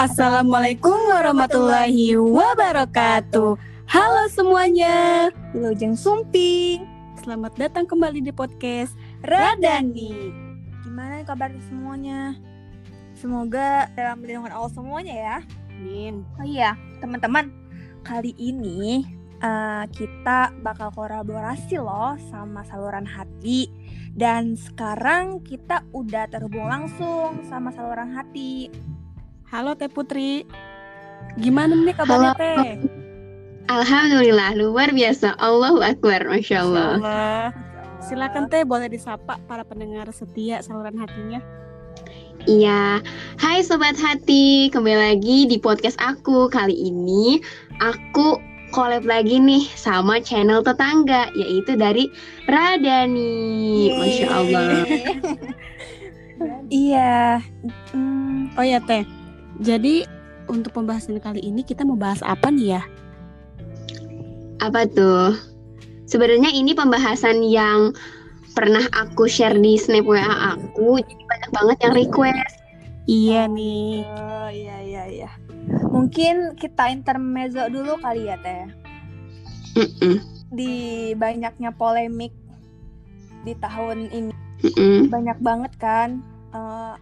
Assalamualaikum 0.00 1.12
warahmatullahi 1.12 2.16
wabarakatuh. 2.16 3.52
Halo 3.84 4.22
semuanya. 4.32 5.28
Wilujeng 5.52 5.92
Sumping. 5.92 6.88
Selamat 7.20 7.52
datang 7.60 7.84
kembali 7.84 8.24
di 8.24 8.32
podcast 8.32 8.96
Radani. 9.20 10.32
Gimana 10.88 11.20
kabar 11.28 11.52
semuanya? 11.68 12.32
Semoga 13.12 13.92
dalam 13.92 14.24
lindungan 14.24 14.56
Allah 14.56 14.72
semuanya 14.72 15.12
ya. 15.12 15.38
Amin. 15.68 16.24
Oh 16.40 16.48
iya, 16.48 16.80
teman-teman. 17.04 17.52
Kali 18.00 18.32
ini 18.40 19.04
uh, 19.44 19.84
kita 19.92 20.56
bakal 20.64 20.96
kolaborasi 20.96 21.76
loh 21.76 22.16
sama 22.32 22.64
saluran 22.64 23.04
hati. 23.04 23.68
Dan 24.16 24.56
sekarang 24.56 25.44
kita 25.44 25.84
udah 25.92 26.24
terhubung 26.32 26.72
langsung 26.72 27.44
sama 27.52 27.68
saluran 27.68 28.16
hati. 28.16 28.72
Halo 29.50 29.74
Teh 29.74 29.90
Putri. 29.90 30.46
Gimana 31.34 31.74
nih 31.74 31.90
kabarnya 31.98 32.38
Halo. 32.38 32.38
Teh? 32.38 32.78
Alhamdulillah 33.66 34.54
luar 34.54 34.94
biasa 34.94 35.34
Allahu 35.42 35.82
Akbar 35.82 36.22
Masya 36.22 36.62
Allah 36.62 36.86
Allah. 36.94 37.44
Silakan 37.98 38.46
Teh 38.46 38.62
boleh 38.62 38.86
disapa 38.86 39.42
para 39.50 39.66
pendengar 39.66 40.06
setia 40.14 40.62
saluran 40.62 40.94
hatinya. 41.02 41.42
Iya 42.46 43.04
Hai 43.36 43.60
Sobat 43.60 44.00
Hati 44.00 44.72
Kembali 44.72 44.96
lagi 45.12 45.44
di 45.44 45.60
podcast 45.60 46.00
aku 46.00 46.48
Kali 46.48 46.72
ini 46.72 47.36
aku 47.84 48.40
collab 48.72 49.04
lagi 49.04 49.36
nih 49.36 49.68
sama 49.76 50.24
channel 50.24 50.64
tetangga 50.64 51.28
Yaitu 51.36 51.76
dari 51.76 52.08
Radani 52.48 53.92
Masya 53.92 54.26
Allah 54.32 54.88
iya. 56.72 57.44
Hmm, 57.92 58.56
Oh 58.56 58.64
ya 58.64 58.80
Teh. 58.88 59.19
Jadi 59.60 60.08
untuk 60.48 60.72
pembahasan 60.72 61.20
kali 61.20 61.44
ini 61.44 61.60
kita 61.60 61.84
mau 61.84 61.94
bahas 61.94 62.24
apa 62.24 62.48
nih 62.48 62.80
ya? 62.80 62.82
Apa 64.64 64.88
tuh? 64.88 65.36
Sebenarnya 66.08 66.50
ini 66.50 66.74
pembahasan 66.74 67.44
yang 67.44 67.92
pernah 68.56 68.82
aku 68.96 69.30
share 69.30 69.54
di 69.54 69.78
snap 69.78 70.02
WA 70.02 70.58
aku 70.58 70.98
Jadi 70.98 71.22
banyak 71.22 71.50
banget 71.54 71.76
yang 71.86 71.94
request 71.94 72.60
Iya 73.10 73.50
nih. 73.50 74.06
Oh 74.06 74.48
iya 74.52 74.76
iya 74.86 75.02
iya. 75.10 75.30
Mungkin 75.90 76.54
kita 76.54 76.94
intermezzo 76.94 77.66
dulu 77.66 77.98
kali 77.98 78.30
ya 78.30 78.38
teh. 78.38 78.70
Mm-mm, 79.74 80.22
Di 80.54 80.74
banyaknya 81.18 81.74
polemik 81.74 82.34
di 83.42 83.54
tahun 83.58 84.10
ini 84.14 84.32
mm-mm. 84.62 85.08
banyak 85.08 85.38
banget 85.40 85.72
kan 85.80 86.20
eh, 86.52 86.94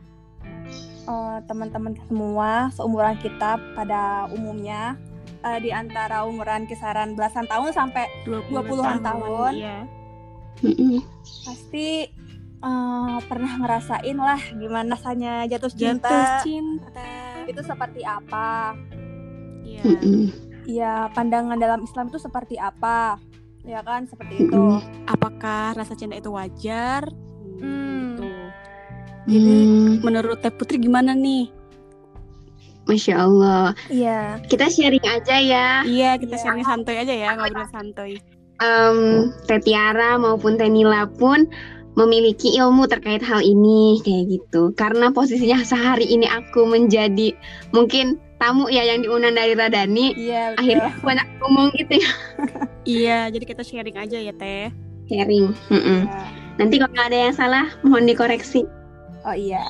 eh, 1.08 1.38
teman-teman 1.48 1.96
semua 2.04 2.68
seumuran 2.76 3.16
kita 3.18 3.56
pada 3.72 4.28
umumnya 4.28 5.00
eh, 5.42 5.58
di 5.64 5.72
antara 5.72 6.28
umuran 6.28 6.68
kisaran 6.68 7.16
belasan 7.16 7.48
tahun 7.48 7.72
sampai 7.72 8.04
20 8.28 8.52
20-an 8.52 9.00
tahun. 9.00 9.52
Iya. 9.56 9.78
Mm-mm. 10.58 10.98
pasti 11.46 12.10
eh, 12.60 13.18
pernah 13.30 13.52
ngerasain 13.62 14.18
lah 14.18 14.40
gimana 14.52 14.98
rasanya 14.98 15.46
jatuh 15.48 15.72
cinta. 15.72 16.10
Jatuh 16.10 16.34
cinta. 16.44 17.10
Itu 17.48 17.60
seperti 17.64 18.02
apa? 18.04 18.76
Iya. 19.64 19.82
Ya 20.68 20.94
pandangan 21.16 21.56
dalam 21.56 21.80
Islam 21.80 22.12
itu 22.12 22.20
seperti 22.20 22.60
apa? 22.60 23.16
Ya 23.64 23.80
kan 23.80 24.04
seperti 24.04 24.48
itu. 24.48 24.64
Apakah 25.08 25.72
rasa 25.72 25.96
cinta 25.96 26.18
itu 26.18 26.28
wajar? 26.28 27.08
Hmm. 27.60 28.16
Gitu. 28.18 28.27
Jadi 29.28 29.54
Hmm, 29.60 30.00
menurut 30.00 30.40
Teh 30.40 30.48
Putri 30.48 30.80
gimana 30.80 31.12
nih? 31.12 31.52
Masya 32.84 33.14
Allah 33.18 33.76
Iya. 33.86 34.40
Kita 34.42 34.66
sharing 34.66 35.04
aja 35.04 35.36
ya 35.36 35.68
Iya, 35.84 36.16
kita 36.16 36.34
Iya. 36.34 36.42
sharing 36.42 36.64
santuy 36.64 36.96
aja 36.96 37.12
ya, 37.12 37.36
ngobrol 37.36 37.68
santuy. 37.68 38.16
Em, 38.58 38.98
Teh 39.44 39.60
Tiara 39.60 40.16
maupun 40.16 40.56
Teh 40.56 40.66
Nila 40.66 41.04
pun 41.06 41.44
memiliki 41.94 42.54
ilmu 42.54 42.86
terkait 42.86 43.20
hal 43.20 43.42
ini 43.42 43.98
kayak 44.00 44.24
gitu 44.30 44.70
karena 44.72 45.10
posisinya 45.10 45.60
sehari 45.62 46.06
ini 46.06 46.24
aku 46.24 46.62
menjadi 46.64 47.34
mungkin 47.70 48.16
tamu 48.38 48.66
ya 48.66 48.86
yang 48.86 49.02
diundang 49.02 49.34
dari 49.34 49.52
Radani 49.52 50.14
Iya. 50.14 50.42
betul. 50.48 50.58
akhirnya 50.58 50.86
aku 50.88 51.00
banyak 51.04 51.26
ngomong 51.36 51.68
gitu 51.74 51.94
ya 51.98 52.10
Iya, 52.96 53.18
jadi 53.28 53.44
kita 53.44 53.62
sharing 53.62 53.98
aja 53.98 54.16
ya 54.16 54.32
Teh. 54.32 54.70
sharing 55.06 55.50
Mm-mm. 55.68 56.06
Ya. 56.06 56.22
nanti 56.56 56.78
kalau 56.78 56.96
ada 56.96 57.18
yang 57.20 57.34
salah 57.34 57.66
mohon 57.82 58.06
dikoreksi 58.06 58.62
Oh 59.28 59.36
iya. 59.36 59.60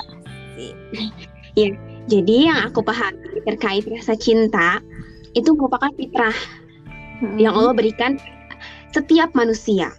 jadi 2.07 2.37
yang 2.47 2.71
aku 2.71 2.87
pahami 2.87 3.43
terkait 3.43 3.83
rasa 3.91 4.15
cinta 4.15 4.79
itu 5.35 5.51
merupakan 5.51 5.91
fitrah 5.99 6.35
yang 7.35 7.59
Allah 7.59 7.75
berikan 7.75 8.23
setiap 8.95 9.35
manusia. 9.35 9.91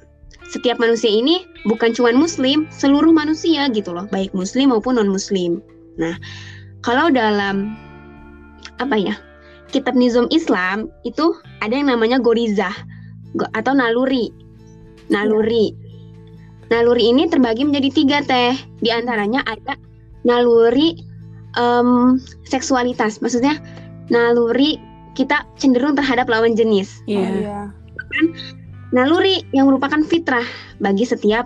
Setiap 0.50 0.80
manusia 0.80 1.12
ini 1.12 1.44
bukan 1.68 1.92
cuma 1.92 2.16
muslim, 2.16 2.72
seluruh 2.72 3.12
manusia 3.12 3.68
gitu 3.70 3.92
loh, 3.92 4.08
baik 4.10 4.32
muslim 4.32 4.72
maupun 4.72 4.96
non 4.96 5.12
muslim. 5.12 5.60
Nah, 6.00 6.16
kalau 6.82 7.12
dalam 7.12 7.76
apa 8.80 8.96
ya? 8.96 9.20
Kitab 9.70 9.94
Nizam 9.94 10.26
Islam 10.34 10.90
itu 11.06 11.38
ada 11.62 11.76
yang 11.78 11.94
namanya 11.94 12.18
gorizah 12.18 12.74
go- 13.38 13.52
atau 13.54 13.78
naluri. 13.78 14.34
Naluri. 15.14 15.78
Naluri 16.70 17.10
ini 17.10 17.26
terbagi 17.26 17.66
menjadi 17.66 17.90
tiga 17.90 18.18
teh. 18.22 18.54
Di 18.82 18.90
antaranya 18.94 19.42
ada 19.46 19.74
naluri 20.22 20.94
em, 21.58 22.22
seksualitas, 22.46 23.22
maksudnya 23.26 23.58
naluri 24.14 24.78
kita 25.18 25.46
cenderung 25.58 25.98
terhadap 25.98 26.30
lawan 26.30 26.54
jenis. 26.54 27.02
Oh, 27.10 27.18
Iya. 27.18 27.30
iya. 27.46 27.60
naluri 28.90 29.46
yang 29.54 29.70
merupakan 29.70 30.02
fitrah 30.02 30.46
bagi 30.82 31.06
setiap 31.06 31.46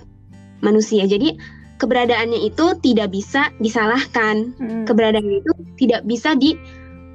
manusia. 0.64 1.04
Jadi 1.04 1.36
keberadaannya 1.76 2.40
itu 2.40 2.72
tidak 2.80 3.12
bisa 3.12 3.52
disalahkan. 3.60 4.56
Mm. 4.64 4.88
Keberadaannya 4.88 5.44
itu 5.44 5.52
tidak 5.76 6.08
bisa 6.08 6.40
di 6.40 6.56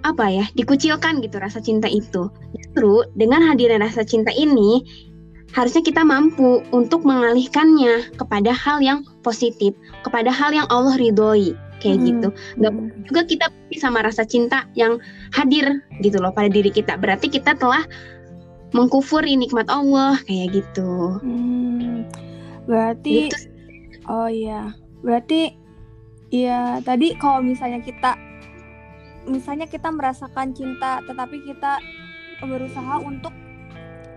apa 0.05 0.29
ya, 0.29 0.45
dikucilkan 0.53 1.25
gitu 1.25 1.41
rasa 1.41 1.65
cinta 1.65 1.89
itu. 1.89 2.29
Justru 2.55 3.09
dengan 3.17 3.41
hadirnya 3.49 3.81
rasa 3.81 4.05
cinta 4.05 4.29
ini 4.37 4.85
harusnya 5.53 5.81
kita 5.81 6.05
mampu 6.05 6.61
untuk 6.71 7.09
mengalihkannya 7.09 8.13
kepada 8.21 8.53
hal 8.53 8.85
yang 8.85 9.01
positif, 9.25 9.73
kepada 10.05 10.29
hal 10.29 10.53
yang 10.53 10.69
Allah 10.69 10.95
ridhoi 11.01 11.57
kayak 11.79 11.99
Hmm. 12.03 12.07
gitu. 12.11 12.29
Nggak 12.59 12.73
juga 13.09 13.21
kita 13.25 13.47
sama 13.79 14.03
rasa 14.05 14.27
cinta 14.27 14.67
yang 14.75 14.99
hadir 15.33 15.83
gitu 16.03 16.19
loh 16.19 16.35
pada 16.35 16.51
diri 16.51 16.69
kita. 16.69 16.99
Berarti 16.99 17.31
kita 17.31 17.55
telah 17.57 17.87
mengkufuri 18.77 19.39
nikmat 19.39 19.71
Allah 19.73 20.21
kayak 20.29 20.61
gitu. 20.61 21.17
Hmm, 21.25 22.05
berarti 22.69 23.33
Gitu. 23.33 23.39
oh 24.11 24.29
iya. 24.29 24.75
Berarti 25.01 25.55
ya 26.29 26.83
tadi 26.85 27.17
kalau 27.17 27.41
misalnya 27.41 27.81
kita 27.81 28.19
misalnya 29.25 29.65
kita 29.65 29.89
merasakan 29.89 30.53
cinta 30.53 31.01
tetapi 31.09 31.41
kita 31.45 31.81
berusaha 32.45 33.01
untuk 33.01 33.33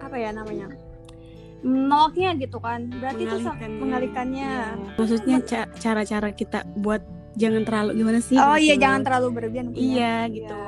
apa 0.02 0.16
ya 0.20 0.36
namanya? 0.36 0.68
Menolaknya 1.62 2.38
gitu 2.38 2.58
kan. 2.58 2.90
Berarti 2.90 3.22
itu 3.26 3.38
Mengalihkannya. 3.82 4.50
Iya. 4.50 4.68
Maksudnya 4.98 5.38
ca- 5.46 5.72
cara-cara 5.78 6.30
kita 6.34 6.66
buat 6.78 7.02
jangan 7.38 7.64
terlalu 7.64 7.92
gimana 7.98 8.20
sih? 8.20 8.36
Oh 8.38 8.58
iya 8.58 8.76
jangan 8.76 9.02
terlalu 9.06 9.28
berlebihan. 9.32 9.66
ya. 9.72 9.78
Iya 9.78 10.16
gitu. 10.34 10.62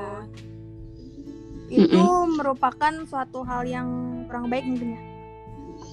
Itu 1.74 2.04
merupakan 2.38 2.92
suatu 3.04 3.42
hal 3.42 3.66
yang 3.66 3.88
kurang 4.30 4.46
baik 4.48 4.64
mungkin 4.64 4.94
ya. 4.94 5.00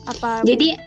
Apa 0.07 0.45
Jadi 0.45 0.77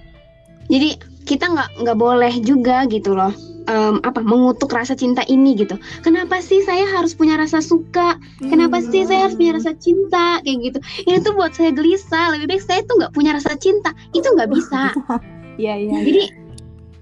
jadi 0.71 0.89
kita 1.25 1.45
nggak 1.51 1.69
nggak 1.85 1.99
boleh 1.99 2.33
juga 2.41 2.87
gitu 2.87 3.13
loh. 3.13 3.33
Em, 3.65 3.97
apa 4.05 4.21
mengutuk 4.21 4.69
rasa 4.69 4.93
cinta 4.93 5.25
ini 5.27 5.57
gitu. 5.57 5.75
Kenapa 6.01 6.41
sih 6.41 6.61
saya 6.63 6.85
harus 6.93 7.13
punya 7.13 7.37
rasa 7.37 7.65
suka? 7.65 8.17
Kenapa 8.41 8.81
Hmm. 8.81 8.89
sih 8.93 9.03
saya 9.05 9.29
harus 9.29 9.37
punya 9.37 9.57
rasa 9.57 9.73
cinta 9.77 10.41
kayak 10.45 10.59
gitu? 10.73 10.79
Ini 11.09 11.17
tuh 11.21 11.33
buat 11.33 11.53
saya 11.53 11.73
gelisah. 11.73 12.37
Lebih 12.37 12.47
baik 12.51 12.63
saya 12.63 12.81
tuh 12.85 13.01
nggak 13.01 13.13
punya 13.13 13.33
rasa 13.33 13.57
cinta. 13.57 13.91
Itu 14.13 14.29
nggak 14.33 14.51
bisa. 14.53 14.93
Iya 15.55 15.75
iya. 15.79 15.93
Jadi 16.03 16.23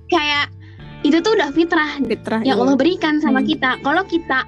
kayak 0.09 0.47
itu 1.03 1.19
tuh 1.25 1.33
udah 1.35 1.57
fitrah 1.57 1.97
Fitrah 1.99 2.45
yang 2.45 2.61
iya. 2.61 2.63
Allah 2.63 2.77
berikan 2.77 3.17
sama 3.19 3.41
Hmm. 3.41 3.49
kita. 3.49 3.71
Kalau 3.81 4.05
kita 4.05 4.45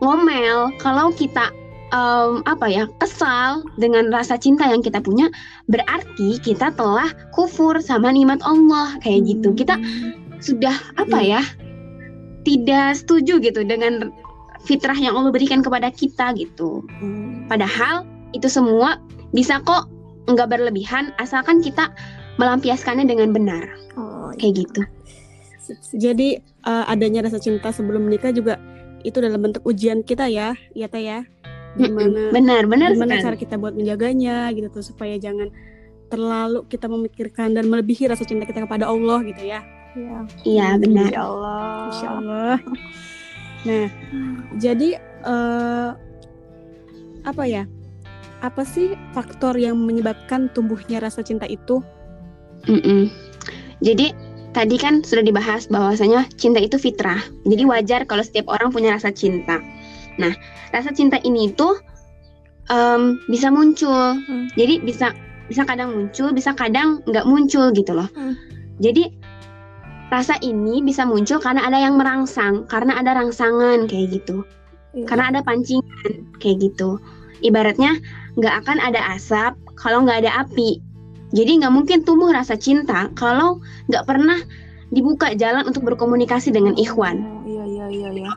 ngomel, 0.00 0.72
kalau 0.80 1.12
kita 1.12 1.52
em, 1.92 2.42
apa 2.48 2.66
ya 2.66 2.90
kesal 2.98 3.62
dengan 3.78 4.10
rasa 4.10 4.34
cinta 4.34 4.66
yang 4.66 4.82
kita 4.82 4.98
punya, 4.98 5.30
berarti 5.68 6.42
kita 6.42 6.74
telah 6.74 7.06
kufur 7.30 7.78
sama 7.78 8.10
nikmat 8.10 8.42
Allah 8.42 8.98
kayak 8.98 9.28
gitu. 9.28 9.54
Kita 9.54 9.78
sudah 10.44 10.76
apa 10.94 11.16
Hmm. 11.16 11.30
ya 11.30 11.42
tidak 12.44 12.92
setuju 12.94 13.40
gitu 13.40 13.64
dengan 13.64 14.12
fitrah 14.62 14.96
yang 14.96 15.16
Allah 15.16 15.32
berikan 15.32 15.60
kepada 15.60 15.88
kita 15.88 16.36
gitu. 16.36 16.84
Hmm. 17.00 17.48
Padahal 17.48 18.04
itu 18.36 18.48
semua 18.48 19.00
bisa 19.32 19.60
kok 19.60 19.88
nggak 20.24 20.48
berlebihan 20.48 21.12
asalkan 21.16 21.60
kita 21.60 21.92
melampiaskannya 22.36 23.04
dengan 23.04 23.30
benar 23.30 23.64
Oh, 23.94 24.32
kayak 24.36 24.66
gitu. 24.66 24.80
Jadi 25.96 26.36
eh, 26.40 26.84
adanya 26.88 27.24
rasa 27.24 27.38
cinta 27.38 27.72
sebelum 27.72 28.04
menikah 28.04 28.28
juga 28.30 28.60
itu 29.00 29.16
dalam 29.20 29.40
bentuk 29.40 29.64
ujian 29.64 30.00
kita 30.00 30.28
ya, 30.28 30.52
ya 30.72 30.88
teh 30.88 31.04
ya. 31.04 31.24
Gimana 31.74 32.30
Benar, 32.30 32.70
benar 32.70 32.90
gimana 32.92 33.18
sekali. 33.18 33.24
cara 33.24 33.36
kita 33.36 33.54
buat 33.56 33.74
menjaganya 33.74 34.48
gitu 34.52 34.70
tuh 34.70 34.84
supaya 34.84 35.16
jangan 35.16 35.50
terlalu 36.06 36.62
kita 36.68 36.86
memikirkan 36.86 37.52
dan 37.52 37.66
melebihi 37.66 38.06
rasa 38.06 38.22
cinta 38.22 38.44
kita 38.44 38.62
kepada 38.62 38.86
Allah 38.86 39.24
gitu 39.24 39.42
ya. 39.42 39.64
Iya. 39.94 40.18
Iya, 40.42 40.68
benar. 40.82 41.10
Insya 41.10 41.22
Allah. 41.22 41.64
Insya 41.90 42.08
Allah. 42.18 42.54
Nah, 43.64 43.86
jadi 44.60 44.88
eh, 45.24 45.90
apa 47.24 47.42
ya? 47.46 47.64
Apa 48.44 48.60
sih 48.68 48.92
faktor 49.16 49.56
yang 49.56 49.80
menyebabkan 49.80 50.52
tumbuhnya 50.52 51.00
rasa 51.00 51.24
cinta 51.24 51.48
itu? 51.48 51.80
Mm-mm. 52.68 53.08
Jadi 53.80 54.12
tadi 54.52 54.76
kan 54.76 55.00
sudah 55.00 55.24
dibahas 55.24 55.64
bahwasanya 55.72 56.28
cinta 56.36 56.60
itu 56.60 56.76
fitrah. 56.76 57.24
Jadi 57.48 57.64
wajar 57.64 58.04
kalau 58.04 58.20
setiap 58.20 58.52
orang 58.52 58.68
punya 58.68 58.92
rasa 58.92 59.08
cinta. 59.08 59.64
Nah, 60.20 60.36
rasa 60.76 60.92
cinta 60.92 61.16
ini 61.24 61.56
tuh 61.56 61.80
em, 62.68 63.16
bisa 63.32 63.48
muncul. 63.48 64.20
Hmm. 64.28 64.46
Jadi 64.60 64.84
bisa 64.84 65.16
bisa 65.48 65.64
kadang 65.64 65.92
muncul, 65.96 66.32
bisa 66.36 66.52
kadang 66.52 67.00
nggak 67.08 67.24
muncul 67.24 67.72
gitu 67.72 67.96
loh. 67.96 68.08
Hmm. 68.12 68.36
Jadi 68.76 69.08
rasa 70.12 70.36
ini 70.44 70.84
bisa 70.84 71.04
muncul 71.08 71.40
karena 71.40 71.64
ada 71.64 71.78
yang 71.80 71.96
merangsang, 71.96 72.68
karena 72.68 73.00
ada 73.00 73.16
rangsangan 73.16 73.88
kayak 73.88 74.20
gitu. 74.20 74.44
Iya. 74.94 75.06
Karena 75.10 75.24
ada 75.34 75.40
pancingan 75.42 76.28
kayak 76.38 76.70
gitu. 76.70 77.00
Ibaratnya 77.42 77.98
nggak 78.38 78.54
akan 78.64 78.78
ada 78.80 79.00
asap 79.14 79.54
kalau 79.76 80.06
nggak 80.06 80.26
ada 80.26 80.46
api. 80.46 80.80
Jadi 81.34 81.62
nggak 81.62 81.74
mungkin 81.74 82.06
tumbuh 82.06 82.30
rasa 82.30 82.54
cinta 82.54 83.10
kalau 83.18 83.58
nggak 83.90 84.06
pernah 84.06 84.38
dibuka 84.94 85.34
jalan 85.34 85.66
untuk 85.66 85.82
berkomunikasi 85.82 86.54
dengan 86.54 86.78
ikhwan. 86.78 87.42
Oh, 87.42 87.42
Iya 87.42 87.64
iya 87.66 87.86
iya 87.90 88.08
iya. 88.14 88.32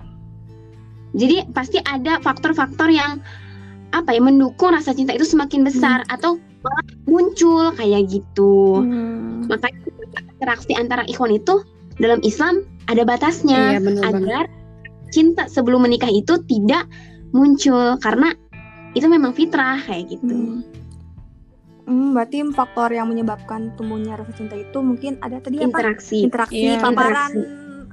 Jadi 1.14 1.46
pasti 1.54 1.78
ada 1.86 2.20
faktor-faktor 2.20 2.90
yang 2.90 3.22
apa 3.96 4.12
ya 4.12 4.20
mendukung 4.20 4.76
rasa 4.76 4.92
cinta 4.92 5.16
itu 5.16 5.24
semakin 5.24 5.64
besar 5.64 6.04
atau 6.12 6.42
malah 6.66 6.86
muncul 7.08 7.72
kayak 7.78 8.12
gitu. 8.12 8.84
Hmm. 8.84 9.48
Makanya 9.48 9.97
interaksi 10.38 10.72
antara 10.74 11.02
ikhwan 11.10 11.34
itu 11.34 11.66
dalam 11.98 12.22
Islam 12.22 12.62
ada 12.88 13.02
batasnya 13.02 13.78
Iya, 13.78 13.80
bener 13.82 14.04
banget. 14.06 14.22
agar 14.22 14.44
cinta 15.10 15.44
sebelum 15.50 15.82
menikah 15.84 16.08
itu 16.08 16.38
tidak 16.46 16.86
muncul 17.34 17.98
karena 18.00 18.38
itu 18.94 19.10
memang 19.10 19.34
fitrah 19.34 19.82
kayak 19.82 20.14
gitu. 20.14 20.30
Hmm. 20.30 20.62
Hmm, 21.88 22.12
berarti 22.12 22.44
faktor 22.52 22.92
yang 22.92 23.08
menyebabkan 23.08 23.72
tumbuhnya 23.80 24.20
rasa 24.20 24.36
cinta 24.36 24.54
itu 24.54 24.76
mungkin 24.84 25.16
ada 25.24 25.40
tadi 25.40 25.58
apa? 25.58 25.72
Interaksi. 25.72 26.20
Interaksi, 26.28 26.60
Iya, 26.60 26.84
paparan 26.84 27.32
interaksi. 27.32 27.42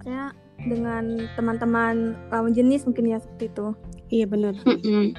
ya 0.05 0.25
dengan 0.65 1.05
teman-teman 1.39 1.95
lawan 2.29 2.51
jenis 2.53 2.83
mungkin 2.85 3.15
ya 3.15 3.19
seperti 3.23 3.55
itu. 3.55 3.67
Iya 4.11 4.27
benar. 4.27 4.55
Mm-mm. 4.67 5.15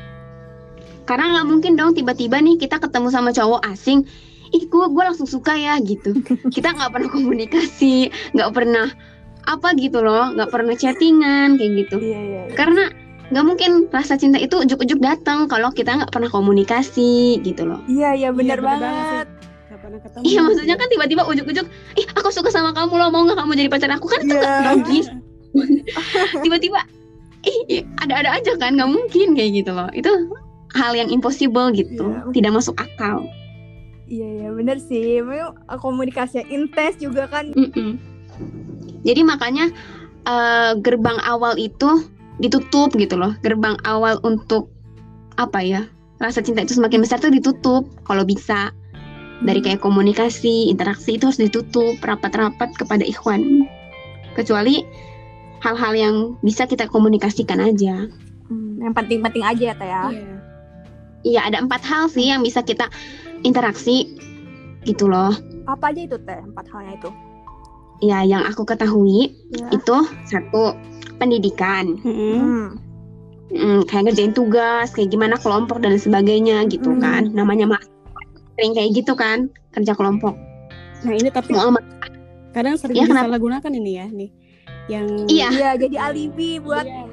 Karena 1.06 1.26
nggak 1.38 1.48
mungkin 1.48 1.74
dong 1.80 1.96
tiba-tiba 1.96 2.42
nih 2.42 2.60
kita 2.60 2.82
ketemu 2.82 3.08
sama 3.10 3.32
cowok 3.32 3.64
asing, 3.64 4.04
ih 4.56 4.64
gue 4.66 4.86
gue 4.88 5.04
langsung 5.04 5.28
suka 5.28 5.52
ya 5.54 5.76
gitu. 5.84 6.16
kita 6.56 6.72
nggak 6.72 6.92
pernah 6.96 7.10
komunikasi, 7.12 8.08
nggak 8.32 8.52
pernah 8.56 8.88
apa 9.46 9.76
gitu 9.78 10.00
loh, 10.02 10.32
nggak 10.34 10.50
pernah 10.50 10.74
chattingan 10.74 11.60
kayak 11.60 11.72
gitu. 11.86 11.98
Iya 12.00 12.20
iya. 12.24 12.42
Karena 12.56 12.88
nggak 13.30 13.46
mungkin 13.46 13.72
rasa 13.90 14.16
cinta 14.16 14.38
itu 14.38 14.54
ujuk-ujuk 14.62 15.02
datang 15.02 15.50
kalau 15.50 15.74
kita 15.74 15.98
nggak 15.98 16.14
pernah 16.14 16.30
komunikasi 16.32 17.42
gitu 17.44 17.68
loh. 17.68 17.82
Iya 17.86 18.16
iya 18.16 18.30
benar 18.32 18.58
bener 18.58 18.60
banget 18.64 18.82
banget. 18.82 19.28
Pernah 19.76 20.02
ketemu. 20.02 20.24
Iya 20.26 20.40
maksudnya 20.42 20.76
kan 20.82 20.88
tiba-tiba 20.90 21.22
ujuk-ujuk, 21.30 21.66
ih 22.00 22.06
aku 22.18 22.30
suka 22.34 22.50
sama 22.50 22.74
kamu 22.74 22.98
loh, 22.98 23.10
mau 23.14 23.22
nggak 23.22 23.38
kamu 23.38 23.52
jadi 23.54 23.70
pacar 23.70 23.92
aku 23.94 24.08
kan 24.10 24.20
itu 24.26 24.34
Iya. 24.34 24.42
nggak 24.42 24.64
logis. 24.66 25.06
Tiba-tiba, 26.44 26.80
ih 27.46 27.86
ada-ada 28.02 28.34
aja 28.34 28.58
kan, 28.58 28.74
nggak 28.82 28.90
mungkin 28.90 29.38
kayak 29.38 29.52
gitu 29.62 29.72
loh. 29.78 29.86
Itu 29.94 30.10
hal 30.74 30.98
yang 30.98 31.14
impossible 31.14 31.70
gitu, 31.78 32.02
Iya. 32.02 32.34
tidak 32.34 32.52
masuk 32.58 32.74
akal. 32.82 33.30
Iya 34.06 34.28
iya 34.42 34.50
benar 34.54 34.78
sih. 34.78 35.22
Memang 35.22 35.58
komunikasi 35.82 36.46
yang 36.46 36.50
intens 36.66 36.96
juga 37.02 37.26
kan. 37.26 37.50
Mm-mm. 37.54 37.98
Jadi 39.06 39.22
makanya 39.26 39.70
eh, 40.26 40.72
gerbang 40.82 41.18
awal 41.26 41.58
itu 41.58 42.06
ditutup 42.38 42.94
gitu 42.98 43.18
loh. 43.18 43.34
Gerbang 43.42 43.78
awal 43.86 44.22
untuk 44.22 44.70
apa 45.42 45.62
ya? 45.62 45.82
Rasa 46.22 46.40
cinta 46.40 46.64
itu 46.64 46.78
semakin 46.78 47.04
besar 47.04 47.20
tuh 47.20 47.34
ditutup 47.34 47.90
kalau 48.06 48.24
bisa. 48.24 48.72
Dari 49.44 49.60
kayak 49.60 49.84
komunikasi, 49.84 50.72
interaksi 50.72 51.20
itu 51.20 51.28
harus 51.28 51.36
ditutup 51.36 52.00
rapat-rapat 52.00 52.72
kepada 52.80 53.04
ikhwan. 53.04 53.68
Kecuali 54.32 54.80
hal-hal 55.60 55.92
yang 55.92 56.16
bisa 56.40 56.64
kita 56.64 56.88
komunikasikan 56.88 57.60
aja. 57.60 58.08
Hmm, 58.48 58.80
yang 58.80 58.96
penting-penting 58.96 59.44
aja 59.44 59.64
ya 59.72 59.76
Teh 59.76 59.90
ya. 59.92 60.04
Iya. 60.08 60.36
Iya, 61.26 61.42
ada 61.52 61.58
empat 61.66 61.82
hal 61.84 62.06
sih 62.08 62.30
yang 62.30 62.46
bisa 62.46 62.62
kita 62.62 62.86
interaksi 63.46 64.18
gitu 64.84 65.06
loh. 65.06 65.32
Apa 65.66 65.94
aja 65.94 66.02
itu 66.02 66.18
Teh? 66.20 66.42
Empat 66.42 66.66
halnya 66.70 66.98
itu. 66.98 67.10
Ya, 68.04 68.22
yang 68.22 68.44
aku 68.44 68.66
ketahui 68.66 69.32
Ya. 69.50 69.72
itu 69.72 69.96
satu 70.26 70.76
pendidikan. 71.16 71.96
Hmm. 72.02 72.76
Mm, 73.48 73.86
kayak 73.86 74.10
ngerjain 74.10 74.34
tugas, 74.34 74.90
kayak 74.92 75.14
gimana 75.14 75.38
kelompok 75.38 75.80
dan 75.80 75.96
sebagainya 75.96 76.66
gitu 76.68 76.92
Hmm. 76.92 77.00
kan. 77.00 77.24
Namanya 77.32 77.70
mas 77.70 77.86
sering 78.56 78.74
kayak 78.74 78.92
gitu 78.96 79.14
kan, 79.14 79.48
kerja 79.72 79.94
kelompok. 79.94 80.34
Nah 81.04 81.14
ini 81.14 81.30
tapi 81.30 81.54
Muamal. 81.54 81.84
kadang 82.52 82.76
sering 82.76 82.96
Ya, 82.96 83.06
disalahgunakan 83.06 83.72
ini 83.72 83.92
ya 83.94 84.08
nih. 84.08 84.30
Yang 84.86 85.06
Iya. 85.28 85.48
Iya 85.52 85.70
jadi 85.78 85.96
alibi 86.02 86.58
buat 86.58 86.84
Iya, 86.84 87.06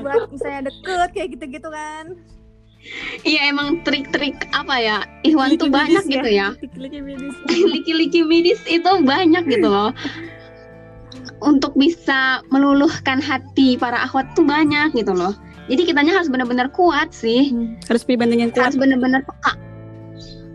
buat 0.00 0.28
misalnya 0.28 0.68
deket 0.68 1.08
kayak 1.12 1.28
gitu-gitu 1.34 1.68
kan. 1.68 2.04
Iya 3.26 3.50
emang 3.50 3.82
trik-trik 3.82 4.48
apa 4.54 4.74
ya? 4.78 4.98
Ikhwan 5.26 5.58
tuh 5.58 5.68
banyak 5.68 6.06
medis 6.06 6.14
gitu 6.14 6.30
ya. 6.30 6.48
Liki-liki 6.56 7.00
medis. 7.02 7.34
Liki-liki 7.74 8.20
medis 8.24 8.60
itu 8.64 8.90
banyak 9.02 9.44
gitu 9.50 9.68
loh. 9.68 9.90
Untuk 11.42 11.74
bisa 11.78 12.42
meluluhkan 12.50 13.22
hati 13.22 13.78
para 13.78 14.02
akhwat 14.02 14.32
tuh 14.34 14.46
banyak 14.46 14.94
gitu 14.94 15.12
loh. 15.12 15.34
Jadi 15.68 15.84
kitanya 15.84 16.16
harus 16.16 16.32
benar-benar 16.32 16.72
kuat 16.72 17.12
sih. 17.12 17.52
Harus 17.86 18.02
pilih 18.06 18.24
banding 18.24 18.48
yang 18.48 18.52
kuat. 18.54 18.72
Harus 18.72 18.78
benar-benar 18.80 19.20
peka. 19.26 19.52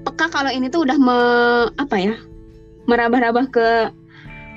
Peka 0.03 0.25
kalau 0.33 0.51
ini 0.51 0.67
tuh 0.73 0.83
udah 0.89 0.97
me, 0.97 1.19
apa 1.77 1.95
ya? 1.95 2.15
Merabah-rabah 2.89 3.45
ke 3.53 3.67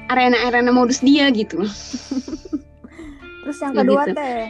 arena-arena 0.08 0.72
modus 0.72 1.04
dia 1.04 1.28
gitu. 1.30 1.60
Terus 3.44 3.58
yang 3.62 3.74
Ya 3.76 3.78
kedua 3.84 4.02
gitu. 4.08 4.16
Teh. 4.16 4.48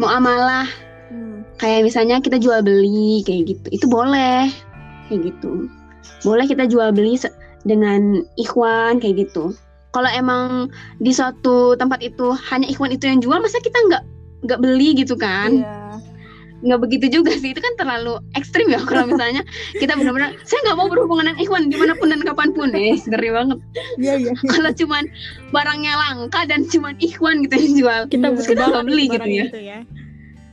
Muamalah 0.00 0.91
Hmm. 1.12 1.44
kayak 1.60 1.84
misalnya 1.84 2.16
kita 2.18 2.40
jual 2.40 2.64
beli 2.64 3.20
kayak 3.22 3.52
gitu 3.52 3.68
itu 3.68 3.84
boleh 3.84 4.48
kayak 5.06 5.20
gitu 5.28 5.68
boleh 6.24 6.48
kita 6.48 6.64
jual 6.64 6.88
beli 6.90 7.20
dengan 7.62 8.24
ikhwan 8.34 8.96
kayak 8.98 9.28
gitu 9.28 9.52
kalau 9.92 10.08
emang 10.08 10.72
di 10.98 11.12
suatu 11.12 11.76
tempat 11.76 12.00
itu 12.00 12.32
hanya 12.48 12.64
ikhwan 12.64 12.90
itu 12.90 13.04
yang 13.04 13.20
jual 13.20 13.36
masa 13.38 13.60
kita 13.60 13.76
nggak 13.76 14.02
nggak 14.42 14.58
beli 14.58 14.96
gitu 14.96 15.14
kan 15.14 15.62
Iya. 15.62 15.78
nggak 16.62 16.80
begitu 16.80 17.06
juga 17.18 17.34
sih 17.34 17.50
itu 17.50 17.58
kan 17.58 17.74
terlalu 17.74 18.22
ekstrim 18.38 18.70
ya 18.70 18.78
kalau 18.86 19.10
misalnya 19.10 19.42
kita 19.74 19.98
benar-benar 19.98 20.30
saya 20.46 20.62
nggak 20.62 20.78
mau 20.78 20.86
berhubungan 20.86 21.26
dengan 21.30 21.38
ikhwan 21.42 21.66
di 21.66 21.74
mana 21.74 21.94
pun 21.98 22.06
dan 22.14 22.22
kapan 22.22 22.48
pun 22.54 22.70
eh 22.70 22.94
ngeri 23.02 23.30
banget 23.34 23.58
Iya 23.98 24.14
iya. 24.22 24.32
kalau 24.54 24.70
cuman 24.70 25.04
barangnya 25.50 25.92
langka 25.98 26.40
dan 26.46 26.62
cuman 26.70 26.94
ikhwan 27.02 27.42
gitu 27.46 27.54
yang 27.58 27.74
jual 27.78 28.00
Kita 28.06 28.26
Iya. 28.30 28.46
Kita 28.46 28.62
nggak 28.70 28.86
beli 28.86 29.04
gitu 29.10 29.26
ya. 29.28 29.46
itu 29.50 29.58
ya. 29.60 29.78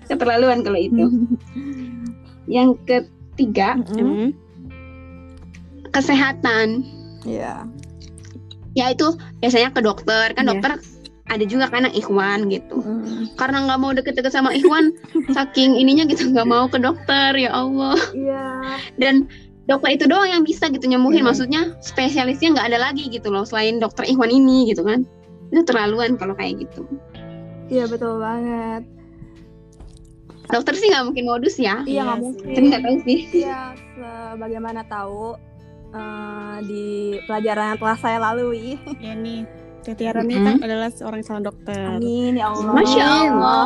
Keterlaluan 0.10 0.66
kalau 0.66 0.76
itu 0.76 1.06
yang 2.56 2.74
ketiga 2.84 3.78
Mm-mm. 3.78 4.02
Mm. 4.02 4.30
kesehatan 5.90 6.84
Iya. 7.24 7.68
ya 8.74 8.86
itu 8.90 9.12
biasanya 9.40 9.70
ke 9.70 9.82
dokter 9.82 10.32
kan 10.34 10.46
Iya. 10.48 10.52
dokter 10.56 10.72
ada 11.30 11.46
juga 11.46 11.70
kan 11.70 11.86
yang 11.86 11.94
ikhwan 11.94 12.50
gitu 12.50 12.82
Mm. 12.82 13.38
karena 13.38 13.58
nggak 13.66 13.80
mau 13.80 13.92
deket-deket 13.94 14.34
sama 14.34 14.50
ikhwan 14.52 14.90
saking 15.36 15.78
ininya 15.78 16.10
gitu 16.10 16.30
nggak 16.32 16.48
mau 16.48 16.66
ke 16.66 16.80
dokter 16.80 17.38
ya 17.38 17.54
Allah 17.54 17.98
Iya. 18.14 18.46
dan 18.98 19.30
dokter 19.70 19.94
itu 19.94 20.10
doang 20.10 20.26
yang 20.26 20.42
bisa 20.42 20.66
gitu 20.74 20.86
nyembuhin 20.86 21.22
Iya. 21.22 21.28
maksudnya 21.30 21.62
spesialisnya 21.86 22.58
nggak 22.58 22.68
ada 22.74 22.80
lagi 22.82 23.06
gitu 23.08 23.30
loh 23.30 23.46
selain 23.46 23.78
dokter 23.78 24.10
ikhwan 24.10 24.34
ini 24.34 24.74
gitu 24.74 24.82
kan 24.82 25.06
itu 25.50 25.62
terlaluan 25.66 26.18
kalau 26.18 26.34
kayak 26.34 26.66
gitu 26.66 26.86
Iya 27.70 27.86
betul 27.86 28.18
banget. 28.18 28.82
Dokter 30.50 30.74
sih 30.74 30.88
nggak 30.88 31.06
mungkin 31.06 31.26
modus 31.26 31.56
ya 31.56 31.82
Iya 31.82 32.02
nggak 32.02 32.10
Iya 32.10 32.14
mungkin. 32.20 32.48
tapi 32.50 32.66
nggak 32.68 32.84
tahu 32.84 32.98
sih 33.02 33.20
Iya, 33.38 33.62
sebagaimana 33.94 34.82
tahu 34.84 35.24
eh, 35.90 36.56
di 36.64 36.86
pelajaran 37.26 37.66
yang 37.68 37.80
telah 37.80 37.98
saya 37.98 38.18
lalui. 38.20 38.78
Ya 38.98 39.14
nih, 39.16 39.42
Teh 39.82 39.94
Tiara 39.94 40.22
nih 40.22 40.36
Mm-mm. 40.36 40.46
kan 40.46 40.56
adalah 40.62 40.90
seorang 40.90 41.22
calon 41.24 41.44
dokter. 41.44 41.82
Amin 41.92 42.36
ya 42.36 42.50
Allah. 42.50 42.74
masya 42.74 43.06
Allah 43.26 43.66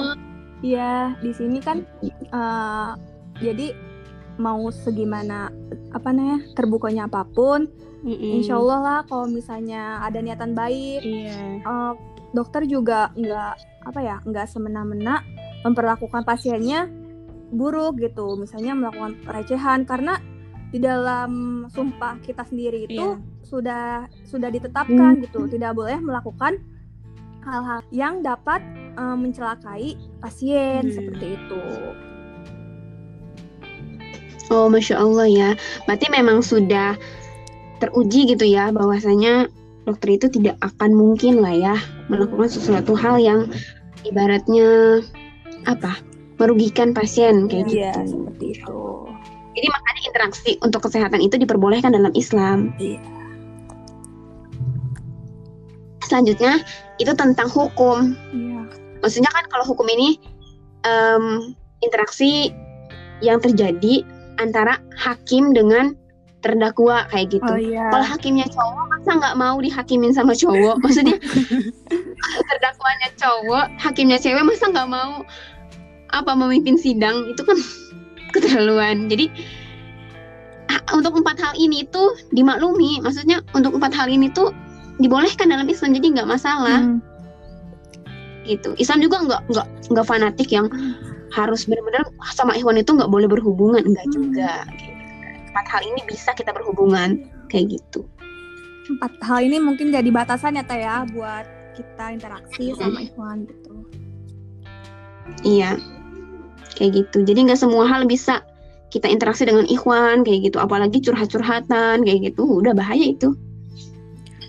Iya, 0.59 0.93
di 1.19 1.31
sini 1.31 1.59
kan 1.59 1.83
eh, 2.01 2.89
jadi 3.37 3.75
mau 4.35 4.65
segimana 4.69 5.51
apa 5.91 6.09
namanya 6.09 6.47
terbukanya 6.53 7.05
apa 7.05 7.27
pun, 7.27 7.67
Mm-mm. 8.01 8.39
insya 8.39 8.55
Allah 8.55 8.79
lah 8.79 8.99
kalau 9.03 9.27
misalnya 9.27 9.99
ada 9.99 10.17
niatan 10.17 10.51
baik, 10.51 11.03
Iya. 11.03 11.59
eh, 11.59 11.93
dokter 12.31 12.63
juga 12.63 13.11
nggak 13.13 13.53
apa 13.83 13.99
ya 13.99 14.17
nggak 14.21 14.47
semena-mena 14.47 15.19
memperlakukan 15.63 16.23
pasiennya 16.23 16.87
buruk 17.53 18.01
gitu 18.01 18.35
misalnya 18.35 18.73
melakukan 18.73 19.15
pelecehan 19.23 19.85
karena 19.85 20.17
di 20.73 20.81
dalam 20.81 21.63
sumpah 21.69 22.17
kita 22.25 22.41
sendiri 22.43 22.89
itu 22.89 22.97
Iya. 22.97 23.21
sudah 23.45 23.85
sudah 24.25 24.49
ditetapkan 24.49 25.21
gitu 25.21 25.45
tidak 25.45 25.77
boleh 25.77 26.01
melakukan 26.01 26.57
hal-hal 27.45 27.81
yang 27.93 28.21
dapat 28.21 28.63
eh, 28.93 29.17
mencelakai 29.17 29.97
pasien 30.19 30.89
Hmm. 30.89 30.93
seperti 30.93 31.37
itu 31.37 31.61
Oh, 34.51 34.69
masya 34.69 35.01
Allah 35.01 35.25
ya. 35.25 35.49
Berarti 35.89 36.13
memang 36.13 36.43
sudah 36.45 36.93
teruji 37.81 38.29
gitu 38.29 38.45
ya, 38.45 38.69
bahwasanya 38.69 39.49
dokter 39.87 40.13
itu 40.15 40.27
tidak 40.29 40.61
akan 40.61 40.93
mungkin 40.93 41.41
lah 41.41 41.55
ya 41.55 41.75
melakukan 42.05 42.47
sesuatu 42.47 42.93
hal 42.93 43.17
yang 43.17 43.49
ibaratnya 44.05 45.01
apa 45.65 45.99
merugikan 46.41 46.91
pasien 46.91 47.47
kayak 47.47 47.69
Iya, 47.69 47.91
gitu. 48.03 48.19
seperti 48.19 48.45
itu 48.59 48.79
Jadi 49.53 49.67
makanya 49.69 50.01
interaksi 50.09 50.51
untuk 50.65 50.81
kesehatan 50.89 51.21
itu 51.21 51.37
diperbolehkan 51.37 51.93
dalam 51.93 52.09
Islam. 52.17 52.73
Iya. 52.81 52.97
Selanjutnya 56.03 56.65
itu 56.97 57.13
tentang 57.13 57.47
hukum. 57.53 58.17
Iya. 58.33 58.65
Maksudnya 59.05 59.29
kan 59.29 59.45
kalau 59.53 59.65
hukum 59.69 59.85
ini 59.93 60.17
em, 60.89 61.53
interaksi 61.85 62.49
yang 63.21 63.37
terjadi 63.39 64.01
antara 64.41 64.81
hakim 64.97 65.53
dengan 65.53 65.93
terdakwa 66.43 67.07
kayak 67.07 67.39
gitu. 67.39 67.47
oh 67.47 67.55
iya 67.55 67.87
Kalau 67.87 68.03
hakimnya 68.03 68.47
cowok, 68.51 68.83
masa 68.91 69.11
nggak 69.15 69.35
mau 69.39 69.55
dihakimin 69.63 70.11
sama 70.11 70.35
cowok? 70.35 70.75
Maksudnya 70.83 71.15
terdakwanya 72.51 73.09
cowok, 73.15 73.65
hakimnya 73.79 74.19
cewek, 74.19 74.43
masa 74.43 74.67
nggak 74.67 74.89
mau 74.91 75.23
apa 76.13 76.37
memimpin 76.37 76.77
sidang? 76.77 77.25
Itu 77.27 77.41
kan 77.43 77.57
keterlaluan. 78.33 79.09
Jadi 79.09 79.27
untuk 80.93 81.17
empat 81.17 81.37
hal 81.41 81.53
ini 81.57 81.85
tuh 81.89 82.13
dimaklumi. 82.31 83.01
Maksudnya 83.01 83.41
untuk 83.53 83.73
empat 83.73 83.93
hal 83.93 84.07
ini 84.07 84.29
tuh 84.29 84.53
dibolehkan 85.01 85.49
dalam 85.49 85.65
Islam, 85.65 85.97
jadi 85.97 86.07
nggak 86.21 86.29
masalah 86.29 86.79
Hmm. 86.79 87.01
gitu. 88.45 88.77
Islam 88.77 89.01
juga 89.01 89.25
nggak 89.25 89.41
nggak 89.49 89.67
nggak 89.89 90.05
fanatik 90.05 90.49
yang 90.53 90.69
harus 91.33 91.65
benar-benar 91.65 92.05
sama 92.29 92.53
ikhwan 92.53 92.77
itu 92.77 92.93
nggak 92.93 93.09
boleh 93.09 93.25
berhubungan, 93.25 93.81
enggak 93.81 94.05
Hmm. 94.05 94.13
juga. 94.13 94.51
Gitu. 94.77 94.93
Empat 95.49 95.65
hal 95.69 95.81
ini 95.85 96.01
bisa 96.05 96.29
kita 96.33 96.53
berhubungan 96.53 97.25
kayak 97.49 97.77
gitu. 97.77 98.05
empat 98.83 99.15
hal 99.23 99.39
ini 99.39 99.63
mungkin 99.63 99.95
jadi 99.95 100.11
batasan 100.11 100.59
ya 100.59 100.63
teh 100.67 100.83
ya 100.83 101.07
buat 101.07 101.47
kita 101.71 102.11
interaksi 102.11 102.75
sama 102.75 102.99
ikhwan 102.99 103.47
gitu 103.47 103.79
Iya, 105.39 105.79
kayak 106.77 106.91
gitu. 107.05 107.23
Jadi 107.23 107.39
nggak 107.49 107.59
semua 107.59 107.85
hal 107.87 108.05
bisa 108.05 108.41
kita 108.93 109.09
interaksi 109.09 109.45
dengan 109.45 109.65
ikhwan 109.65 110.21
kayak 110.21 110.51
gitu. 110.51 110.57
Apalagi 110.61 111.01
curhat-curhatan 111.01 112.05
kayak 112.05 112.19
gitu, 112.33 112.45
udah 112.45 112.73
bahaya 112.77 113.13
itu. 113.13 113.33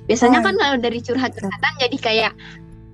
Biasanya 0.05 0.41
Oh. 0.41 0.45
kan 0.45 0.55
kalau 0.61 0.77
dari 0.77 1.01
curhat-curhatan 1.01 1.73
jadi 1.81 1.97
kayak 1.97 2.33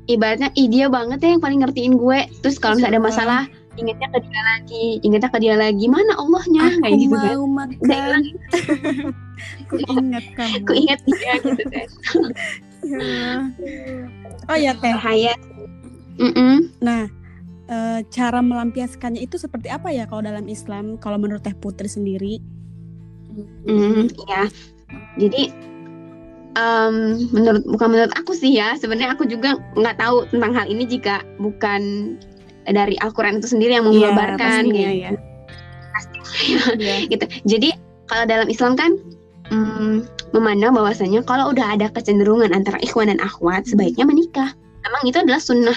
ibaratnya 0.07 0.51
ih 0.55 0.71
dia 0.71 0.87
banget 0.87 1.19
ya 1.23 1.35
yang 1.35 1.43
paling 1.43 1.59
ngertiin 1.63 1.95
gue. 1.99 2.19
Terus 2.43 2.63
kalau 2.63 2.79
misalnya 2.79 3.03
ada 3.03 3.03
masalah, 3.03 3.41
ingetnya 3.75 4.09
ke 4.15 4.19
dia 4.23 4.43
lagi, 4.47 4.87
ingetnya 5.03 5.31
ke 5.31 5.39
dia 5.43 5.55
lagi. 5.59 5.85
Mana 5.91 6.13
Allahnya 6.19 6.67
kayak 6.83 6.97
gitu 7.03 7.17
kan. 7.19 7.39
makan 7.51 8.23
aku 9.67 9.75
ingat 9.91 10.25
kamu 10.39 10.55
aku 10.63 10.73
inget 10.75 11.01
dia 11.07 11.33
gitu 11.43 11.65
kan. 11.67 11.89
oh 14.51 14.57
ya 14.59 14.73
teh 14.79 14.93
Bahaya. 14.95 15.35
Mm-mm. 16.21 16.69
nah 16.85 17.09
eh, 17.71 18.01
cara 18.11 18.43
melampiaskannya 18.43 19.23
itu 19.23 19.39
seperti 19.39 19.71
apa 19.71 19.95
ya 19.95 20.05
kalau 20.11 20.27
dalam 20.27 20.45
Islam 20.51 20.99
kalau 20.99 21.17
menurut 21.17 21.41
teh 21.41 21.55
Putri 21.55 21.87
sendiri 21.87 22.43
Hmm, 23.63 24.11
ya. 24.27 24.51
Jadi 25.15 25.55
em, 26.59 26.95
menurut 27.31 27.63
bukan 27.63 27.89
menurut 27.95 28.13
aku 28.19 28.35
sih 28.35 28.59
ya, 28.59 28.75
sebenarnya 28.75 29.15
aku 29.15 29.23
juga 29.23 29.55
nggak 29.79 29.97
tahu 30.03 30.27
tentang 30.35 30.51
hal 30.51 30.67
ini 30.67 30.83
jika 30.83 31.23
bukan 31.39 32.15
dari 32.67 32.99
Al-Qur'an 33.01 33.39
itu 33.39 33.49
sendiri 33.55 33.79
yang 33.79 33.87
Iya, 33.89 34.11
mengabarkan 34.11 34.67
pastinya 34.67 34.75
kayak 34.75 34.95
ya. 34.99 35.11
Iya. 36.75 36.95
gitu. 37.07 37.25
Jadi 37.47 37.69
kalau 38.11 38.25
dalam 38.27 38.49
Islam 38.51 38.75
kan 38.75 38.99
mm, 39.55 39.95
memandang 40.35 40.75
bahwasanya 40.75 41.23
kalau 41.23 41.55
udah 41.55 41.79
ada 41.79 41.87
kecenderungan 41.95 42.51
antara 42.51 42.83
ikhwan 42.83 43.11
dan 43.15 43.23
akhwat 43.23 43.67
sebaiknya 43.67 44.07
menikah. 44.07 44.51
Emang 44.81 45.03
itu 45.07 45.23
adalah 45.23 45.39
sunnah 45.39 45.77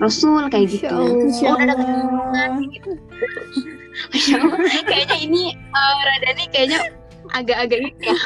Rasul 0.00 0.42
kayak 0.48 0.66
gitu. 0.72 0.88
Masya 0.88 1.46
Oh, 1.52 1.54
udah 1.60 1.64
ada 1.68 1.74
kecenderungan 1.76 2.50
gitu. 2.72 2.90
Masya 4.10 4.34
Allah. 4.40 4.58
Kayaknya 4.88 5.16
ini 5.20 5.42
eh, 5.54 5.96
Rada 6.08 6.30
nih 6.34 6.46
kayaknya 6.48 6.80
agak-agak 7.30 7.78
ini 7.78 7.90
ya 8.02 8.16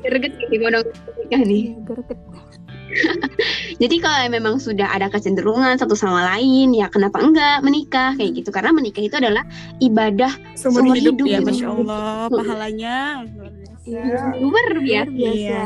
greget 0.00 0.32
gitu 0.38 0.54
mau 0.62 0.80
nikah 1.20 1.42
nih. 1.44 1.62
Iya, 1.74 1.80
gerget. 1.84 2.18
Jadi 3.82 3.96
kalau 3.98 4.18
memang 4.30 4.62
sudah 4.62 4.86
ada 4.86 5.10
kecenderungan 5.10 5.74
satu 5.76 5.98
sama 5.98 6.22
lain, 6.34 6.70
ya 6.76 6.86
kenapa 6.86 7.18
enggak 7.18 7.58
menikah 7.66 8.14
kayak 8.14 8.38
gitu? 8.38 8.50
Karena 8.54 8.70
menikah 8.70 9.02
itu 9.02 9.16
adalah 9.18 9.42
ibadah 9.82 10.30
seumur 10.54 10.94
hidup, 10.94 11.18
hidup 11.18 11.26
ya 11.26 11.38
gitu. 11.42 11.48
masya 11.50 11.66
Allah 11.74 12.30
pahalanya 12.30 12.96
luar 13.26 13.50
biasa. 13.50 14.24
Luar 14.38 14.68
biasa. 14.78 15.10
Iya. 15.10 15.62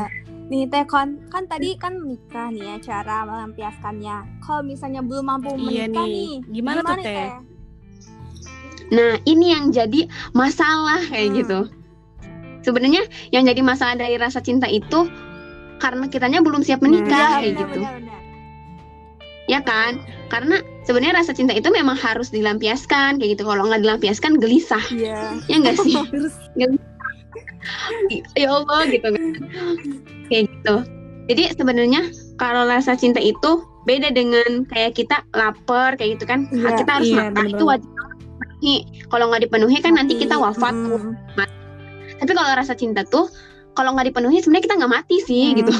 Nih 0.49 0.65
Teh 0.65 0.81
kan 0.83 1.13
kan 1.29 1.45
tadi 1.45 1.77
kan 1.77 1.93
menikah 1.93 2.49
nih 2.49 2.65
ya 2.65 2.75
cara 2.81 3.21
melampiaskannya. 3.21 4.41
Kalau 4.41 4.65
misalnya 4.65 5.05
belum 5.05 5.21
mampu 5.23 5.53
Iya 5.53 5.85
menikah 5.85 6.05
nih. 6.09 6.09
nih, 6.09 6.33
Gimana 6.49 6.79
tuh, 6.81 6.97
Teh? 6.99 7.29
Nah 8.89 9.11
ini 9.23 9.53
yang 9.53 9.69
jadi 9.69 10.09
masalah 10.33 11.05
kayak 11.05 11.29
Hmm. 11.29 11.37
gitu. 11.37 11.59
Sebenarnya 12.59 13.05
yang 13.29 13.45
jadi 13.45 13.61
masalah 13.61 13.93
dari 13.93 14.17
rasa 14.17 14.41
cinta 14.41 14.65
itu 14.65 15.05
karena 15.77 16.09
kitanya 16.09 16.41
belum 16.41 16.59
siap 16.59 16.81
menikah 16.81 17.07
Nah, 17.07 17.39
kayak 17.39 17.53
benar, 17.55 17.61
gitu, 17.69 17.79
benar, 17.79 17.93
benar. 18.01 18.19
ya 19.45 19.59
kan? 19.61 19.91
Karena 20.27 20.55
sebenarnya 20.83 21.21
rasa 21.21 21.31
cinta 21.31 21.53
itu 21.53 21.69
memang 21.69 21.93
harus 21.95 22.29
dilampiaskan 22.29 23.21
kayak 23.21 23.37
gitu. 23.37 23.45
Kalau 23.45 23.69
nggak 23.69 23.85
dilampiaskan 23.85 24.41
gelisah, 24.41 24.81
Iya. 24.89 25.37
ya 25.45 25.55
enggak 25.55 25.77
sih? 25.77 25.93
ya 28.39 28.49
Allah 28.49 28.81
gitu 28.89 29.07
kan. 29.09 29.23
Kayak 30.27 30.43
gitu. 30.51 30.75
Jadi 31.29 31.43
sebenarnya 31.53 32.01
kalau 32.41 32.65
rasa 32.65 32.97
cinta 32.97 33.21
itu 33.21 33.61
beda 33.85 34.09
dengan 34.13 34.65
kayak 34.69 34.97
kita 34.97 35.21
lapar 35.37 35.95
kayak 35.97 36.17
gitu 36.17 36.25
kan. 36.25 36.49
Iya, 36.49 36.77
kita 36.81 36.91
harus 36.99 37.09
iya, 37.09 37.17
makan 37.29 37.45
itu 37.53 37.63
wajib 37.65 37.89
dipenuhi 38.59 38.75
kalau 39.07 39.25
nggak 39.31 39.41
dipenuhi 39.47 39.77
kan 39.79 39.93
nanti 39.95 40.13
kita 40.19 40.35
wafat. 40.35 40.75
Hmm. 40.75 41.15
tapi 42.19 42.35
kalau 42.35 42.51
rasa 42.51 42.75
cinta 42.75 43.07
tuh 43.07 43.31
kalau 43.79 43.95
nggak 43.95 44.11
dipenuhi 44.11 44.43
sebenarnya 44.43 44.65
kita 44.67 44.75
nggak 44.75 44.91
mati 44.91 45.17
sih 45.23 45.55
Hmm. 45.55 45.57
gitu. 45.63 45.73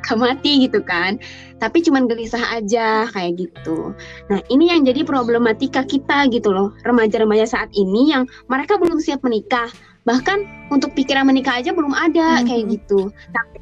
Nggak 0.00 0.16
mati 0.16 0.52
gitu 0.64 0.80
kan. 0.80 1.20
Tapi 1.60 1.84
cuman 1.84 2.08
gelisah 2.08 2.40
aja 2.56 3.04
kayak 3.12 3.36
gitu. 3.36 3.92
Nah 4.32 4.40
ini 4.48 4.72
yang 4.72 4.82
jadi 4.88 5.04
problematika 5.04 5.84
kita 5.84 6.24
gitu 6.32 6.50
loh. 6.50 6.72
Remaja-remaja 6.88 7.44
saat 7.44 7.68
ini 7.76 8.10
yang 8.16 8.24
mereka 8.48 8.80
belum 8.80 8.96
siap 8.96 9.20
menikah 9.20 9.68
bahkan 10.10 10.42
untuk 10.74 10.90
pikiran 10.98 11.22
menikah 11.22 11.62
aja 11.62 11.70
belum 11.70 11.94
ada 11.94 12.42
Mhm. 12.42 12.46
kayak 12.50 12.64
gitu. 12.74 13.14
Tapi 13.30 13.56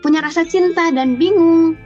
punya 0.00 0.24
rasa 0.24 0.48
cinta 0.48 0.88
dan 0.88 1.20
bingung 1.20 1.76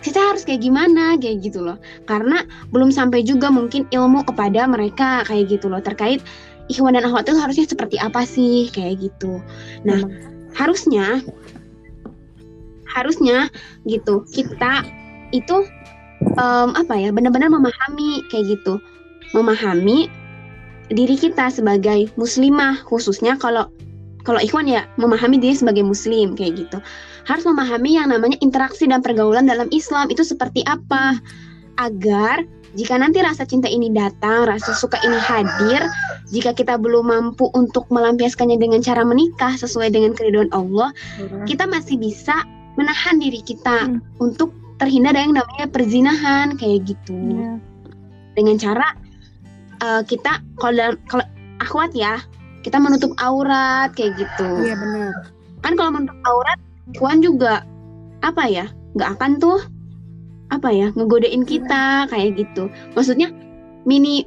kita 0.00 0.16
harus 0.16 0.46
kayak 0.48 0.64
gimana 0.64 1.20
kayak 1.20 1.44
gitu 1.44 1.60
loh. 1.60 1.76
Karena 2.08 2.40
belum 2.72 2.88
sampai 2.88 3.20
juga 3.20 3.52
mungkin 3.52 3.84
ilmu 3.92 4.24
kepada 4.24 4.64
mereka 4.64 5.28
kayak 5.28 5.52
gitu 5.52 5.68
loh. 5.68 5.84
Terkait 5.84 6.24
ikhwan 6.72 6.96
dan 6.96 7.04
akhwat 7.04 7.28
itu 7.28 7.36
harusnya 7.36 7.66
seperti 7.68 8.00
apa 8.00 8.24
sih 8.24 8.72
kayak 8.72 9.04
gitu. 9.04 9.44
Nah 9.84 10.00
harusnya 10.56 11.20
harusnya 12.88 13.52
gitu 13.84 14.24
kita 14.32 14.80
itu 15.36 15.56
em, 16.24 16.70
apa 16.72 16.94
ya 16.96 17.12
benar-benar 17.12 17.52
memahami 17.52 18.24
kayak 18.32 18.56
gitu. 18.56 18.80
Memahami 19.36 20.08
diri 20.88 21.16
kita 21.16 21.52
sebagai 21.52 22.08
muslimah 22.16 22.80
khususnya 22.84 23.36
kalau 23.36 23.68
kalau 24.24 24.40
ikhwan 24.40 24.68
ya 24.68 24.84
memahami 25.00 25.40
diri 25.40 25.56
sebagai 25.56 25.84
muslim 25.84 26.36
kayak 26.36 26.68
gitu. 26.68 26.78
Harus 27.24 27.44
memahami 27.48 27.96
yang 27.96 28.12
namanya 28.12 28.36
interaksi 28.40 28.84
dan 28.88 29.00
pergaulan 29.00 29.48
dalam 29.48 29.68
Islam. 29.72 30.08
Itu 30.12 30.24
seperti 30.24 30.64
apa? 30.68 31.16
Agar 31.80 32.44
jika 32.76 33.00
nanti 33.00 33.24
rasa 33.24 33.48
cinta 33.48 33.64
ini 33.64 33.88
datang 33.88 34.44
rasa 34.44 34.76
suka 34.76 35.00
ini 35.00 35.16
hadir 35.16 35.80
jika 36.28 36.52
kita 36.52 36.76
belum 36.76 37.08
mampu 37.08 37.48
untuk 37.56 37.88
melampiaskannya 37.88 38.60
dengan 38.60 38.84
cara 38.84 39.08
menikah 39.08 39.56
sesuai 39.56 39.88
dengan 39.88 40.12
keridhaan 40.12 40.52
Allah 40.52 40.92
kita 41.48 41.64
masih 41.64 41.96
bisa 41.96 42.44
menahan 42.76 43.16
diri 43.16 43.40
kita 43.40 43.88
Hmm. 43.88 44.04
untuk 44.20 44.52
terhindar 44.76 45.16
dari 45.16 45.32
yang 45.32 45.40
namanya 45.40 45.66
perzinahan 45.72 46.60
kayak 46.60 46.92
gitu. 46.92 47.16
Iya. 47.16 47.56
dengan 48.36 48.54
cara 48.60 48.86
uh, 49.82 50.02
kita 50.04 50.42
kalau 50.58 50.94
kalau 51.10 51.24
akhwat 51.62 51.90
ya 51.94 52.22
kita 52.62 52.78
menutup 52.78 53.14
aurat 53.22 53.90
kayak 53.94 54.18
gitu. 54.18 54.48
Iya 54.66 54.74
benar. 54.76 55.12
Kan 55.62 55.72
kalau 55.78 55.90
menutup 55.94 56.18
aurat 56.26 56.58
ikhwan 56.94 57.18
juga 57.22 57.62
apa 58.22 58.44
ya 58.50 58.66
nggak 58.98 59.10
akan 59.18 59.38
tuh 59.38 59.62
apa 60.48 60.68
ya 60.72 60.90
ngegodain 60.96 61.44
kita 61.44 62.08
kayak 62.10 62.36
gitu. 62.40 62.72
Maksudnya 62.96 63.30
mini 63.84 64.26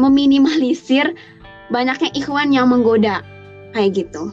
meminimalisir 0.00 1.12
banyaknya 1.72 2.10
ikhwan 2.16 2.52
yang 2.52 2.68
menggoda 2.70 3.20
kayak 3.72 4.04
gitu. 4.04 4.32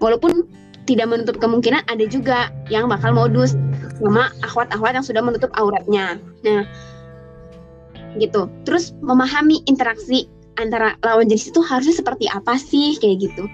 Walaupun 0.00 0.44
tidak 0.86 1.10
menutup 1.10 1.36
kemungkinan 1.42 1.82
ada 1.90 2.04
juga 2.06 2.52
yang 2.70 2.86
bakal 2.86 3.10
modus 3.10 3.58
sama 3.98 4.30
akhwat-akhwat 4.44 4.92
yang 5.02 5.06
sudah 5.06 5.22
menutup 5.24 5.50
auratnya. 5.58 6.20
Nah 6.46 6.62
gitu. 8.20 8.48
Terus 8.64 8.92
memahami 9.04 9.62
interaksi 9.66 10.26
antara 10.56 10.96
lawan 11.04 11.28
jenis 11.28 11.52
itu 11.52 11.60
harusnya 11.60 11.92
seperti 11.92 12.26
apa 12.32 12.56
sih 12.56 12.96
kayak 13.00 13.28
gitu. 13.28 13.44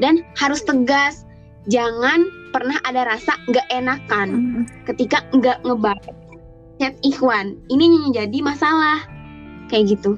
Dan 0.00 0.24
harus 0.36 0.64
tegas 0.64 1.24
jangan 1.68 2.24
pernah 2.50 2.80
ada 2.88 3.04
rasa 3.06 3.36
nggak 3.52 3.66
enakan 3.68 4.28
Mm-mm. 4.32 4.64
ketika 4.88 5.24
nggak 5.36 5.60
ngebalas 5.64 6.16
chat 6.80 6.96
ikhwan. 7.04 7.60
Ini 7.68 7.84
yang 7.84 8.12
jadi 8.16 8.38
masalah 8.40 9.04
kayak 9.68 9.92
gitu. 9.96 10.16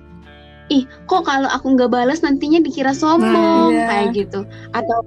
Ih 0.71 0.87
kok 1.11 1.27
kalau 1.27 1.51
aku 1.51 1.75
nggak 1.75 1.91
balas 1.91 2.23
nantinya 2.23 2.63
dikira 2.63 2.95
sombong 2.95 3.75
Nah, 3.75 3.75
iya. 3.75 3.87
kayak 3.91 4.09
gitu. 4.15 4.41
Atau 4.73 4.99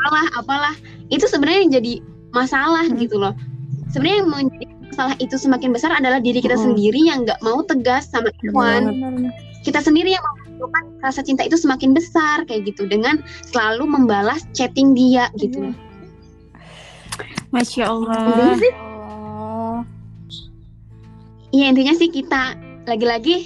apalah 0.00 0.26
apalah. 0.40 0.74
Itu 1.12 1.28
sebenarnya 1.28 1.60
yang 1.68 1.72
jadi 1.78 1.92
masalah 2.32 2.84
Hmm. 2.88 2.96
gitu 2.98 3.16
loh. 3.20 3.36
Sebenarnya 3.92 4.16
yang 4.24 4.28
menjadi 4.32 4.75
masalah 4.96 5.12
itu 5.20 5.36
semakin 5.36 5.70
besar 5.70 5.92
adalah 5.92 6.16
diri 6.18 6.40
kita 6.40 6.56
Hmm. 6.56 6.72
sendiri 6.72 6.96
yang 6.98 7.20
nggak 7.22 7.36
mau 7.40 7.60
tegas 7.60 8.08
sama 8.08 8.32
ikhwan 8.40 8.88
Benar-benar. 8.88 9.32
kita 9.60 9.84
sendiri 9.84 10.16
yang 10.16 10.24
membutuhkan 10.24 10.84
rasa 10.98 11.20
cinta 11.20 11.44
itu 11.44 11.52
semakin 11.54 11.92
besar 11.92 12.48
kayak 12.48 12.64
gitu 12.66 12.88
dengan 12.88 13.20
selalu 13.44 13.84
membalas 13.84 14.48
chatting 14.50 14.96
dia 14.96 15.28
gitu 15.36 15.68
Iya. 15.68 15.76
Masya 17.46 17.84
Allah. 17.84 18.56
Oh. 18.74 19.80
Iya 21.50 21.66
intinya 21.68 21.92
sih 21.92 22.08
kita 22.08 22.56
lagi-lagi 22.84 23.44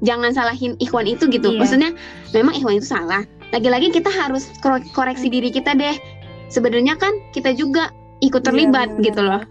jangan 0.00 0.32
salahin 0.32 0.72
ikhwan 0.78 1.04
itu 1.04 1.28
gitu. 1.28 1.52
Iya. 1.52 1.58
Maksudnya 1.58 1.90
memang 2.32 2.52
ikhwan 2.54 2.76
itu 2.76 2.88
salah. 2.88 3.24
Lagi-lagi 3.50 3.88
kita 3.90 4.08
harus 4.08 4.48
kor- 4.58 4.84
koreksi 4.90 5.28
diri 5.28 5.48
kita 5.48 5.72
deh. 5.72 5.96
Sebenarnya 6.48 6.96
kan 6.96 7.12
kita 7.30 7.52
juga 7.52 7.92
ikut 8.20 8.40
Iya, 8.40 8.46
terlibat 8.46 8.88
benar. 8.90 9.04
gitu 9.04 9.20
loh. 9.20 9.42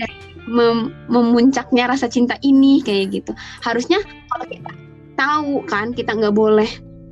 Dan 0.00 0.10
mem- 0.48 0.90
memuncaknya 1.12 1.84
rasa 1.92 2.08
cinta 2.08 2.40
ini 2.40 2.80
kayak 2.80 3.12
gitu. 3.12 3.32
Harusnya 3.60 4.00
kalau 4.32 4.46
kita 4.48 4.72
tahu 5.20 5.52
kan 5.68 5.92
kita 5.92 6.16
nggak 6.16 6.32
boleh 6.32 6.68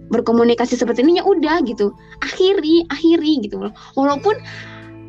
berkomunikasi 0.09 0.81
seperti 0.81 1.05
ini 1.05 1.21
ya 1.21 1.25
udah 1.29 1.61
gitu. 1.69 1.93
Akhiri, 2.25 2.89
akhiri 2.89 3.45
gitu 3.45 3.61
loh. 3.61 3.73
Walaupun 3.93 4.41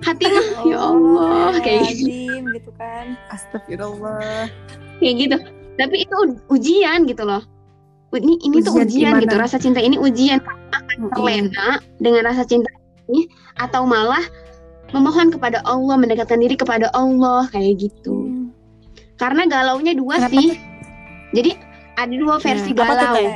hati 0.04 0.28
mah 0.28 0.48
ya 0.68 0.78
Allah 0.80 1.56
kayak 1.64 1.96
gitu. 1.96 2.44
Gitu 2.52 2.72
kan. 2.76 3.16
Astagfirullah. 3.32 4.52
kayak 5.00 5.16
gitu 5.16 5.38
tapi 5.80 6.04
itu 6.04 6.16
ujian 6.52 7.08
gitu 7.08 7.24
loh 7.24 7.42
ini 8.12 8.36
ini 8.44 8.60
tuh 8.60 8.76
Ujian 8.76 9.16
ujian 9.16 9.24
gitu 9.24 9.32
gimana? 9.32 9.44
rasa 9.48 9.58
cinta 9.62 9.80
ini 9.80 9.96
ujian 9.96 10.44
akan 10.44 10.98
terlena 11.16 11.80
dengan 12.04 12.28
rasa 12.28 12.44
cinta 12.44 12.68
ini 13.08 13.32
atau 13.56 13.88
malah 13.88 14.22
memohon 14.92 15.30
kepada 15.30 15.62
Allah 15.66 15.96
mendekatkan 15.98 16.42
diri 16.42 16.56
kepada 16.58 16.90
Allah 16.98 17.46
kayak 17.54 17.90
gitu. 17.90 18.16
Hmm. 18.26 18.48
karena 19.20 19.44
galaunya 19.52 19.92
dua 20.00 20.16
Kenapa 20.16 20.40
sih. 20.40 20.56
jadi 21.36 21.52
ada 22.00 22.16
dua 22.16 22.36
versi 22.40 22.72
Nah, 22.72 22.88
apa 22.88 22.94
tuh, 22.96 23.00
galau. 23.12 23.28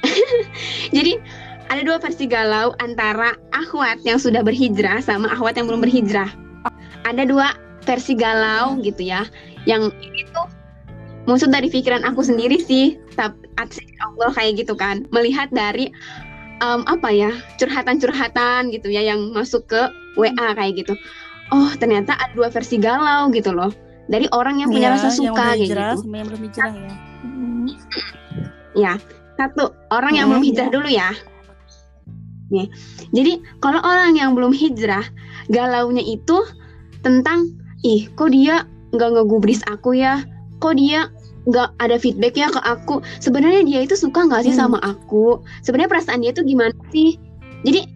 Jadi 0.96 1.12
ada 1.70 1.80
dua 1.86 1.96
versi 2.00 2.24
galau 2.26 2.72
antara 2.82 3.36
akhwat 3.54 4.02
yang 4.02 4.16
sudah 4.16 4.40
berhijrah 4.42 4.98
sama 5.04 5.30
akhwat 5.30 5.60
yang 5.60 5.68
belum 5.68 5.84
berhijrah. 5.84 6.32
Ada 7.06 7.28
dua 7.28 7.54
versi 7.84 8.16
galau 8.16 8.80
gitu 8.80 9.04
ya. 9.06 9.28
Yang 9.68 9.92
ini 10.00 10.24
tuh 10.32 10.48
muncul 11.28 11.52
dari 11.52 11.68
pikiran 11.68 12.02
aku 12.02 12.24
sendiri 12.24 12.58
sih 12.58 12.96
tapi 13.14 13.44
Allah 14.00 14.32
kayak 14.34 14.64
gitu 14.66 14.74
kan. 14.74 15.06
Melihat 15.12 15.52
dari 15.52 15.92
em, 16.60 16.80
apa 16.86 17.08
ya 17.10 17.30
curhatan-curhatan 17.56 18.70
gitu 18.70 18.88
ya 18.88 19.02
yang 19.02 19.32
masuk 19.32 19.64
ke 19.66 19.80
WA 20.16 20.48
kayak 20.54 20.84
gitu 20.84 20.94
oh 21.50 21.70
ternyata 21.76 22.14
ada 22.16 22.32
dua 22.36 22.48
versi 22.48 22.76
galau 22.78 23.28
gitu 23.32 23.50
loh 23.50 23.72
dari 24.10 24.26
orang 24.34 24.58
yang 24.62 24.70
punya 24.70 24.90
Iya, 24.90 24.96
rasa 24.98 25.08
yang 25.08 25.34
suka 25.34 25.44
hijrah 25.54 25.92
gitu 25.94 26.02
sama 26.06 26.16
yang 26.18 26.26
belum 26.28 26.42
hijrah 26.46 26.70
ya. 26.74 26.92
hmm. 27.22 27.66
ya 28.74 28.92
satu 29.36 29.64
orang 29.90 30.12
yang 30.14 30.26
Hmm, 30.28 30.32
belum 30.36 30.44
hijrah 30.46 30.68
iya. 30.68 30.74
dulu 30.74 30.88
ya 30.90 31.10
nih 32.50 32.66
jadi 33.14 33.32
kalau 33.62 33.80
orang 33.80 34.18
yang 34.18 34.34
belum 34.34 34.50
hijrah 34.50 35.06
galaunya 35.48 36.02
itu 36.02 36.42
tentang 37.00 37.54
ih 37.86 38.10
kok 38.18 38.34
dia 38.34 38.66
nggak 38.90 39.10
ngegubris 39.14 39.62
aku 39.70 39.94
ya 39.94 40.26
kok 40.58 40.74
dia 40.74 41.08
nggak 41.42 41.68
ada 41.78 41.96
feedback 41.96 42.34
ya 42.34 42.46
ke 42.46 42.60
aku 42.60 42.94
sebenarnya 43.16 43.62
dia 43.62 43.80
itu 43.80 43.94
suka 43.94 44.22
nggak 44.22 44.42
sih 44.42 44.52
Hmm. 44.52 44.68
sama 44.68 44.78
aku 44.80 45.40
sebenarnya 45.60 45.88
perasaan 45.90 46.20
dia 46.20 46.30
tuh 46.30 46.44
gimana 46.44 46.72
sih 46.88 47.16
jadi 47.62 47.88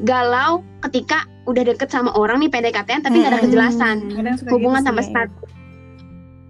galau 0.00 0.60
ketika 0.82 1.24
udah 1.42 1.62
deket 1.64 1.88
sama 1.88 2.12
orang 2.12 2.38
nih 2.38 2.48
PDKT 2.48 3.00
tapi 3.00 3.16
nggak 3.16 3.30
ada 3.30 3.38
Hmm. 3.38 3.46
kejelasan 3.46 3.96
Kadang 4.10 4.36
suka 4.36 4.50
hubungan 4.50 4.82
gitu 4.82 4.92
sih. 4.94 5.08
status 5.08 5.50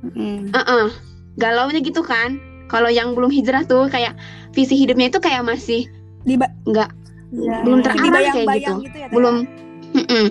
Mm-mm. 0.02 0.50
Heeh. 0.50 0.84
galaunya 1.34 1.78
gitu 1.78 2.02
kan 2.02 2.36
kalau 2.66 2.88
yang 2.88 3.12
belum 3.12 3.30
hijrah 3.30 3.62
tuh 3.62 3.86
kayak 3.86 4.18
visi 4.50 4.74
hidupnya 4.74 5.08
itu 5.08 5.18
kayak 5.18 5.42
masih 5.42 5.86
nggak 6.24 6.90
Iya. 7.32 7.64
belum 7.64 7.80
terarah 7.80 8.04
kayak 8.28 8.48
gitu 8.58 8.72
gitu 8.82 8.98
ya 8.98 9.08
Teh? 9.08 9.14
belum 9.14 9.36
Mm-mm. 9.94 10.24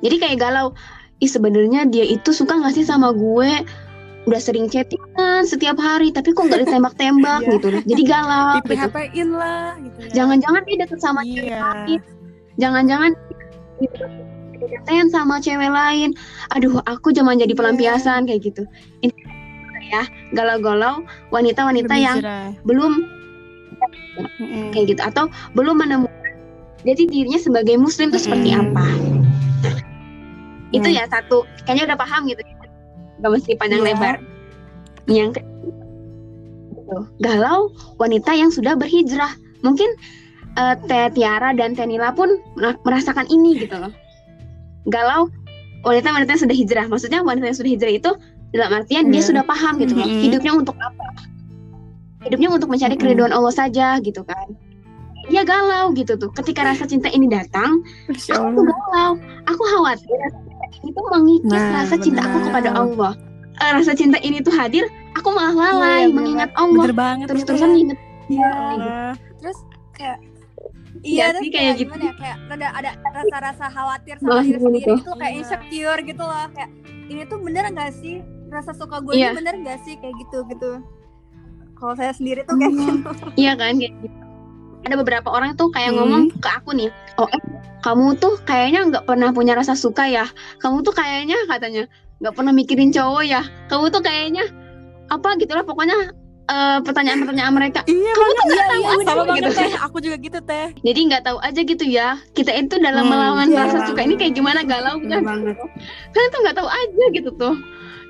jadi 0.00 0.16
kayak 0.20 0.36
galau 0.38 0.76
ih 1.18 1.26
sebenarnya 1.26 1.82
dia 1.84 2.04
itu 2.04 2.30
suka 2.30 2.54
nggak 2.54 2.74
sih 2.74 2.84
sama 2.84 3.10
gue 3.10 3.50
udah 4.24 4.40
sering 4.40 4.66
chattingan 4.66 5.44
setiap 5.44 5.76
hari 5.76 6.08
tapi 6.08 6.32
kok 6.32 6.48
nggak 6.48 6.64
ditembak-tembak 6.64 7.40
Iya. 7.44 7.52
gitu 7.52 7.66
jadi 7.84 8.02
galau 8.04 8.56
gitu 8.58 8.72
PHP-in 8.72 9.28
lah 9.32 9.76
gitu 9.78 9.98
ya. 10.00 10.10
jangan-jangan 10.16 10.60
dia 10.64 10.76
deket 10.80 10.98
sama 10.98 11.20
cewek 11.22 11.44
Iya. 11.44 11.60
lain 11.60 12.00
jangan-jangan 12.56 13.10
dikatain 14.56 15.08
sama 15.12 15.34
cewek 15.38 15.68
lain 15.68 16.10
aduh 16.50 16.80
aku 16.84 17.12
cuma 17.12 17.36
jadi 17.36 17.52
Iya. 17.52 17.58
pelampiasan 17.58 18.24
kayak 18.24 18.40
gitu 18.42 18.62
ini 19.00 19.12
ya 19.84 20.08
galau-galau 20.32 21.04
wanita-wanita 21.28 21.92
yang 21.92 22.18
belum 22.64 23.04
Mm-mm. 24.40 24.72
kayak 24.72 24.96
gitu 24.96 25.02
atau 25.04 25.24
belum 25.52 25.76
menemukan 25.76 26.32
jadi 26.80 27.04
dirinya 27.04 27.36
sebagai 27.36 27.76
muslim 27.76 28.08
itu 28.08 28.24
seperti 28.24 28.56
Mm-mm. 28.56 28.72
apa 28.72 28.86
itu 30.72 30.88
Nah. 30.90 30.96
ya 30.96 31.04
satu 31.06 31.44
kayaknya 31.68 31.92
udah 31.92 31.98
paham 32.00 32.24
gitu 32.26 32.40
gak 33.24 33.32
mesti 33.32 33.56
panjang 33.56 33.80
Iya. 33.80 33.88
lebar 33.88 34.14
yang 35.08 35.30
gitu. 35.32 36.96
galau 37.18 37.72
wanita 37.96 38.30
yang 38.32 38.48
sudah 38.48 38.76
berhijrah 38.76 39.32
mungkin 39.60 39.88
eh, 40.54 40.76
Teh 40.84 41.08
Tiara 41.10 41.56
dan 41.56 41.72
Teh 41.72 41.88
Nila 41.88 42.12
pun 42.12 42.28
mer- 42.54 42.76
merasakan 42.84 43.24
ini 43.26 43.56
gitu 43.58 43.74
loh 43.74 43.88
galau 44.86 45.32
wanita-wanita 45.82 46.30
yang 46.30 46.42
sudah 46.44 46.56
hijrah 46.56 46.86
maksudnya 46.86 47.20
wanita 47.20 47.48
yang 47.48 47.56
sudah 47.56 47.70
hijrah 47.72 47.92
itu 47.94 48.10
dalam 48.52 48.70
artian 48.76 49.08
dia 49.08 49.18
Iya. 49.18 49.28
sudah 49.32 49.42
paham 49.42 49.80
gitu 49.80 49.96
loh 49.96 50.04
Mm-mm. 50.04 50.22
hidupnya 50.22 50.52
untuk 50.52 50.76
apa 50.76 51.06
hidupnya 52.22 52.48
untuk 52.52 52.68
mencari 52.68 52.94
Mm-mm. 52.94 53.02
keriduan 53.02 53.32
Allah 53.32 53.52
saja 53.52 53.96
gitu 53.98 54.20
kan 54.22 54.52
dia 55.24 55.40
galau 55.40 55.96
gitu 55.96 56.20
tuh 56.20 56.28
ketika 56.36 56.60
rasa 56.62 56.84
cinta 56.84 57.08
ini 57.08 57.24
datang 57.26 57.80
Masya 58.06 58.36
aku 58.36 58.48
tuh 58.54 58.64
galau 58.68 59.10
aku 59.48 59.62
khawatir 59.66 60.20
tuh 60.80 61.04
mengikis 61.10 61.52
Nah, 61.52 61.70
rasa 61.76 61.94
cinta 61.96 62.20
aku 62.22 62.38
kepada 62.42 62.70
Allah 62.72 63.12
Eh, 63.54 63.70
rasa 63.70 63.92
cinta 63.92 64.18
ini 64.18 64.38
tuh 64.38 64.50
hadir 64.50 64.82
aku 65.14 65.30
malah 65.30 65.54
lalai 65.54 65.70
Iya, 65.70 66.04
benar. 66.04 66.14
mengingat 66.16 66.50
Allah 66.54 66.74
Bener 66.82 66.92
banget. 66.92 67.26
terus-terusan 67.30 67.70
itu. 67.70 67.80
inget 67.80 67.98
Iya. 68.26 68.50
Nah, 68.74 69.12
Terus 69.36 69.58
kayak 69.92 70.18
Iya 70.96 71.04
Iya, 71.04 71.24
sih, 71.28 71.30
terus 71.36 71.42
kayak 71.44 71.52
kayak 71.52 71.74
gitu. 71.74 71.84
gimana 71.84 72.02
ya? 72.02 72.12
Kayak 72.16 72.36
ada 72.48 72.66
ada 72.72 72.90
rasa-rasa 73.12 73.64
khawatir 73.68 74.14
sama 74.16 74.40
diri 74.40 74.48
gitu. 74.48 74.64
sendiri 74.64 74.92
itu 74.96 75.12
kayak 75.12 75.30
Iya. 75.30 75.38
insecure 75.38 76.00
gitu 76.02 76.22
loh. 76.22 76.46
Kayak 76.50 76.70
ini 77.04 77.22
tuh 77.24 77.38
bener 77.38 77.64
nggak 77.68 77.92
sih? 77.94 78.14
Rasa 78.46 78.70
suka 78.72 78.96
gue 79.00 79.12
Iya. 79.12 79.28
ini 79.28 79.36
bener 79.36 79.54
nggak 79.60 79.78
sih? 79.82 79.94
Kayak 79.94 80.14
gitu 80.18 80.38
gitu. 80.48 80.70
Kalau 81.74 81.94
saya 81.94 82.10
sendiri 82.10 82.40
tuh 82.42 82.56
kayak 82.56 82.72
Hmm. 82.72 82.80
gitu. 82.80 83.10
iya 83.36 83.52
kan 83.52 83.76
kayak 83.76 83.92
gitu 84.00 84.16
ada 84.82 84.94
beberapa 84.94 85.28
orang 85.28 85.52
tuh 85.54 85.68
kayak 85.68 85.90
Hmm. 85.90 85.98
ngomong 85.98 86.22
ke 86.34 86.48
aku 86.50 86.70
nih 86.72 86.88
oh 87.16 87.26
eh, 87.26 87.42
kamu 87.80 88.16
tuh 88.16 88.34
kayaknya 88.40 88.80
nggak 88.86 89.04
pernah 89.04 89.30
punya 89.30 89.54
rasa 89.54 89.74
suka 89.74 90.04
ya 90.04 90.26
kamu 90.58 90.80
tuh 90.80 90.92
kayaknya 90.92 91.36
katanya 91.46 91.84
nggak 92.18 92.32
pernah 92.32 92.50
mikirin 92.50 92.90
cowok 92.90 93.24
ya 93.24 93.40
kamu 93.66 93.88
tuh 93.88 94.00
kayaknya 94.00 94.44
apa 95.06 95.36
gitulah 95.36 95.62
pokoknya 95.62 95.94
eh, 96.44 96.78
pertanyaan-pertanyaan 96.80 97.52
mereka 97.52 97.80
Iya 97.84 98.12
kamu 98.12 98.30
tuh 98.30 98.44
nggak 98.44 98.64
tahu 98.64 98.74
Iya, 98.74 98.88
aja 98.90 99.04
sama 99.06 99.22
gitu 99.32 99.50
teh. 99.52 99.70
Aku 99.80 99.96
juga 99.98 100.16
gitu 100.18 100.38
teh. 100.40 100.66
jadi 100.80 101.00
nggak 101.04 101.22
tahu 101.22 101.38
aja 101.40 101.60
gitu 101.62 101.84
ya 101.84 102.08
kita 102.32 102.50
itu 102.52 102.74
dalam 102.78 103.04
Hmm, 103.04 103.12
melawan 103.12 103.48
iya. 103.48 103.58
rasa 103.62 103.78
suka 103.86 104.00
ini 104.00 104.14
kayak 104.14 104.34
gimana 104.34 104.60
galau 104.62 104.96
kan 105.00 105.20
banget. 105.20 105.56
kalian 106.10 106.30
tuh 106.30 106.40
nggak 106.40 106.56
tahu 106.56 106.68
aja 106.68 107.04
gitu 107.12 107.30
tuh 107.34 107.54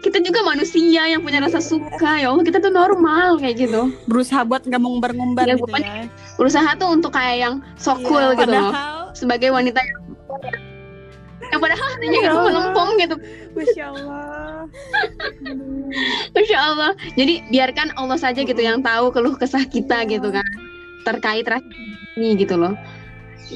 kita 0.04 0.20
juga 0.20 0.44
manusia 0.44 1.08
yang 1.08 1.24
punya 1.24 1.40
rasa 1.40 1.64
suka 1.64 2.20
ya 2.20 2.28
Allah 2.28 2.44
kita 2.44 2.60
tuh 2.60 2.68
normal 2.68 3.40
kayak 3.40 3.56
gitu 3.64 3.88
Berusaha 4.04 4.44
buat 4.44 4.68
nggak 4.68 4.76
mengumbar-ngumbar 4.76 5.48
Ya, 5.48 5.56
gitu 5.56 5.64
ya. 5.80 6.04
berusaha 6.36 6.68
tuh 6.76 6.92
untuk 6.92 7.16
kayak 7.16 7.36
yang 7.40 7.54
so 7.80 7.96
Iya, 7.96 8.04
cool 8.04 8.26
gitu 8.36 8.52
loh 8.52 8.68
Padahal 8.68 9.16
sebagai 9.16 9.48
wanita 9.48 9.80
yang 9.80 10.00
yang 11.52 11.60
padahal 11.60 11.86
hatinya 11.96 12.18
itu 12.20 12.38
melempem 12.40 12.88
gitu 13.00 13.16
Masya 13.54 13.84
Allah. 13.86 14.66
Masya 16.34 16.58
Allah. 16.58 16.90
Jadi 17.14 17.46
biarkan 17.54 17.94
Allah 17.94 18.18
saja 18.18 18.42
gitu 18.42 18.58
yang 18.58 18.82
tahu 18.82 19.14
keluh 19.14 19.38
kesah 19.38 19.62
kita 19.62 20.02
gitu 20.10 20.34
kan 20.34 20.42
terkait 21.06 21.46
rasa 21.46 21.62
ini 22.18 22.34
gitu 22.34 22.58
loh. 22.58 22.74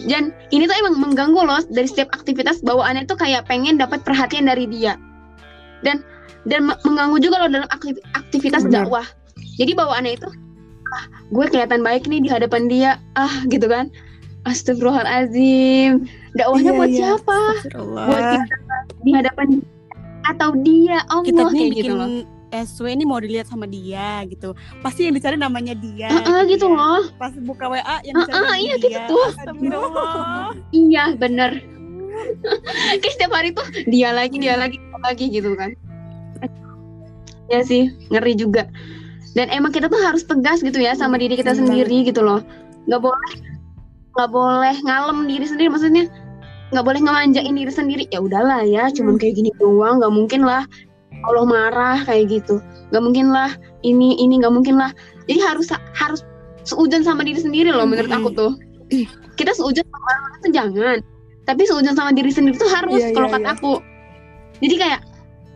Dan 0.07 0.31
ini 0.55 0.69
tuh 0.71 0.77
emang 0.79 1.01
mengganggu 1.01 1.41
loh 1.43 1.59
dari 1.73 1.89
setiap 1.91 2.13
aktivitas 2.15 2.63
bawaannya 2.63 3.09
tuh 3.11 3.19
kayak 3.19 3.49
pengen 3.51 3.81
dapat 3.81 4.05
perhatian 4.07 4.47
dari 4.47 4.71
dia. 4.71 4.95
Dan 5.83 6.05
dan 6.49 6.65
me- 6.65 6.81
mengganggu 6.83 7.19
juga 7.21 7.37
loh 7.39 7.51
dalam 7.53 7.69
aktiv- 7.69 8.03
aktivitas 8.13 8.65
Benar. 8.65 8.89
dakwah. 8.89 9.07
Jadi 9.55 9.73
bawaannya 9.73 10.13
itu 10.15 10.29
ah 10.89 11.05
gue 11.29 11.45
kelihatan 11.47 11.85
baik 11.85 12.09
nih 12.09 12.25
di 12.25 12.29
hadapan 12.29 12.63
dia 12.67 12.91
ah 13.15 13.45
gitu 13.47 13.69
kan. 13.69 13.93
Astagfirullahalazim. 14.43 16.09
Dakwahnya 16.33 16.73
Iya, 16.73 16.79
buat 16.79 16.89
iya. 16.89 16.99
siapa? 17.13 17.39
Buat 17.77 18.25
kita 18.41 18.55
di 18.99 19.11
hadapan 19.13 19.47
atau 20.25 20.51
dia 20.59 20.99
Allah 21.07 21.25
Kita 21.25 21.43
nih 21.43 21.51
kayak 21.51 21.71
bikin 21.71 21.83
gitu 21.85 21.95
loh. 21.95 22.09
SW 22.49 22.89
ini 22.89 23.05
mau 23.05 23.21
dilihat 23.21 23.45
sama 23.45 23.69
dia 23.69 24.25
gitu. 24.25 24.57
Pasti 24.81 25.05
yang 25.05 25.13
dicari 25.13 25.37
namanya 25.37 25.77
dia. 25.77 26.09
Heeh, 26.09 26.49
gitu 26.49 26.65
ya. 26.65 26.81
loh. 26.81 27.03
Pas 27.21 27.37
buka 27.37 27.69
WA 27.69 28.01
yang 28.01 28.15
dicari 28.17 28.33
namanya 28.35 28.57
iya 28.59 28.75
dia. 28.79 28.89
gitu. 29.05 29.17
Astagfirullah. 29.29 30.49
Iya 30.71 31.05
bener 31.15 31.51
Kayak 33.01 33.13
setiap 33.15 33.33
hari 33.33 33.53
tuh 33.53 33.63
dia 33.87 34.11
lagi 34.11 34.37
dia 34.37 34.57
lagi 34.57 34.81
dia 34.81 34.99
lagi 34.99 35.25
gitu 35.31 35.55
kan 35.55 35.71
Ya 37.49 37.65
sih 37.65 37.93
ngeri 38.13 38.37
juga. 38.37 38.69
Dan 39.37 39.53
emang 39.53 39.73
kita 39.73 39.89
tuh 39.89 40.01
harus 40.01 40.25
tegas 40.25 40.65
gitu 40.65 40.81
ya 40.81 40.97
sama 40.97 41.21
diri 41.21 41.37
kita 41.37 41.53
sendiri 41.57 42.05
gitu 42.05 42.21
loh. 42.25 42.41
Gak 42.89 43.01
boleh 43.05 43.33
nggak 44.19 44.35
boleh 44.35 44.75
ngalem 44.83 45.31
diri 45.31 45.47
sendiri 45.47 45.71
maksudnya 45.71 46.11
nggak 46.75 46.83
boleh 46.85 47.01
ngemanjain 47.01 47.55
diri 47.55 47.73
sendiri. 47.73 48.05
Ya 48.11 48.19
udahlah 48.19 48.67
ya 48.67 48.91
cuman 48.91 49.15
kayak 49.17 49.39
gini 49.39 49.51
doang 49.63 50.03
nggak 50.03 50.11
mungkin 50.11 50.43
lah 50.43 50.67
Allah 51.25 51.47
marah 51.47 51.99
kayak 52.03 52.31
gitu. 52.31 52.61
Nggak 52.91 53.03
mungkin 53.05 53.27
lah 53.31 53.55
ini 53.87 54.19
ini 54.19 54.43
nggak 54.43 54.53
mungkin 54.53 54.77
lah. 54.77 54.91
Jadi 55.31 55.39
harus 55.45 55.71
harus 55.95 56.21
seujon 56.67 57.07
sama 57.07 57.25
diri 57.25 57.41
sendiri 57.41 57.71
loh 57.73 57.87
menurut 57.89 58.11
aku 58.11 58.29
tuh. 58.35 58.53
Kita 59.39 59.55
seujon 59.55 59.87
sama 59.87 60.09
orang 60.11 60.41
tuh 60.43 60.53
jangan. 60.53 60.99
Tapi 61.49 61.63
seujon 61.65 61.95
sama 61.97 62.11
diri 62.13 62.29
sendiri 62.29 62.61
tuh 62.61 62.69
harus 62.69 63.01
Iya, 63.01 63.17
kalau 63.17 63.29
iya, 63.31 63.35
kata 63.39 63.49
iya. 63.49 63.55
aku. 63.57 63.73
Jadi 64.59 64.75
kayak 64.77 65.01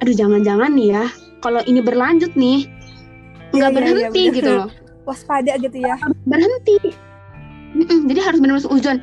aduh 0.03 0.15
jangan-jangan 0.15 0.71
nih 0.75 0.89
ya 0.99 1.05
kalau 1.43 1.61
ini 1.65 1.83
berlanjut 1.83 2.33
nih 2.33 2.71
nggak 3.53 3.59
Iya, 3.59 3.59
iya, 3.59 3.69
iya, 3.69 3.75
berhenti 3.75 4.23
bener. 4.25 4.37
gitu 4.39 4.51
loh. 4.55 4.69
Waspada 5.09 5.53
gitu 5.59 5.77
ya. 5.77 5.95
berhenti. 6.25 6.79
Mm-mm, 7.73 8.05
jadi 8.07 8.21
harus 8.23 8.39
benar-benar 8.39 8.65
seujon 8.65 8.97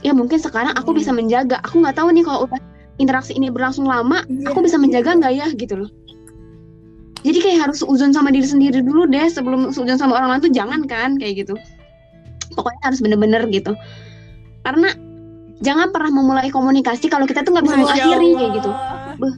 ya 0.00 0.12
mungkin 0.12 0.38
sekarang 0.38 0.74
aku 0.74 0.90
Hmm. 0.90 0.98
bisa 0.98 1.10
menjaga. 1.10 1.56
Aku 1.62 1.78
nggak 1.78 1.94
tahu 1.94 2.08
nih 2.10 2.22
kalau 2.22 2.44
udah 2.44 2.58
interaksi 2.98 3.32
ini 3.32 3.48
berlangsung 3.48 3.84
lama 3.84 4.26
Iya. 4.26 4.50
aku 4.50 4.60
bisa 4.60 4.76
menjaga 4.76 5.14
nggak 5.14 5.32
ya 5.32 5.46
gitu 5.54 5.74
loh. 5.78 5.90
Jadi 7.18 7.38
kayak 7.38 7.58
harus 7.66 7.82
seujon 7.82 8.10
sama 8.10 8.30
diri 8.30 8.46
sendiri 8.46 8.78
dulu 8.78 9.06
deh 9.06 9.26
sebelum 9.26 9.70
seujon 9.70 9.98
sama 9.98 10.14
orang 10.14 10.38
lain 10.38 10.40
tuh 10.40 10.52
jangan 10.52 10.80
kan 10.84 11.18
kayak 11.18 11.42
gitu. 11.42 11.54
Pokoknya 12.54 12.80
harus 12.84 12.98
bener-bener 12.98 13.42
gitu. 13.50 13.74
Karena 14.62 14.90
jangan 15.58 15.90
pernah 15.90 16.14
memulai 16.14 16.48
komunikasi 16.48 17.06
kalau 17.06 17.26
kita 17.26 17.42
tuh 17.42 17.52
nggak 17.52 17.66
bisa 17.66 17.76
Masya 17.76 17.86
mengakhiri 17.90 18.28
kayak 18.34 18.52
gitu. 18.62 18.70
Wah, 19.18 19.34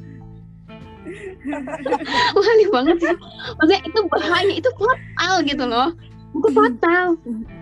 aneh 1.42 2.68
banget 2.68 2.96
sih. 2.98 3.16
Maksudnya 3.54 3.80
itu 3.82 4.00
bahaya 4.06 4.52
itu 4.52 4.68
fatal 4.72 5.34
gitu 5.42 5.64
loh. 5.64 5.88
Itu 6.32 6.48
fatal. 6.50 7.06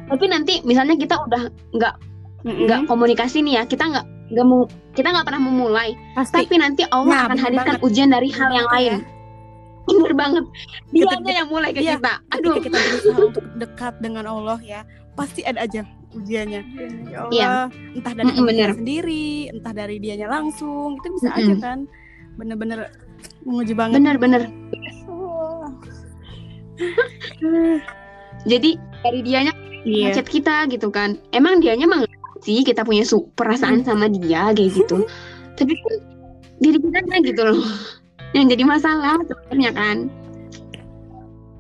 Tapi 0.09 0.25
nanti 0.27 0.53
misalnya 0.63 0.95
kita 0.95 1.17
udah 1.21 1.43
nggak 1.73 1.95
Mm-mm. 2.41 2.65
nggak 2.65 2.81
komunikasi 2.87 3.43
nih 3.43 3.59
ya 3.59 3.65
kita 3.65 3.85
nggak 3.85 4.07
nggak 4.29 4.47
mau 4.47 4.63
kita 4.93 5.09
nggak 5.09 5.27
pernah 5.27 5.43
memulai. 5.43 5.91
Pasti. 6.13 6.35
Tapi 6.39 6.55
nanti 6.57 6.83
Allah 6.87 7.13
Nah, 7.13 7.23
akan 7.27 7.39
hadirkan 7.39 7.75
banget. 7.77 7.87
ujian 7.87 8.09
dari 8.09 8.29
hal 8.29 8.51
yang 8.53 8.69
lain. 8.69 8.95
Bener 9.85 10.13
banget. 10.15 10.45
Dia 10.91 11.05
Ketika- 11.09 11.33
yang 11.35 11.49
mulai 11.49 11.71
ke 11.73 11.81
iya, 11.81 11.97
kita. 11.97 12.13
aduh. 12.29 12.61
kita 12.61 12.77
berusaha 12.77 13.19
untuk 13.25 13.45
dekat 13.57 13.95
dengan 13.99 14.25
Allah 14.27 14.59
ya 14.61 14.85
pasti 15.15 15.41
ada 15.43 15.61
aja 15.61 15.83
ujiannya. 16.11 16.61
Ya 17.09 17.19
Allah 17.19 17.33
Iya. 17.33 17.53
entah 17.95 18.13
dari 18.13 18.29
kita 18.31 18.45
bener. 18.45 18.71
sendiri 18.75 19.27
entah 19.49 19.73
dari 19.73 19.97
dianya 19.99 20.29
langsung 20.29 20.95
itu 20.95 21.09
bisa 21.11 21.29
Mm-mm. 21.31 21.41
aja 21.41 21.55
kan. 21.59 21.79
Bener-bener 22.37 22.93
menguji 23.43 23.75
banget 23.75 23.97
bener 23.99 24.17
bener 24.17 24.43
Oh. 25.09 25.67
jadi 28.51 28.71
dari 29.03 29.21
dianya 29.21 29.53
iya 29.83 30.11
ngechat 30.11 30.27
kita 30.27 30.67
gitu 30.71 30.89
kan 30.89 31.19
emang 31.31 31.59
dianya 31.59 31.87
nggak 31.87 32.07
sih 32.41 32.63
kita 32.63 32.83
punya 32.83 33.03
su- 33.03 33.27
perasaan 33.35 33.83
sama 33.83 34.07
dia 34.07 34.55
kayak 34.55 34.75
gitu 34.75 35.03
tapi 35.55 35.75
kan 35.75 35.95
diri 36.59 36.79
kita 36.79 37.17
gitu 37.25 37.43
loh 37.43 37.63
yang 38.37 38.47
jadi 38.47 38.63
masalah 38.63 39.19
sebenarnya 39.27 39.71
kan 39.73 39.97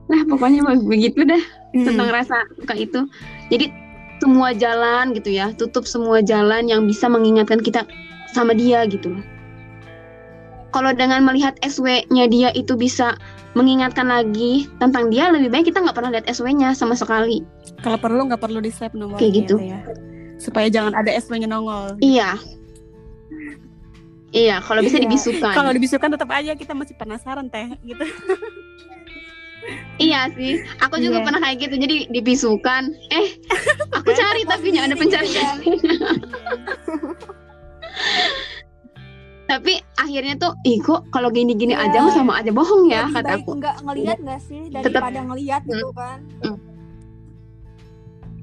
nah 0.06 0.22
pokoknya 0.24 0.62
begitu 0.82 1.22
dah 1.22 1.42
Mm. 1.68 1.84
tentang 1.84 2.08
rasa 2.08 2.48
suka 2.56 2.72
itu. 2.72 3.00
Jadi 3.52 3.68
semua 4.24 4.56
jalan 4.56 5.12
gitu 5.12 5.28
ya, 5.28 5.52
tutup 5.52 5.84
semua 5.84 6.24
jalan 6.24 6.64
yang 6.64 6.88
bisa 6.88 7.12
mengingatkan 7.12 7.60
kita 7.60 7.84
sama 8.32 8.56
dia 8.56 8.88
gitu 8.88 9.12
loh. 9.12 9.20
Kalau 10.68 10.92
dengan 10.92 11.22
melihat 11.22 11.56
SW-nya 11.60 12.28
dia 12.28 12.52
itu 12.52 12.74
bisa 12.74 13.16
mengingatkan 13.52 14.04
lagi 14.04 14.68
tentang 14.76 15.08
dia, 15.08 15.28
lebih 15.28 15.48
baik 15.48 15.66
kita 15.66 15.80
nggak 15.80 15.96
pernah 15.96 16.12
lihat 16.12 16.28
SW-nya 16.28 16.72
sama 16.72 16.92
sekali. 16.92 17.40
kalau 17.78 17.94
perlu 17.94 18.26
nggak 18.26 18.38
perlu 18.38 18.58
di 18.58 18.68
save 18.68 18.92
nomornya 18.92 19.18
Kayak 19.18 19.32
gitu. 19.38 19.54
ya 19.58 19.78
supaya 20.36 20.66
jangan 20.66 20.92
ada 20.92 21.10
SW-nya 21.14 21.46
nongol 21.46 21.94
Iya. 21.98 22.34
Iya, 24.28 24.60
kalau 24.60 24.82
bisa 24.82 24.98
Iya. 24.98 25.06
dibisukan. 25.06 25.52
kalau 25.54 25.70
dibisukan 25.70 26.10
tetap 26.12 26.28
aja 26.28 26.52
kita 26.52 26.74
masih 26.74 26.94
penasaran 26.94 27.48
teh 27.48 27.70
gitu 27.82 28.04
Iya 29.98 30.30
sih, 30.32 30.58
aku 30.78 30.96
juga 30.96 31.20
Iya. 31.20 31.24
pernah 31.28 31.40
kayak 31.40 31.56
gitu. 31.60 31.74
Jadi 31.76 31.96
dibisukan. 32.08 32.82
Eh, 33.10 33.36
aku 33.90 34.10
cari 34.10 34.40
tapi 34.42 34.66
nggak 34.70 34.86
ada 34.86 34.96
pencarian. 34.96 35.56
tapi 39.48 39.72
akhirnya 39.96 40.36
tuh, 40.36 40.52
ih 40.62 40.76
kok 40.78 41.08
kalau 41.08 41.28
gini-gini 41.28 41.72
Iya. 41.72 41.88
aja 41.88 41.98
mah 42.00 42.12
sama 42.12 42.32
aja 42.36 42.52
bohong 42.52 42.86
ya 42.86 43.08
Lebih 43.08 43.16
kata 43.16 43.28
baik 43.30 43.40
aku. 43.40 43.50
nggak 43.56 43.76
ngelihat 43.80 44.18
nggak 44.20 44.40
sih 44.44 44.62
daripada 44.68 45.20
ngelihat 45.24 45.62
gitu 45.64 45.88
kan 45.90 46.18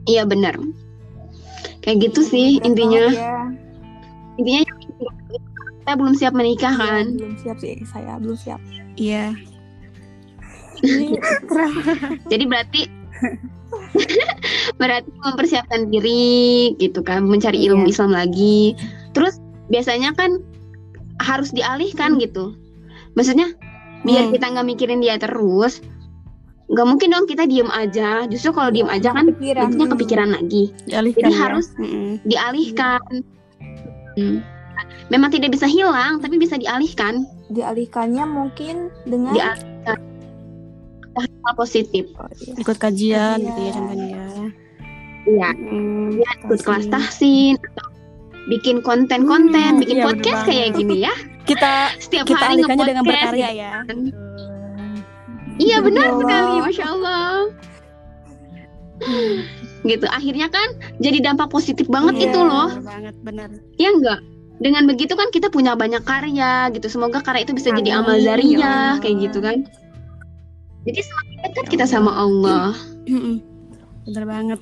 Iya 0.06 0.22
benar. 0.22 0.54
Kayak 1.80 1.98
gitu 2.04 2.22
sih 2.22 2.58
Berat 2.58 2.68
intinya. 2.68 3.06
ya. 3.10 3.38
Intinya 4.36 4.62
kita 5.82 5.92
belum 5.96 6.14
siap 6.14 6.34
menikah 6.34 6.70
Iya, 6.70 6.82
kan. 6.82 7.06
belum 7.14 7.36
siap 7.38 7.58
sih 7.58 7.74
saya 7.86 8.18
belum 8.18 8.34
siap 8.36 8.62
iya 8.96 9.34
Jadi 12.30 12.44
berarti 12.46 12.82
berarti 14.82 15.10
mempersiapkan 15.16 15.88
diri 15.88 16.74
gitu 16.78 17.00
kan, 17.02 17.26
mencari 17.26 17.64
ilmu 17.64 17.86
Iya. 17.86 17.92
Islam 17.92 18.12
lagi. 18.12 18.76
Terus 19.14 19.40
biasanya 19.68 20.14
kan 20.14 20.38
harus 21.18 21.50
dialihkan 21.50 22.18
gitu. 22.18 22.56
Maksudnya 23.14 23.54
biar 24.02 24.28
Hmm. 24.28 24.34
kita 24.34 24.46
nggak 24.52 24.68
mikirin 24.68 25.00
dia 25.00 25.16
terus, 25.16 25.80
nggak 26.68 26.86
mungkin 26.86 27.10
dong 27.10 27.26
kita 27.26 27.46
diem 27.46 27.70
aja. 27.70 28.26
Justru 28.26 28.52
kalau 28.52 28.70
diem 28.70 28.88
aja 28.88 29.10
kan 29.10 29.30
kepikiran 29.30 29.62
nantinya 29.70 29.88
kepikiran 29.94 30.30
lagi. 30.32 30.64
dialihkan 30.86 31.22
Jadi 31.22 31.32
ya. 31.32 31.40
harus 31.40 31.66
Mm-mm. 31.76 32.10
dialihkan. 32.24 33.02
Hmm. 34.16 34.40
Memang 35.08 35.30
tidak 35.30 35.54
bisa 35.54 35.66
hilang, 35.66 36.18
tapi 36.18 36.36
bisa 36.36 36.56
dialihkan. 36.56 37.24
dialihkannya 37.46 38.26
mungkin 38.26 38.90
dengan 39.06 39.30
Dialihkan 39.32 40.02
hal 41.16 41.54
positif. 41.56 42.10
Oh, 42.18 42.26
iya. 42.36 42.54
ikut 42.58 42.76
kajian 42.76 43.38
Kajian. 43.38 43.46
gitu 43.46 43.60
ya 43.62 43.72
contohnya 43.72 44.08
ya 44.10 44.26
Iya. 45.26 45.50
Mm, 45.56 46.10
Ya, 46.18 46.32
ikut 46.40 46.60
kelas 46.62 46.86
tahsin 46.88 47.56
atau 47.58 47.88
bikin 48.48 48.80
konten-konten, 48.80 49.72
Hmm, 49.72 49.82
bikin 49.82 49.98
iya, 50.00 50.06
podcast 50.06 50.42
kayak 50.46 50.76
gini 50.76 51.02
ya. 51.02 51.14
kita 51.44 51.90
Setiap 52.04 52.26
kita 52.26 52.42
hari 52.42 52.62
alihkannya 52.62 52.86
dengan 52.86 53.04
nge-podcast 53.04 53.10
berkarya 53.32 53.48
gitu. 53.48 53.62
ya 53.62 53.72
kan. 53.84 53.98
Iya 55.56 55.78
benar 55.80 56.08
Betul. 56.10 56.20
sekali, 56.22 56.56
masya 56.62 56.86
Allah. 56.90 57.30
Gitu, 59.86 60.06
akhirnya 60.10 60.50
kan 60.50 60.66
jadi 60.98 61.22
dampak 61.22 61.48
positif 61.48 61.86
banget 61.86 62.18
Iya. 62.18 62.26
itu 62.28 62.40
loh, 62.42 62.74
Bener 62.74 62.82
banget 62.82 63.16
benar 63.22 63.50
ya 63.78 63.94
enggak? 63.94 64.18
Dengan 64.56 64.84
begitu 64.86 65.14
kan 65.14 65.30
kita 65.30 65.48
punya 65.48 65.76
banyak 65.76 66.02
karya 66.02 66.72
gitu. 66.72 66.88
Semoga 66.88 67.20
karya 67.20 67.44
itu 67.44 67.54
bisa 67.54 67.70
jadi 67.70 68.02
amal 68.02 68.18
Amin, 68.18 68.26
ya 68.56 68.66
Allah. 68.66 68.98
kayak 68.98 69.30
gitu 69.30 69.44
kan. 69.44 69.62
Jadi 70.82 71.00
semakin 71.02 71.38
dekat 71.44 71.66
kita 71.70 71.86
sama 71.86 72.16
Allah. 72.16 72.74
Bener 73.06 74.24
banget 74.26 74.60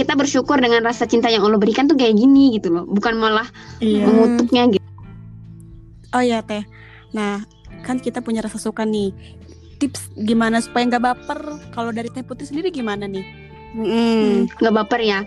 Kita 0.00 0.16
bersyukur 0.16 0.56
dengan 0.56 0.80
rasa 0.80 1.04
cinta 1.04 1.28
yang 1.28 1.44
Allah 1.44 1.60
berikan 1.60 1.84
tuh 1.84 1.92
kayak 1.92 2.16
gini 2.16 2.56
gitu 2.56 2.72
loh, 2.72 2.88
bukan 2.88 3.20
malah 3.20 3.44
iya 3.78 4.08
mengutuknya 4.08 4.62
gitu. 4.72 4.86
oh 6.10 6.24
ya 6.24 6.40
teh 6.40 6.64
nah 7.12 7.44
kan 7.82 8.00
kita 8.00 8.18
punya 8.18 8.40
rasa 8.40 8.56
suka 8.56 8.82
nih 8.82 9.12
tips 9.76 10.08
gimana 10.16 10.58
supaya 10.58 10.88
nggak 10.88 11.04
baper 11.04 11.40
kalau 11.70 11.90
dari 11.90 12.08
teh 12.08 12.20
putih 12.20 12.48
sendiri 12.48 12.72
gimana 12.72 13.04
nih 13.04 13.22
Mm-mm. 13.76 14.48
nggak 14.56 14.74
baper 14.74 15.00
ya 15.00 15.20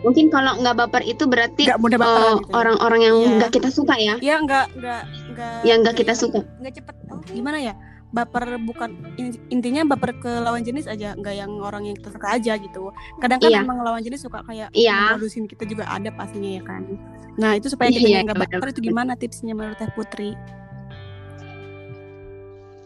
mungkin 0.00 0.28
kalau 0.28 0.60
nggak 0.60 0.76
baper 0.78 1.02
itu 1.02 1.24
berarti 1.24 1.64
nggak 1.64 1.80
mudah 1.80 1.98
eh, 1.98 2.06
gitu 2.06 2.14
ya. 2.44 2.54
orang-orang 2.54 3.00
yang 3.02 3.16
Iya. 3.18 3.30
nggak 3.36 3.50
kita 3.52 3.68
suka 3.68 3.94
ya 3.96 4.14
ya 4.20 4.36
nggak 4.38 4.66
nggak 4.76 5.02
nggak 5.32 5.54
yang 5.64 5.78
nggak 5.82 5.96
kita 5.96 6.12
suka 6.12 6.38
nggak 6.60 6.74
cepet 6.76 6.94
sih? 6.94 7.34
gimana 7.34 7.58
ya 7.58 7.74
baper 8.14 8.62
bukan 8.62 8.94
in- 9.18 9.42
intinya 9.50 9.82
baper 9.84 10.14
ke 10.16 10.30
lawan 10.38 10.62
jenis 10.62 10.86
aja 10.86 11.12
nggak 11.12 11.34
yang 11.34 11.50
orang 11.58 11.82
yang 11.84 11.98
kita 11.98 12.08
suka 12.08 12.30
aja 12.32 12.54
gitu 12.54 12.94
kadang 13.18 13.42
kan 13.42 13.50
Iya. 13.50 13.60
emang 13.60 13.82
lawan 13.82 14.00
jenis 14.00 14.22
suka 14.22 14.40
kayak 14.40 14.70
Iya. 14.70 15.18
modusin 15.18 15.44
kita 15.44 15.66
juga 15.66 15.84
ada 15.84 16.08
pastinya 16.08 16.54
ya 16.54 16.62
kan 16.62 16.86
nah 17.34 17.52
itu 17.52 17.66
supaya 17.66 17.90
Iya, 17.90 17.98
kita 17.98 18.06
iya, 18.08 18.18
nggak 18.22 18.38
benar. 18.38 18.50
baper 18.54 18.68
itu 18.70 18.80
gimana 18.80 19.12
tipsnya 19.14 19.52
menurut 19.52 19.74
Teh 19.74 19.90
Putri 19.90 20.32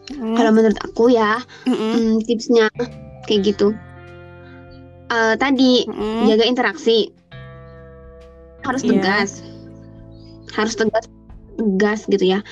Hmm. 0.09 0.33
kalau 0.33 0.49
menurut 0.49 0.73
aku 0.81 1.13
ya 1.13 1.37
hmm, 1.63 2.25
tipsnya 2.25 2.65
kayak 3.23 3.45
gitu 3.47 3.71
Eh, 5.09 5.33
tadi 5.37 5.89
Mm-mm. 5.89 6.29
jaga 6.29 6.45
interaksi 6.45 7.09
harus 8.61 8.81
Iya. 8.81 8.89
tegas 8.93 9.41
harus 10.53 10.73
tegas 10.73 11.05
tegas 11.57 12.05
gitu 12.05 12.25
ya 12.27 12.45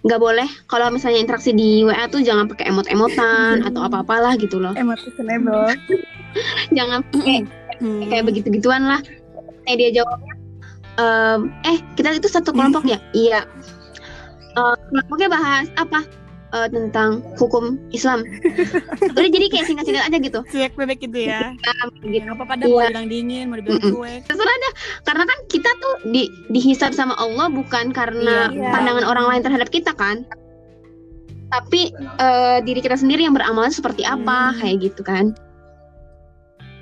nggak 0.00 0.20
boleh. 0.20 0.48
Kalau 0.64 0.88
misalnya 0.88 1.20
interaksi 1.20 1.52
di 1.52 1.84
WA 1.84 2.08
tuh 2.08 2.24
jangan 2.24 2.48
pakai 2.48 2.72
emot-emotan 2.72 3.60
atau 3.68 3.84
apa-apalah 3.84 4.36
gitu 4.40 4.56
loh. 4.56 4.72
Senebel 5.16 5.72
jangan 6.76 7.00
pakai 7.10 7.44
Hmm. 7.80 8.12
kayak 8.12 8.28
begitu-gituan 8.28 8.84
lah. 8.84 9.00
Eh 9.64 9.72
dia 9.72 9.88
jawabnya 9.88 10.36
"Em, 11.00 11.48
eh 11.64 11.80
kita 11.96 12.12
itu 12.12 12.28
satu 12.28 12.52
kelompok 12.52 12.84
ya? 12.84 13.00
Iya. 13.16 13.48
Eh, 14.52 14.74
kelompoknya 14.92 15.32
bahas 15.32 15.66
apa 15.80 16.04
Eh, 16.50 16.66
tentang 16.66 17.22
hukum 17.38 17.78
Islam. 17.94 18.26
Udah 19.14 19.30
jadi 19.30 19.46
kayak 19.54 19.70
singkat-singkat 19.70 20.10
aja 20.10 20.18
gitu. 20.18 20.40
Cuek 20.50 20.74
bebek 20.74 20.98
gitu 21.06 21.30
ya. 21.30 21.54
Gitu. 22.02 22.26
Nggak 22.26 22.34
apa-apa 22.42 22.54
dah 22.58 22.66
mau 22.66 22.82
Iya. 22.82 22.88
bilang 22.90 23.06
dingin 23.06 23.44
mau 23.46 23.54
dibilang 23.54 23.78
Mm-mm. 23.78 23.94
cuek. 23.94 24.20
Karena 25.06 25.24
kan 25.30 25.38
kita 25.46 25.70
tuh 25.78 25.94
di 26.10 26.26
dihisab 26.50 26.90
sama 26.90 27.14
Allah 27.14 27.46
bukan 27.46 27.94
karena 27.94 28.50
Iya. 28.50 28.66
pandangan 28.66 29.06
orang 29.06 29.26
lain 29.30 29.42
terhadap 29.46 29.70
kita 29.70 29.94
kan. 29.94 30.26
Tapi 31.54 31.94
eh, 32.18 32.58
diri 32.66 32.82
kita 32.82 32.98
sendiri 32.98 33.22
yang 33.22 33.34
beramal 33.38 33.70
seperti 33.70 34.02
apa 34.02 34.50
Hmm. 34.50 34.58
kayak 34.58 34.90
gitu 34.90 35.06
kan. 35.06 35.30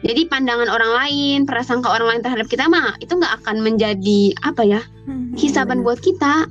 Jadi 0.01 0.33
pandangan 0.33 0.73
orang 0.73 0.97
lain 0.97 1.39
prasangka 1.45 1.93
orang 1.93 2.17
lain 2.17 2.23
terhadap 2.25 2.49
kita 2.49 2.73
mah 2.73 2.97
itu 3.05 3.13
nggak 3.13 3.45
akan 3.45 3.61
menjadi 3.61 4.33
apa 4.41 4.65
ya 4.65 4.81
Hmm. 5.05 5.37
hisaban 5.37 5.85
buat 5.85 6.01
kita. 6.01 6.49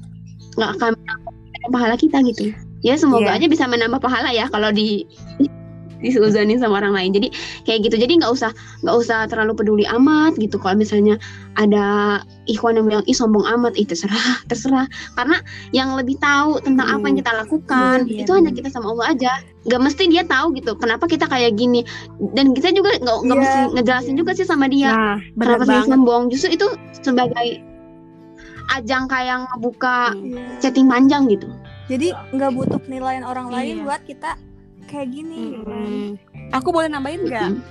Nggak 0.53 0.71
akan 0.77 0.91
pahala 1.73 1.97
kita 1.97 2.21
gitu 2.21 2.53
ya 2.81 2.93
semoga 2.95 3.31
Iya. 3.31 3.37
aja 3.41 3.47
bisa 3.47 3.65
menambah 3.65 3.99
pahala 3.99 4.29
ya 4.29 4.45
kalau 4.47 4.69
di 4.69 5.05
disuzanin 5.97 6.61
sama 6.61 6.77
orang 6.77 6.93
lain. 6.93 7.09
Jadi 7.09 7.27
kayak 7.65 7.89
gitu. 7.89 7.97
Jadi 7.97 8.21
nggak 8.21 8.29
usah 8.29 8.53
nggak 8.85 8.95
usah 9.01 9.25
terlalu 9.25 9.57
peduli 9.57 9.85
amat 9.89 10.37
gitu. 10.37 10.61
Kalau 10.61 10.77
misalnya 10.77 11.17
ada 11.57 12.21
ikhwan 12.45 12.77
yang 12.77 12.85
bilang 12.85 13.01
ih 13.09 13.17
sombong 13.17 13.41
amat. 13.49 13.73
Ih 13.73 13.87
terserah 13.89 14.13
terserah. 14.49 14.85
Karena 15.17 15.41
yang 15.73 15.97
lebih 15.97 16.21
tahu 16.21 16.61
tentang 16.61 16.85
apa 16.85 17.01
yang 17.09 17.17
kita 17.17 17.33
lakukan 17.33 18.05
Iya, 18.05 18.29
itu 18.29 18.31
hanya 18.37 18.53
kita 18.53 18.69
sama 18.69 18.93
Allah 18.93 19.17
aja. 19.17 19.41
Nggak 19.65 19.81
mesti 19.89 20.03
dia 20.05 20.21
tahu 20.21 20.53
gitu 20.53 20.77
kenapa 20.77 21.09
kita 21.09 21.25
kayak 21.25 21.57
gini. 21.57 21.81
Dan 22.37 22.53
kita 22.53 22.69
juga 22.77 22.93
nggak 23.01 23.17
nggak 23.25 23.33
Iya, 23.33 23.41
mesti 23.41 23.59
ngejelasin 23.73 24.13
iya. 24.13 24.19
juga 24.21 24.31
sih 24.37 24.45
sama 24.45 24.69
dia. 24.69 24.93
Nah 24.93 25.17
kenapa 25.33 25.65
saya 25.65 25.81
sombong? 25.81 26.29
Justru 26.29 26.53
itu 26.53 26.67
sebagai 26.93 27.65
ajang 28.69 29.07
kayak 29.07 29.47
ngebuka 29.49 30.11
Hmm. 30.11 30.29
Iya. 30.29 30.43
chatting 30.59 30.91
panjang 30.91 31.25
gitu 31.31 31.47
jadi 31.87 32.07
nggak 32.31 32.51
butuh 32.53 32.79
penilaian 32.79 33.23
orang 33.23 33.47
lain 33.47 33.75
Iya. 33.77 33.83
buat 33.83 34.01
kita 34.03 34.31
kayak 34.85 35.07
gini 35.09 35.39
kan. 35.57 35.67
Mm-mm. 35.67 36.07
aku 36.51 36.69
boleh 36.69 36.87
nambahin 36.87 37.23
nggak 37.23 37.49
Mm-mm. 37.49 37.63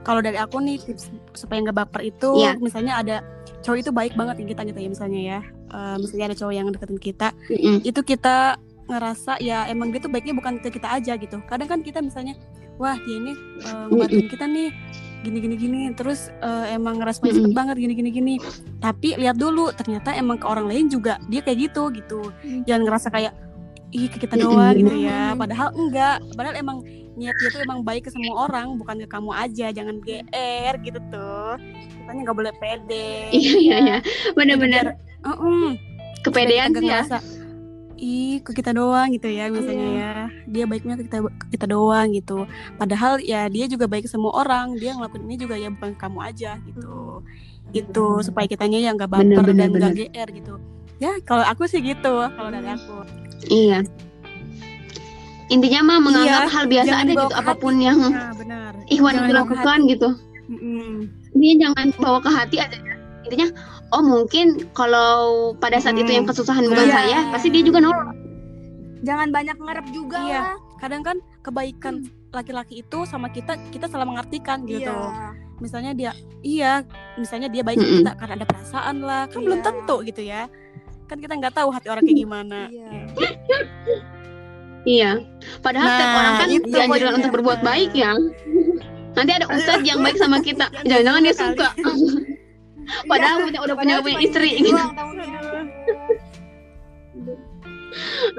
kalau 0.00 0.20
dari 0.20 0.36
aku 0.36 0.58
nih 0.58 0.78
tips 0.78 1.06
supaya 1.32 1.58
nggak 1.60 1.76
baper 1.76 2.02
itu 2.04 2.30
Iya. 2.36 2.54
misalnya 2.56 2.94
ada 2.96 3.16
cowok 3.60 3.78
itu 3.78 3.90
baik 3.90 4.12
banget 4.12 4.36
di 4.36 4.44
kita 4.46 4.62
gitu 4.64 4.78
ya 4.78 4.88
misalnya 4.88 5.20
ya 5.20 5.40
Eh, 5.66 5.96
misalnya 5.98 6.30
ada 6.30 6.36
cowok 6.36 6.54
yang 6.54 6.66
deketin 6.68 7.00
kita 7.00 7.28
Mm-mm. 7.48 7.82
itu 7.82 8.00
kita 8.00 8.54
ngerasa 8.84 9.40
ya 9.40 9.66
emang 9.66 9.90
dia 9.90 9.98
tuh 9.98 10.06
baiknya 10.06 10.30
bukan 10.32 10.60
ke 10.60 10.70
kita 10.70 10.86
aja 10.88 11.16
gitu 11.16 11.42
kadang 11.42 11.66
kan 11.66 11.80
kita 11.80 11.98
misalnya 11.98 12.38
wah 12.74 12.94
dia 12.96 13.16
ini 13.16 13.32
eh, 13.60 13.84
ngebantuin 13.88 14.28
kita 14.28 14.44
nih 14.44 14.70
gini 15.20 15.38
gini 15.40 15.56
gini 15.56 15.80
terus 15.90 16.28
eh, 16.36 16.66
emang 16.70 16.94
ngerasa 16.96 17.24
cepet 17.24 17.34
Mm-mm. 17.40 17.56
banget 17.56 17.80
gini 17.80 17.90
gini 17.92 18.10
gini 18.12 18.34
tapi 18.78 19.16
lihat 19.16 19.34
dulu 19.34 19.72
ternyata 19.72 20.12
emang 20.12 20.36
ke 20.36 20.44
orang 20.44 20.68
lain 20.68 20.86
juga 20.86 21.18
dia 21.26 21.40
kayak 21.40 21.58
gitu 21.64 21.90
gitu 21.90 22.20
Hmm. 22.36 22.62
jangan 22.62 22.82
ngerasa 22.84 23.08
kayak 23.08 23.32
ih 23.94 24.10
ke 24.10 24.18
kita 24.18 24.34
Mm-mm, 24.34 24.44
doang 24.50 24.74
gitu 24.74 24.90
bener. 24.90 25.06
ya. 25.06 25.22
Padahal 25.32 25.68
enggak. 25.72 26.16
Padahal 26.34 26.56
emang 26.58 26.78
niat 27.14 27.34
dia 27.38 27.48
tuh 27.48 27.62
emang 27.62 27.80
baik 27.80 28.02
ke 28.04 28.10
semua 28.10 28.50
orang 28.50 28.74
bukan 28.74 28.98
ke 28.98 29.06
kamu 29.06 29.30
aja. 29.30 29.70
Jangan 29.70 30.02
gr 30.02 30.74
gitu 30.82 30.98
tuh. 31.08 31.54
Kitanya 31.94 32.20
nggak 32.26 32.36
boleh 32.36 32.52
pede. 32.58 33.30
Iya 33.30 33.54
iya 33.56 33.76
iya. 33.78 33.98
benar-benar 34.34 34.98
Heeh. 35.22 35.68
kepedean 36.20 36.68
Kita 36.68 36.80
sih 36.80 36.84
ya. 36.84 36.98
ngerasa, 37.00 37.18
ih 37.94 38.42
ke 38.42 38.50
kita 38.52 38.74
doang 38.74 39.08
gitu 39.14 39.30
ya 39.30 39.46
misalnya 39.46 39.86
Iya. 39.86 39.94
ya. 39.94 40.14
Dia 40.50 40.64
baiknya 40.66 40.94
ke 40.98 41.02
kita 41.06 41.18
ke 41.30 41.46
kita 41.54 41.66
doang 41.70 42.06
gitu. 42.10 42.38
Padahal 42.74 43.22
ya 43.22 43.46
dia 43.46 43.70
juga 43.70 43.86
baik 43.86 44.04
ke 44.04 44.10
semua 44.10 44.34
orang. 44.34 44.74
Dia 44.74 44.98
ngelakuin 44.98 45.22
ini 45.22 45.36
juga 45.38 45.54
ya 45.54 45.70
bukan 45.70 45.94
ke 45.94 46.00
kamu 46.02 46.18
aja 46.18 46.58
gitu. 46.66 47.22
Itu 47.70 48.06
supaya 48.20 48.50
kitanya 48.50 48.82
yang 48.82 48.98
nggak 48.98 49.06
baper 49.08 49.22
Bener, 49.22 49.38
bener, 49.46 49.54
dan 49.54 49.68
nggak 49.70 49.94
gr 50.10 50.28
gitu. 50.34 50.54
Ya 50.98 51.14
kalau 51.22 51.42
aku 51.42 51.66
sih 51.66 51.78
gitu 51.78 52.10
kalau 52.26 52.50
dari 52.50 52.70
aku 52.70 53.02
iya 53.48 53.78
intinya 55.46 55.80
mah 55.84 55.98
menganggap 56.00 56.42
Iya, 56.42 56.50
hal 56.50 56.64
biasa 56.66 56.92
aja 56.96 57.04
gitu 57.06 57.26
ke 57.28 57.36
apa 57.36 57.52
pun 57.54 57.74
yang 57.76 57.98
nah 58.00 58.32
benar 58.32 58.72
Ikhwan 58.86 59.12
Jangan 59.12 59.20
itu 59.20 59.30
dibawa 59.30 59.44
ke 59.44 59.52
lakukan 59.52 59.78
gitu 59.86 60.08
Mm-mm. 60.44 60.92
dia 61.34 61.52
jangan 61.58 61.86
bawa 61.96 62.18
ke 62.20 62.30
hati 62.30 62.56
aja 62.58 62.76
ya. 62.76 62.94
intinya 63.22 63.48
oh 63.90 64.02
mungkin 64.02 64.46
kalau 64.72 65.12
pada 65.54 65.78
saat 65.78 65.94
itu 65.94 66.04
Hmm. 66.06 66.18
yang 66.18 66.26
kesusahan 66.26 66.64
bukan 66.64 66.86
Iya. 66.86 66.94
saya 66.94 67.18
pasti 67.30 67.48
dia 67.48 67.62
juga 67.62 67.78
nolong 67.80 68.12
jangan 69.02 69.28
banyak 69.30 69.56
ngarep 69.56 69.86
juga 69.90 70.18
Iya. 70.20 70.32
lah 70.34 70.48
kadang 70.76 71.02
kan 71.02 71.16
kebaikan 71.40 71.94
laki-laki 72.30 72.80
itu 72.80 72.98
sama 73.04 73.28
kita 73.28 73.56
kita 73.70 73.86
salah 73.86 74.04
mengartikan 74.04 74.64
gitu 74.64 74.90
iya 74.90 75.32
misalnya 75.54 75.92
dia 75.94 76.12
iya 76.42 76.72
misalnya 77.14 77.46
dia 77.46 77.62
baik 77.62 77.78
ke 77.78 77.84
Mm-mm. 77.84 78.00
kita 78.00 78.12
karena 78.18 78.34
ada 78.34 78.46
perasaan 78.46 78.96
lah 79.00 79.22
kan 79.28 79.40
belum 79.40 79.60
Iya. 79.60 79.66
tentu 79.66 79.96
gitu 80.02 80.22
ya 80.24 80.42
kan 81.14 81.22
kita 81.22 81.34
nggak 81.38 81.54
tahu 81.54 81.70
hati 81.70 81.86
orang 81.86 82.02
kayak 82.02 82.18
gimana. 82.26 82.60
Iya. 82.74 82.98
iya. 84.82 85.10
Padahal 85.62 85.86
setiap 85.86 86.10
Nah, 86.10 86.18
orang 86.18 86.34
kan 86.42 86.48
itu 86.50 86.66
dianjurkan 86.66 87.14
untuk 87.22 87.32
berbuat 87.38 87.60
baik 87.62 87.94
ya. 87.94 88.18
Nanti 89.14 89.30
ada 89.30 89.46
ustadz 89.46 89.86
yang 89.86 90.02
baik 90.02 90.18
sama 90.18 90.42
kita. 90.42 90.66
Jangan 90.90 90.90
jangan-jangan 90.90 91.22
dia 91.22 91.34
suka 91.38 91.68
padahal 93.10 93.48
punya 93.48 93.60
udah 93.64 93.76
punya 93.78 93.94
Padahal 93.96 94.04
punya 94.04 94.18
istri. 94.20 94.48
ini 94.58 94.68
gitu 94.68 94.82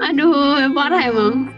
aduh 0.06 0.68
parah 0.76 1.02
emang. 1.02 1.48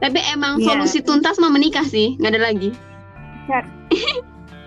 Tapi 0.00 0.20
emang 0.32 0.56
Iya. 0.56 0.72
solusi 0.72 1.04
tuntas 1.04 1.36
mah 1.36 1.52
menikah 1.52 1.84
sih. 1.84 2.16
Nggak 2.16 2.32
ada 2.32 2.40
lagi 2.48 2.70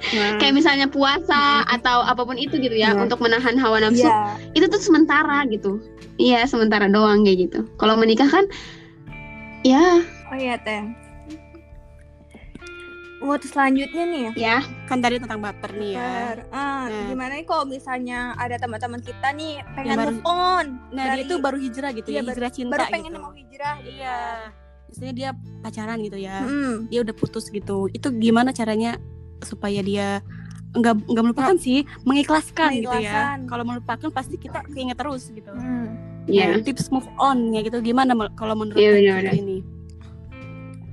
Nah, 0.06 0.36
kayak 0.36 0.52
misalnya 0.54 0.86
puasa 0.86 1.64
atau 1.64 2.02
apa 2.02 2.22
pun 2.22 2.36
itu 2.36 2.58
gitu 2.58 2.74
ya 2.74 2.92
Iya. 2.92 3.00
untuk 3.00 3.18
menahan 3.18 3.56
hawa 3.56 3.80
nafsu 3.80 4.04
Iya. 4.04 4.36
itu 4.52 4.66
tuh 4.68 4.78
sementara 4.78 5.48
gitu. 5.48 5.80
Iya 6.16 6.44
sementara 6.44 6.86
doang 6.86 7.24
kayak 7.24 7.40
gitu. 7.42 7.60
Kalau 7.74 7.96
menikah 7.96 8.28
kan 8.28 8.44
ya. 9.62 10.04
Oh 10.28 10.36
iya 10.36 10.58
teh. 10.58 10.84
Buat 13.18 13.40
selanjutnya 13.42 14.04
nih 14.04 14.24
ya? 14.36 14.60
Kan 14.84 15.00
tadi 15.00 15.16
tentang 15.16 15.40
baper 15.40 15.72
nih 15.72 15.96
ya. 15.96 16.04
Ber, 16.04 16.38
ah, 16.52 16.86
Nah. 16.86 17.08
gimana 17.08 17.32
nih 17.34 17.48
kalau 17.48 17.64
misalnya 17.64 18.36
ada 18.36 18.60
teman-teman 18.60 19.00
kita 19.00 19.32
nih 19.32 19.64
pengen 19.72 19.88
Yang 19.88 19.98
baru- 19.98 20.12
move 20.14 20.28
on 20.28 20.66
nah 20.90 21.04
dari- 21.08 21.16
dia 21.16 21.26
itu 21.26 21.36
baru 21.40 21.58
hijrah 21.58 21.92
gitu 21.94 22.10
Iya, 22.10 22.20
ya 22.20 22.24
hijrah 22.28 22.52
cinta 22.52 22.74
baru 22.76 22.86
pengen 22.90 23.08
gitu. 23.10 23.22
mau 23.22 23.32
hijrah 23.32 23.76
gitu 23.80 23.96
iya. 23.96 24.20
Misalnya 24.86 25.14
dia 25.16 25.30
pacaran 25.64 25.98
gitu 26.02 26.18
ya. 26.20 26.38
Hmm. 26.38 26.76
dia 26.86 27.00
udah 27.00 27.16
putus 27.16 27.48
gitu. 27.48 27.88
Itu 27.90 28.12
gimana 28.14 28.52
caranya 28.52 29.00
supaya 29.44 29.80
dia 29.80 30.20
nggak 30.74 31.06
nggak 31.06 31.24
melupakan 31.24 31.54
sih 31.56 31.86
mengikhlaskan, 32.02 32.70
gitu 32.76 32.90
ya 32.90 32.98
Mengikhlaskan. 32.98 33.38
kalau 33.46 33.64
melupakan 33.64 34.10
pasti 34.10 34.36
kita 34.36 34.66
keinget 34.68 34.98
terus 34.98 35.30
gitu 35.30 35.54
Hmm. 35.54 35.94
ya 36.26 36.50
Nah, 36.50 36.60
tips 36.60 36.90
move 36.90 37.06
on 37.18 37.52
ya 37.52 37.62
gitu 37.62 37.78
gimana 37.80 38.12
kalau 38.34 38.56
menurut 38.56 38.76
Teh 38.76 38.90
benar, 38.90 39.22
Putri 39.22 39.38
ini 39.38 39.58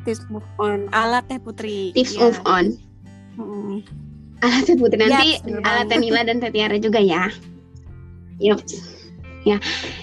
tips 0.01 0.23
move 0.29 0.49
on 0.57 0.85
alat 0.91 1.25
teh 1.27 1.37
putri 1.37 1.93
tips 1.93 2.13
Iya. 2.13 2.21
move 2.23 2.41
on 2.45 2.65
Mm-mm. 3.35 3.77
alat 4.41 4.63
Teh 4.65 4.75
Putri 4.75 4.99
nanti 4.99 5.29
bener 5.41 5.61
alat 5.61 5.77
banget. 5.81 5.89
Teh 5.89 5.99
Nila 5.99 6.21
dan 6.25 6.37
Teh 6.39 6.51
Tiara 6.51 6.77
juga 6.77 7.01
ya 7.01 7.25
Yup. 8.39 8.61
ya 9.43 9.57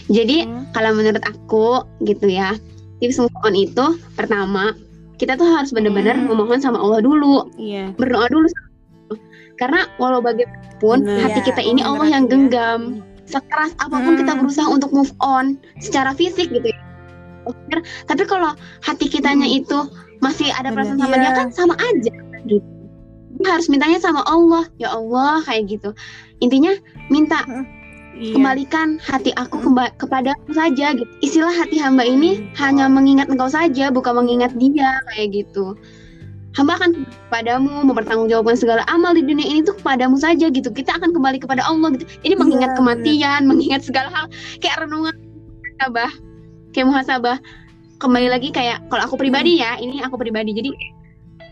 jadi 0.07 0.37
Hmm. 0.43 0.65
kalau 0.71 0.91
menurut 0.91 1.21
aku 1.21 1.67
gitu 2.01 2.25
ya 2.25 2.57
tips 2.97 3.19
move 3.19 3.37
on 3.41 3.53
itu 3.53 3.85
pertama 4.13 4.73
kita 5.17 5.33
tuh 5.33 5.45
harus 5.45 5.69
benar-benar 5.69 6.15
Hmm. 6.15 6.29
memohon 6.29 6.61
sama 6.61 6.77
Allah 6.77 7.01
dulu 7.01 7.49
iya 7.57 7.89
berdoa 7.93 8.25
dulu 8.29 8.47
Allah. 8.47 9.19
karena 9.57 9.79
walau 9.97 10.21
bagaimanapun 10.21 10.97
Bener. 11.03 11.21
hati 11.25 11.39
Iya, 11.41 11.45
kita 11.45 11.61
ini 11.61 11.81
bener 11.81 11.89
Allah 11.89 12.07
yang 12.07 12.23
ya. 12.25 12.29
genggam 12.29 12.81
sekeras 13.25 13.73
apa 13.77 13.97
pun 13.97 14.13
Hmm. 14.13 14.19
kita 14.21 14.33
berusaha 14.35 14.67
untuk 14.67 14.89
move 14.91 15.11
on 15.19 15.57
secara 15.77 16.13
fisik 16.13 16.47
gitu 16.47 16.67
ya 16.67 16.79
tapi 18.03 18.23
kalau 18.23 18.51
hati 18.81 19.07
kitanya 19.07 19.47
itu 19.47 19.75
masih 20.19 20.51
ada 20.51 20.69
Bener. 20.69 20.83
perasaan 20.83 20.99
sama 20.99 21.15
Iya. 21.15 21.21
dia 21.21 21.31
kan 21.33 21.47
sama 21.51 21.75
aja 21.77 22.13
gitu. 22.45 22.67
harus 23.45 23.67
mintanya 23.69 23.99
sama 24.01 24.21
Allah 24.25 24.65
ya 24.77 24.89
Allah 24.91 25.39
kayak 25.45 25.69
gitu 25.69 25.89
intinya 26.39 26.73
minta 27.07 27.45
Iya. 28.17 28.33
kembalikan 28.33 28.97
hati 28.97 29.29
aku 29.37 29.61
kemba- 29.61 29.93
kepadamu 30.01 30.49
saja 30.49 30.97
gitu. 30.97 31.09
Istilah 31.21 31.53
hati 31.53 31.77
hamba 31.77 32.01
ini 32.01 32.49
hanya 32.57 32.89
mengingat 32.89 33.29
engkau 33.29 33.45
saja, 33.45 33.93
bukan 33.93 34.17
mengingat 34.17 34.57
dia 34.57 34.97
kayak 35.13 35.45
gitu. 35.45 35.77
Hamba 36.57 36.73
akan 36.81 37.05
kepadamu 37.29 37.85
mempertanggungjawabkan 37.85 38.57
segala 38.57 38.81
amal 38.89 39.13
di 39.13 39.21
dunia 39.21 39.45
ini 39.45 39.61
tuh 39.61 39.77
kepadamu 39.77 40.17
saja 40.17 40.49
gitu. 40.49 40.73
Kita 40.73 40.97
akan 40.97 41.13
kembali 41.13 41.37
kepada 41.37 41.61
Allah 41.61 41.93
gitu. 41.93 42.09
Jadi 42.25 42.33
mengingat 42.33 42.73
Iya, 42.73 42.77
kematian, 42.81 43.41
mengingat 43.49 43.81
segala 43.85 44.09
hal 44.09 44.25
kayak 44.57 44.81
renungan 44.81 45.13
muhasabah, 45.13 46.11
kayak 46.73 46.85
muhasabah. 46.89 47.37
Kembali 48.01 48.27
lagi 48.29 48.49
kayak 48.49 48.81
kalau 48.89 49.05
aku 49.05 49.15
pribadi 49.21 49.61
ya, 49.61 49.77
ini 49.77 50.01
aku 50.01 50.17
pribadi. 50.17 50.57
Jadi 50.57 50.69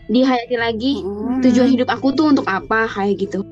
dihayati 0.06 0.56
lagi 0.58 0.92
Mm. 1.02 1.42
tujuan 1.42 1.66
hidup 1.66 1.88
aku 1.90 2.14
tuh 2.14 2.30
untuk 2.30 2.46
apa 2.46 2.86
kayak 2.86 3.18
gitu 3.18 3.42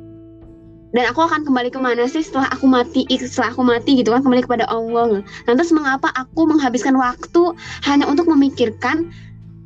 dan 0.95 1.11
aku 1.11 1.21
akan 1.21 1.43
kembali 1.43 1.75
ke 1.75 1.79
mana 1.83 2.07
sih 2.07 2.23
setelah 2.23 2.47
aku 2.55 2.71
mati 2.71 3.03
setelah 3.11 3.51
aku 3.51 3.63
mati 3.67 3.99
gitu 3.99 4.15
kan 4.15 4.23
kembali 4.23 4.47
kepada 4.47 4.65
Allah 4.71 5.21
lantas 5.45 5.75
mengapa 5.75 6.09
aku 6.15 6.47
menghabiskan 6.47 6.95
waktu 6.95 7.43
hanya 7.83 8.07
untuk 8.07 8.31
memikirkan 8.31 9.11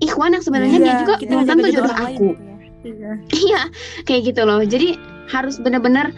ikhwan 0.00 0.32
yang 0.32 0.40
sebenarnya 0.40 0.78
Iya, 0.80 0.84
dia 0.84 0.94
juga 1.04 1.14
belum 1.20 1.42
tentu 1.44 1.68
jodoh 1.68 1.94
aku 1.94 2.28
gitu 2.32 2.42
ya. 2.42 2.56
Iya. 2.88 3.10
iya 3.34 3.62
kayak 4.08 4.22
gitu 4.32 4.42
loh 4.48 4.64
jadi 4.64 4.96
harus 5.28 5.60
benar-benar 5.60 6.16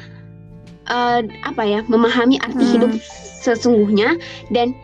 eh, 0.87 1.21
apa 1.43 1.63
ya 1.67 1.81
memahami 1.91 2.39
arti 2.39 2.63
Hmm. 2.63 2.73
hidup 2.79 2.93
sesungguhnya 3.41 4.15
dan 4.55 4.77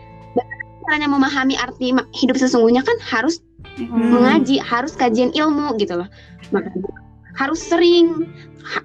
caranya 0.87 1.07
memahami 1.07 1.55
arti 1.55 1.91
hidup 2.15 2.35
sesungguhnya 2.35 2.83
kan 2.83 2.95
harus 3.03 3.39
Hmm. 3.77 3.93
mengaji 4.11 4.57
harus 4.57 4.97
kajian 4.97 5.29
ilmu 5.31 5.77
gitu 5.77 5.99
loh 6.01 6.09
makanya 6.49 6.89
harus 7.37 7.61
sering 7.61 8.25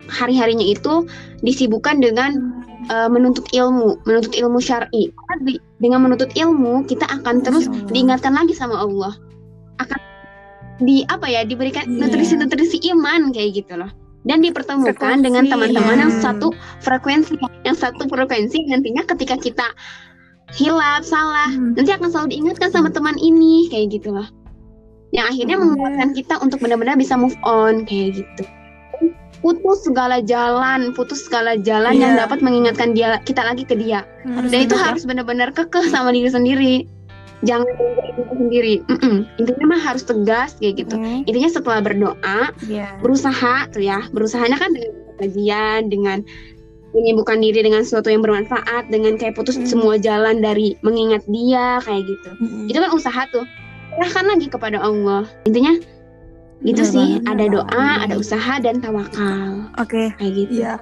hari-harinya 0.09 0.65
itu 0.65 1.07
disibukkan 1.43 1.99
dengan 1.99 2.63
uh, 2.91 3.11
menuntut 3.11 3.47
ilmu 3.51 3.99
menuntut 4.07 4.35
ilmu 4.35 4.59
syar'i 4.63 5.11
dengan 5.83 6.03
menuntut 6.07 6.31
ilmu 6.39 6.87
kita 6.87 7.07
akan 7.11 7.43
terus 7.43 7.67
diingatkan 7.91 8.33
lagi 8.35 8.55
sama 8.55 8.79
Allah 8.79 9.13
akan 9.83 9.99
di 10.83 11.03
apa 11.11 11.27
ya 11.27 11.43
diberikan 11.47 11.87
Iya. 11.87 12.07
nutrisi-nutrisi 12.09 12.79
iman 12.95 13.31
kayak 13.35 13.63
gitu 13.63 13.75
loh 13.79 13.91
dan 14.23 14.39
dipertemukan 14.39 14.95
Frekuensi, 14.95 15.25
dengan 15.27 15.45
teman-teman 15.51 15.97
iya. 15.99 16.03
yang 16.07 16.13
satu 16.23 16.55
frekuensi 16.83 17.35
yang 17.67 17.75
satu 17.75 18.07
frekuensi 18.07 18.71
nantinya 18.71 19.03
ketika 19.07 19.35
kita 19.35 19.67
hilap 20.55 21.03
salah 21.03 21.51
Hmm. 21.51 21.75
nanti 21.75 21.91
akan 21.91 22.09
selalu 22.11 22.29
diingatkan 22.39 22.71
sama 22.71 22.89
teman 22.91 23.19
ini 23.19 23.67
kayak 23.73 23.99
gitu 23.99 24.15
loh 24.15 24.27
yang 25.11 25.27
akhirnya 25.27 25.59
Hmm. 25.59 25.75
menguatkan 25.75 26.11
kita 26.15 26.35
untuk 26.39 26.63
benar-benar 26.63 26.95
bisa 26.95 27.19
move 27.19 27.35
on 27.43 27.83
kayak 27.83 28.23
gitu 28.23 28.45
putus 29.43 29.83
segala 29.83 30.23
jalan 30.23 30.95
putus 30.95 31.27
segala 31.27 31.59
jalan 31.59 31.95
yang 31.95 32.15
Iya. 32.15 32.25
dapat 32.25 32.39
mengingatkan 32.41 32.95
dia 32.95 33.19
kita 33.21 33.43
lagi 33.43 33.63
ke 33.63 33.75
dia 33.75 34.07
Hmm. 34.23 34.47
dan 34.47 34.59
itu 34.63 34.73
ya. 34.73 34.83
harus 34.89 35.03
benar-benar 35.03 35.51
kekeh 35.51 35.85
sama 35.87 36.11
diri 36.11 36.31
sendiri 36.31 36.75
jangan 37.43 37.67
diri 37.67 38.23
sendiri 38.31 38.75
Mm-mm. 38.87 39.27
intinya 39.37 39.67
mah 39.69 39.83
harus 39.83 40.03
tegas 40.03 40.55
kayak 40.57 40.81
gitu 40.81 40.95
Hmm. 40.95 41.27
intinya 41.27 41.51
setelah 41.51 41.83
berdoa 41.83 42.55
Iya. 42.63 43.03
berusaha 43.03 43.67
tuh 43.69 43.83
ya 43.83 44.07
berusahanya 44.09 44.57
kan 44.57 44.71
dengan 44.71 44.95
kajian 45.19 45.83
dengan 45.87 46.19
menyibukkan 46.93 47.41
diri 47.41 47.65
dengan 47.65 47.83
sesuatu 47.83 48.09
yang 48.09 48.21
bermanfaat 48.21 48.87
dengan 48.89 49.17
kayak 49.17 49.35
putus 49.35 49.57
Hmm. 49.57 49.67
semua 49.67 49.97
jalan 49.97 50.39
dari 50.39 50.79
mengingat 50.81 51.27
dia 51.27 51.81
kayak 51.81 52.07
gitu 52.07 52.31
Hmm. 52.37 52.71
itu 52.71 52.79
kan 52.79 52.91
usaha 52.93 53.23
tuh 53.29 53.43
serahkan 53.93 54.25
lagi 54.29 54.47
kepada 54.47 54.79
Allah 54.79 55.27
intinya 55.43 55.75
gitu 56.63 56.79
Benar 56.79 56.89
sih 56.89 57.09
banget. 57.19 57.29
ada 57.29 57.45
doa 57.49 57.85
ada 58.01 58.15
usaha 58.15 58.55
dan 58.57 58.79
tawakal 58.79 59.67
Oke. 59.77 60.15
kayak 60.15 60.33
gitu 60.37 60.53
Iya. 60.61 60.75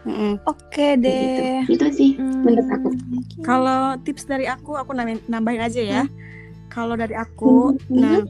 Mm-mm. 0.00 0.40
Oke 0.44 0.96
Kayak 0.96 0.96
deh. 1.00 1.20
gitu. 1.66 1.74
itu 1.74 1.86
sih 1.92 2.10
Hmm. 2.16 2.40
menurut 2.42 2.68
aku 2.70 2.88
Kalau 3.40 3.80
tips 4.00 4.24
dari 4.24 4.46
aku, 4.46 4.74
aku 4.74 4.92
nambahin, 4.92 5.20
aja 5.60 5.80
ya. 5.80 6.02
Kalau 6.68 6.94
dari 6.94 7.12
aku, 7.12 7.76
Mhm. 7.86 7.92
nah, 7.92 8.22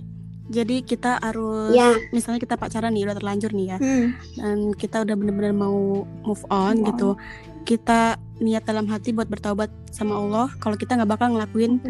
jadi 0.46 0.80
kita 0.80 1.18
harus, 1.18 1.70
Ya. 1.70 1.92
misalnya 2.10 2.40
kita 2.40 2.56
pacaran 2.56 2.90
nih, 2.90 3.04
udah 3.04 3.16
terlanjur 3.16 3.52
nih 3.52 3.66
ya, 3.68 3.78
Hmm. 3.78 4.06
dan 4.34 4.56
kita 4.72 5.02
udah 5.02 5.14
bener-bener 5.14 5.52
mau 5.52 5.76
move 6.22 6.44
on 6.48 6.78
Move 6.78 6.86
gitu. 6.88 7.10
Kita 7.60 8.00
niat 8.38 8.62
dalam 8.62 8.86
hati 8.86 9.10
buat 9.10 9.26
bertaubat 9.26 9.66
sama 9.90 10.14
Allah. 10.14 10.46
Kalau 10.56 10.74
kita 10.74 10.94
nggak 10.94 11.10
bakal 11.10 11.34
ngelakuin 11.34 11.82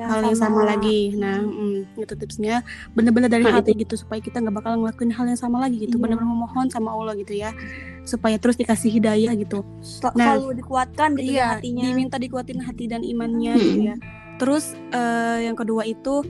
hal 0.00 0.24
yang 0.24 0.32
sama, 0.34 0.64
lagi. 0.64 1.12
Nah, 1.12 1.38
mm, 1.38 2.00
itu 2.00 2.14
tipsnya 2.16 2.64
bener-bener 2.96 3.28
dari 3.28 3.44
Nah, 3.44 3.60
hati 3.60 3.76
gitu 3.76 3.94
supaya 3.94 4.16
kita 4.18 4.40
nggak 4.40 4.56
bakal 4.56 4.80
ngelakuin 4.80 5.12
hal 5.12 5.28
yang 5.28 5.36
sama 5.36 5.60
lagi 5.60 5.76
gitu. 5.78 5.96
Iya. 5.96 6.02
Bener-bener 6.02 6.24
memohon 6.26 6.72
sama 6.72 6.88
Allah 6.90 7.12
gitu 7.14 7.36
ya, 7.36 7.52
supaya 8.02 8.40
terus 8.40 8.56
dikasih 8.56 8.88
hidayah 8.90 9.36
gitu. 9.36 9.60
Sel- 9.80 10.16
Nah, 10.16 10.40
selalu 10.40 10.56
dikuatkan 10.56 11.08
gitu 11.14 11.30
Iya, 11.30 11.36
ya 11.36 11.46
hatinya. 11.60 11.82
diminta 11.84 12.16
dikuatin 12.16 12.60
hati 12.60 12.84
dan 12.86 13.04
imannya 13.04 13.52
Hmm. 13.52 13.60
gitu 13.60 13.78
ya. 13.84 13.96
Terus 14.40 14.72
eh, 14.90 15.38
yang 15.44 15.54
kedua 15.54 15.84
itu 15.84 16.24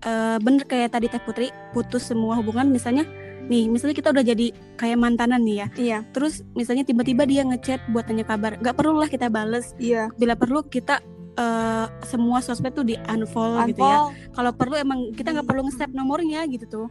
eh, 0.00 0.38
bener 0.38 0.62
kayak 0.62 0.90
tadi 0.92 1.06
Teh 1.06 1.18
Putri 1.18 1.50
putus 1.70 2.02
semua 2.04 2.34
hubungan 2.34 2.66
misalnya 2.66 3.02
nih 3.50 3.66
misalnya 3.66 3.96
kita 3.96 4.10
udah 4.14 4.24
jadi 4.24 4.46
kayak 4.76 4.98
mantanan 4.98 5.42
nih 5.42 5.56
ya. 5.56 5.66
Iya, 5.74 5.98
Terus 6.14 6.42
misalnya 6.54 6.82
tiba-tiba 6.82 7.26
dia 7.26 7.42
ngechat 7.42 7.82
buat 7.90 8.06
tanya 8.06 8.22
kabar, 8.22 8.58
nggak 8.58 8.76
perlu 8.76 8.98
lah 8.98 9.08
kita 9.10 9.26
bales. 9.26 9.74
iya. 9.78 10.06
Bila 10.14 10.38
perlu 10.38 10.62
kita 10.62 11.02
eh, 11.34 11.86
semua 12.04 12.38
sosmed 12.38 12.72
tuh 12.72 12.84
di 12.84 12.94
unfollow 13.08 13.64
gitu 13.66 13.80
ya. 13.80 14.06
Unfollow. 14.06 14.34
Kalau 14.34 14.50
perlu 14.52 14.74
emang 14.76 14.98
kita 15.12 15.32
nggak 15.32 15.46
perlu 15.48 15.66
nge-save 15.66 15.92
nomornya 15.92 16.44
gitu 16.46 16.66
tuh. 16.66 16.88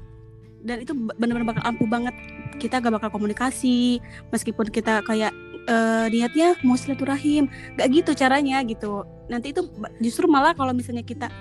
Dan 0.62 0.86
itu 0.86 0.94
b- 0.94 1.14
bener-bener 1.18 1.48
bakal 1.48 1.64
ampuh 1.66 1.90
banget. 1.90 2.14
Kita 2.62 2.78
gak 2.78 2.94
bakal 2.94 3.10
komunikasi 3.10 3.98
meskipun 4.30 4.70
kita 4.70 5.02
kayak 5.02 5.34
eh, 5.66 6.06
niatnya 6.14 6.54
mau 6.62 6.78
silaturahim, 6.78 7.50
gak 7.74 7.90
gitu 7.90 8.14
caranya 8.14 8.62
gitu. 8.62 9.02
Nanti 9.26 9.58
itu 9.58 9.66
justru 9.98 10.30
malah 10.30 10.54
kalau 10.54 10.70
misalnya 10.70 11.02
kita 11.02 11.34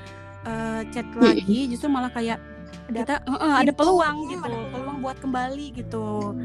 eh, 0.48 0.80
chat 0.88 1.04
lagi, 1.20 1.68
justru 1.68 1.92
malah 1.92 2.08
kayak 2.08 2.40
Ada 2.88 2.96
kita 2.96 3.14
eh, 3.28 3.56
ada 3.60 3.72
peluang 3.76 4.16
hmm, 4.24 4.30
gitu, 4.32 4.40
peluang. 4.40 4.89
Buat 5.00 5.16
kembali 5.18 5.66
gitu. 5.74 6.36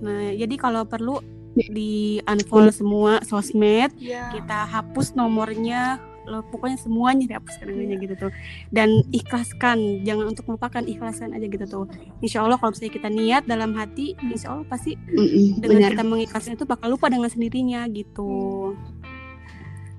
Nah, 0.00 0.32
jadi 0.32 0.54
kalau 0.54 0.82
perlu 0.82 1.18
di 1.54 2.18
unfollow 2.24 2.70
semua 2.70 3.22
sosmed, 3.22 3.94
Iya. 3.96 4.30
kita 4.32 4.66
hapus 4.66 5.12
nomornya 5.12 5.98
lo 6.24 6.40
pokoknya 6.42 6.80
semuanya 6.80 7.28
dihapus 7.28 7.60
kadang 7.60 7.76
gitu 8.00 8.16
tuh 8.16 8.32
dan 8.70 8.88
ikhlaskan 9.12 9.76
jangan 10.00 10.32
untuk 10.32 10.48
melupakan 10.48 10.80
ikhlaskan 10.80 11.36
aja 11.36 11.44
gitu 11.44 11.66
tuh 11.68 11.84
insya 12.18 12.40
Allah 12.40 12.56
kalau 12.56 12.72
misalnya 12.72 12.96
kita 12.96 13.08
niat 13.12 13.42
dalam 13.44 13.76
hati 13.76 14.16
insya 14.24 14.56
Allah 14.56 14.64
pasti 14.64 14.96
Mm-mm, 14.96 15.60
dengan 15.60 15.84
benar 15.84 15.92
kita 15.92 16.00
mengikhlaskan 16.02 16.56
itu 16.56 16.64
bakal 16.64 16.88
lupa 16.88 17.12
dengan 17.12 17.28
sendirinya 17.28 17.84
gitu 17.92 18.72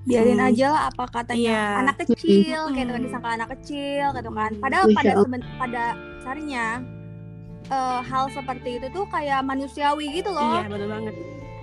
biarin 0.02 0.38
Hmm. 0.38 0.48
aja 0.50 0.66
lah 0.68 0.82
apa 0.90 1.04
katanya 1.12 1.46
Iya. 1.46 1.62
anak 1.78 1.96
kecil 2.00 2.18
Mm-mm. 2.58 2.74
kayak 2.74 2.82
gitu 2.82 2.90
kan 2.90 3.02
disangka 3.02 3.28
anak 3.28 3.48
kecil 3.54 4.06
gitu 4.12 4.30
kan 4.32 4.50
Hmm. 4.50 4.62
padahal 4.62 4.84
pada 4.92 5.12
seben- 5.16 5.50
pada 5.56 5.84
dasarnya 5.94 6.66
eh, 7.68 8.00
hal 8.02 8.24
seperti 8.28 8.78
itu 8.78 8.86
tuh 8.88 9.04
kayak 9.06 9.42
manusiawi 9.42 10.06
gitu 10.12 10.30
loh. 10.30 10.42
Iya 10.56 10.66
benar 10.66 10.88
banget. 10.90 11.14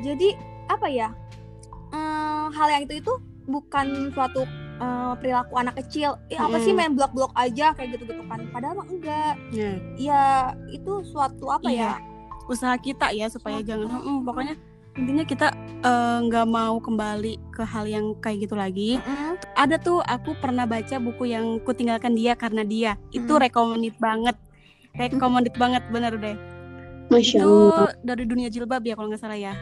Jadi 0.02 0.30
apa 0.66 0.88
ya 0.88 1.10
eh, 1.92 2.46
hal 2.50 2.68
yang 2.70 2.84
itu 2.84 3.00
itu 3.00 3.14
bukan 3.46 3.88
suatu 4.12 4.44
eh, 4.76 5.14
perilaku 5.18 5.54
anak 5.56 5.76
kecil. 5.78 6.18
Eh, 6.28 6.36
apa 6.36 6.58
sih 6.58 6.72
Mm. 6.72 6.78
main 6.78 6.94
blok-blok 6.94 7.32
aja? 7.34 7.72
kayak 7.72 7.94
gitu 7.94 8.10
gitu 8.10 8.24
kan. 8.26 8.42
Padahal 8.50 8.76
mah 8.76 8.88
enggak. 8.88 9.34
Nah 9.52 9.76
ya 9.96 10.24
itu 10.68 10.92
suatu 11.06 11.48
apa 11.48 11.68
Iya. 11.68 11.96
ya 12.00 12.12
usaha 12.44 12.76
kita 12.76 13.08
ya 13.10 13.28
supaya 13.28 13.58
Usaha 13.58 13.68
jangan 13.70 13.88
kita. 13.88 14.04
"Mm, 14.04 14.20
pokoknya 14.22 14.56
intinya 14.94 15.24
kita 15.24 15.48
nggak 16.24 16.48
mau 16.48 16.76
kembali 16.78 17.34
ke 17.50 17.64
hal 17.64 17.86
yang 17.86 18.14
kayak 18.20 18.44
gitu 18.44 18.54
lagi. 18.54 19.00
Mm-mm. 19.00 19.36
ada 19.54 19.78
tuh 19.78 20.02
aku 20.02 20.34
pernah 20.36 20.66
baca 20.66 20.98
buku 20.98 21.30
yang 21.30 21.62
kutinggalkan 21.62 22.14
dia 22.14 22.34
karena 22.34 22.64
dia. 22.64 22.92
Itu 23.10 23.38
Hmm. 23.38 23.44
recommended 23.44 23.96
banget 23.98 24.36
recommended 24.96 25.56
banget 25.56 25.84
bener 25.90 26.14
deh. 26.16 26.38
Masya 27.10 27.42
itu 27.42 27.50
Allah. 27.50 27.92
dari 28.02 28.24
dunia 28.24 28.48
jilbab 28.48 28.82
ya 28.82 28.94
kalau 28.96 29.12
nggak 29.12 29.22
salah 29.22 29.38
ya. 29.38 29.54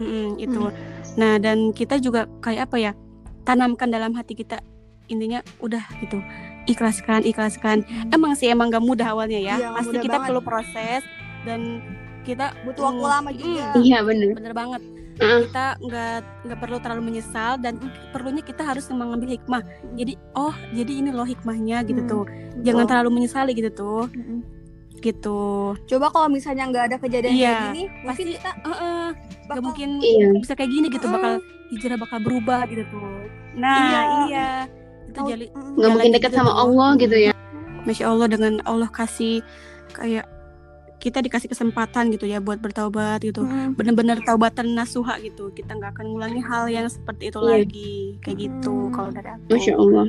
Mm-mm, 0.00 0.40
itu. 0.40 0.72
Nah 1.20 1.36
dan 1.36 1.70
kita 1.70 2.00
juga 2.00 2.24
kayak 2.40 2.70
apa 2.70 2.76
ya 2.80 2.92
tanamkan 3.44 3.92
dalam 3.92 4.16
hati 4.16 4.32
kita 4.32 4.62
intinya 5.10 5.42
udah 5.60 5.82
gitu 6.00 6.22
ikhlaskan 6.64 7.26
ikhlaskan. 7.26 7.82
Emang 8.08 8.32
sih 8.32 8.48
emang 8.48 8.70
gak 8.70 8.80
mudah 8.80 9.12
awalnya 9.12 9.36
ya. 9.36 9.56
Iya, 9.58 9.68
pasti 9.76 9.96
kita 9.98 10.16
banget. 10.16 10.26
perlu 10.30 10.40
proses 10.40 11.02
dan 11.44 11.82
kita 12.22 12.52
butuh 12.62 12.84
waktu 12.92 13.00
mm, 13.00 13.10
lama 13.10 13.30
mm, 13.32 13.38
juga 13.40 13.66
iya 13.80 13.98
benar 14.04 14.28
bener 14.36 14.54
banget. 14.54 14.82
Heeh. 15.20 15.52
kita 15.52 15.66
nggak 15.84 16.16
nggak 16.48 16.58
perlu 16.64 16.76
terlalu 16.80 17.02
menyesal 17.12 17.60
dan 17.60 17.76
perlunya 18.08 18.40
kita 18.40 18.64
harus 18.64 18.88
mengambil 18.88 19.36
hikmah. 19.36 19.60
Jadi 19.92 20.16
oh 20.32 20.54
jadi 20.72 20.92
ini 21.04 21.10
loh 21.12 21.28
hikmahnya 21.28 21.84
gitu 21.84 22.00
Hmm, 22.00 22.08
tuh. 22.08 22.24
Jangan 22.64 22.84
Betul. 22.84 22.88
terlalu 22.88 23.10
menyesali 23.20 23.52
gitu 23.52 23.70
tuh. 23.74 24.04
Mm-mm. 24.16 24.40
Gitu 25.02 25.40
coba 25.86 26.06
kalau 26.08 26.28
misalnya 26.28 26.64
nggak 26.66 26.84
ada 26.86 26.96
kejadian 26.96 27.32
Iya, 27.32 27.40
kayak 27.46 27.60
gini 27.66 27.82
mungkin 27.82 28.06
pasti 28.06 28.22
kita 28.30 28.50
Heeh, 28.60 29.06
nggak 29.10 29.48
bakal 29.48 29.62
mungkin 29.62 29.88
iya 29.98 30.28
bisa 30.34 30.52
kayak 30.54 30.70
gini 30.70 30.86
gitu 30.88 31.06
Mm. 31.06 31.14
bakal 31.14 31.32
hijrah 31.70 31.98
bakal 31.98 32.18
berubah 32.20 32.60
gitu 32.66 32.82
tuh 32.86 33.18
nah 33.52 33.76
Iya. 33.76 34.00
iya, 34.24 34.48
itu 35.06 35.18
Mm-mm. 35.18 35.74
nggak 35.74 35.90
mungkin 35.90 36.12
dekat 36.12 36.30
gitu 36.30 36.38
sama 36.38 36.50
tuh. 36.50 36.58
Allah 36.60 36.90
gitu 36.96 37.16
ya 37.18 37.32
masya 37.80 38.04
Allah 38.06 38.26
dengan 38.26 38.52
Allah 38.62 38.88
kasih 38.88 39.40
kayak 39.90 40.26
kita 41.00 41.18
dikasih 41.18 41.48
kesempatan 41.48 42.12
gitu 42.12 42.24
ya 42.24 42.38
buat 42.38 42.58
bertaubat 42.58 43.20
gitu 43.20 43.40
Mm. 43.40 43.72
benar-benar 43.72 44.20
taubatan 44.20 44.70
nasuha 44.70 45.16
gitu 45.18 45.48
kita 45.50 45.72
nggak 45.72 45.96
akan 45.96 46.06
ngulangi 46.08 46.40
hal 46.40 46.68
yang 46.68 46.86
seperti 46.86 47.28
itu 47.28 47.38
Iya. 47.38 47.48
lagi 47.56 47.92
kayak 48.20 48.36
gitu 48.38 48.74
Hmm. 48.82 48.92
kalau 48.92 49.10
dari 49.10 49.28
aku 49.30 49.44
Masya 49.48 49.74
Allah. 49.74 50.06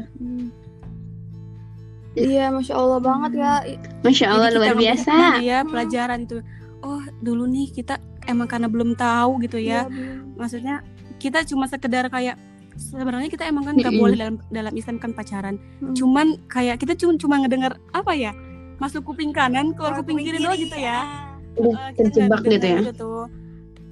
Iya, 2.14 2.50
masya 2.50 2.74
Allah 2.74 3.00
banget 3.00 3.32
ya. 3.38 3.54
Masya 4.02 4.26
Jadi 4.26 4.34
Allah 4.34 4.48
kita 4.48 4.58
luar 4.58 4.76
biasa. 4.76 5.08
hikmahnya 5.08 5.42
ya 5.42 5.60
pelajaran 5.64 6.20
itu 6.22 6.38
oh 6.82 7.02
dulu 7.20 7.44
nih 7.46 7.68
kita 7.72 7.96
emang 8.26 8.46
karena 8.46 8.66
belum 8.66 8.94
tahu 8.94 9.32
gitu 9.40 9.56
ya 9.56 9.86
Iya, 9.86 9.88
belum. 9.88 10.36
maksudnya 10.36 10.76
kita 11.16 11.40
cuma 11.44 11.66
sekedar 11.66 12.06
kayak 12.08 12.36
sebenarnya 12.74 13.30
kita 13.30 13.46
emang 13.46 13.64
kan 13.64 13.76
nggak 13.76 13.94
boleh 13.94 14.18
dalam 14.18 14.36
dalam 14.50 14.74
Islam 14.74 14.98
kan 14.98 15.12
pacaran 15.12 15.56
Hmm. 15.78 15.94
cuman 15.94 16.28
kayak 16.48 16.78
kita 16.78 16.94
cuma 16.96 17.14
cuma 17.16 17.36
ngedengar 17.38 17.76
apa 17.92 18.12
ya 18.12 18.34
masuk 18.76 19.06
kuping 19.06 19.30
kanan 19.30 19.72
keluar 19.72 19.94
kuping 19.96 20.18
kiri 20.18 20.38
doang 20.38 20.58
gitu 20.58 20.74
ya 20.74 21.06
Udah 21.54 21.92
Eh, 21.92 22.02
terjebak 22.02 22.42
gitu 22.42 22.66
ya. 22.66 22.80
tuh. 22.92 23.30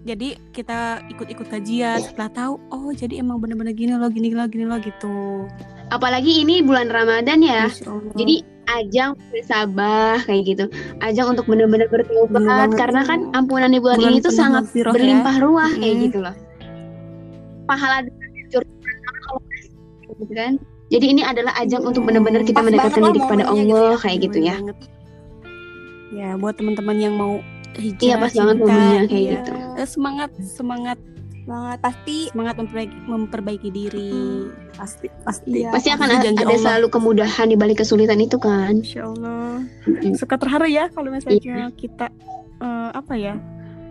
jadi 0.01 0.27
kita 0.49 0.79
ikut-ikut 1.07 1.47
kajian 1.47 1.99
setelah 2.01 2.31
tahu 2.31 2.53
oh 2.69 2.89
jadi 2.89 3.19
emang 3.19 3.37
bener-bener 3.37 3.71
gini 3.71 3.93
loh 3.93 4.09
gini 4.09 4.31
loh 4.31 4.47
gini 4.47 4.65
loh 4.65 4.79
gitu 4.79 5.45
Apalagi 5.89 6.45
ini 6.45 6.61
bulan 6.61 6.89
Ramadan 6.93 7.41
ya. 7.41 7.65
Jadi 8.13 8.45
ajang 8.69 9.17
bersabah 9.33 10.21
kayak 10.29 10.43
gitu. 10.45 10.65
Ajang 11.01 11.33
untuk 11.33 11.49
benar-benar 11.49 11.89
bertobat 11.89 12.29
banget. 12.29 12.69
karena 12.77 13.01
kan 13.01 13.19
ampunan 13.33 13.73
di 13.73 13.81
bulan, 13.81 13.97
Bulan 13.97 14.13
ini 14.13 14.21
tuh 14.21 14.33
sangat 14.33 14.69
ya. 14.77 14.93
berlimpah 14.93 15.35
ruah 15.41 15.71
kayak 15.73 15.93
Mm-mm. 15.97 16.05
gitu 16.05 16.17
loh. 16.21 16.35
Pahala 17.65 18.05
kalau 18.05 19.41
gitu 20.21 20.33
kan. 20.33 20.53
Jadi 20.89 21.05
ini 21.05 21.21
adalah 21.21 21.53
ajang 21.61 21.85
untuk 21.85 22.01
benar-benar 22.01 22.41
kita 22.41 22.65
mendekatkan 22.65 23.13
diri 23.13 23.21
kepada 23.21 23.43
gitu 23.45 23.53
Allah 23.53 23.93
ya. 23.93 24.01
kayak 24.01 24.17
gitu 24.25 24.37
ya. 24.41 24.55
banget. 24.57 24.77
ya 26.09 26.29
buat 26.41 26.57
teman-teman 26.57 26.97
yang 26.97 27.13
mau 27.13 27.37
hijrah 27.77 28.01
Iya 28.01 28.15
pas 28.17 28.33
banget 28.33 28.55
momennya 28.57 29.01
kayak 29.05 29.21
iya. 29.21 29.33
gitu. 29.37 29.51
Eh, 29.77 29.85
semangat 29.85 30.97
semangat 31.49 31.79
banget 31.79 31.79
pasti 31.81 32.17
semangat 32.29 32.55
memperbaiki, 32.61 32.97
memperbaiki 33.09 33.69
diri 33.73 34.13
pasti 34.77 35.07
pasti 35.25 35.49
Iya. 35.65 35.73
Pasti 35.73 35.89
akan 35.89 36.07
ada, 36.07 36.27
ada 36.29 36.43
Allah. 36.45 36.59
selalu 36.61 36.87
kemudahan 36.87 37.47
di 37.49 37.57
balik 37.57 37.81
kesulitan 37.81 38.21
itu 38.21 38.37
kan. 38.37 38.77
Insya 38.79 39.09
Allah 39.09 39.65
suka 40.15 40.37
terharu 40.37 40.69
ya 40.69 40.85
kalau 40.93 41.09
misalnya 41.09 41.41
Iya. 41.41 41.65
kita 41.73 42.07
eh, 42.61 42.89
apa 42.93 43.13
ya 43.17 43.33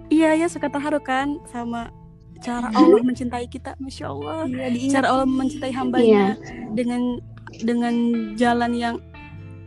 iya 0.08 0.38
ya 0.38 0.46
suka 0.46 0.70
terharu 0.70 1.02
kan 1.02 1.42
sama 1.50 1.90
cara 2.38 2.70
Allah 2.70 3.02
mencintai 3.02 3.50
kita 3.50 3.74
masya 3.82 4.14
Allah 4.14 4.46
iya, 4.46 4.70
diingat. 4.70 4.94
cara 4.94 5.06
Allah 5.10 5.26
mencintai 5.26 5.72
Iya. 5.74 5.78
hambanya 5.82 6.24
dengan 6.72 7.18
dengan 7.66 7.94
jalan 8.38 8.72
yang 8.72 8.96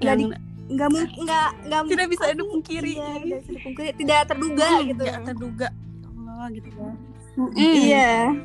Nggak 0.02 0.16
yang 0.18 0.32
nggak 0.72 0.88
mungkin 0.88 1.10
nggak 1.28 1.50
nggak 1.68 1.82
tidak 1.92 2.08
bisa 2.10 2.24
dipungkiri 2.32 2.94
Iya, 2.96 3.12
tidak 3.20 3.38
bisa 3.44 3.52
dipungkiri 3.60 3.90
tidak 4.00 4.20
terduga 4.24 4.68
Hmm, 4.72 4.88
gitu 4.88 5.02
nggak 5.04 5.24
terduga 5.28 5.68
Ya 5.68 6.08
Allah 6.08 6.48
gitu 6.56 6.70
ya 6.72 7.11
iya 7.54 8.32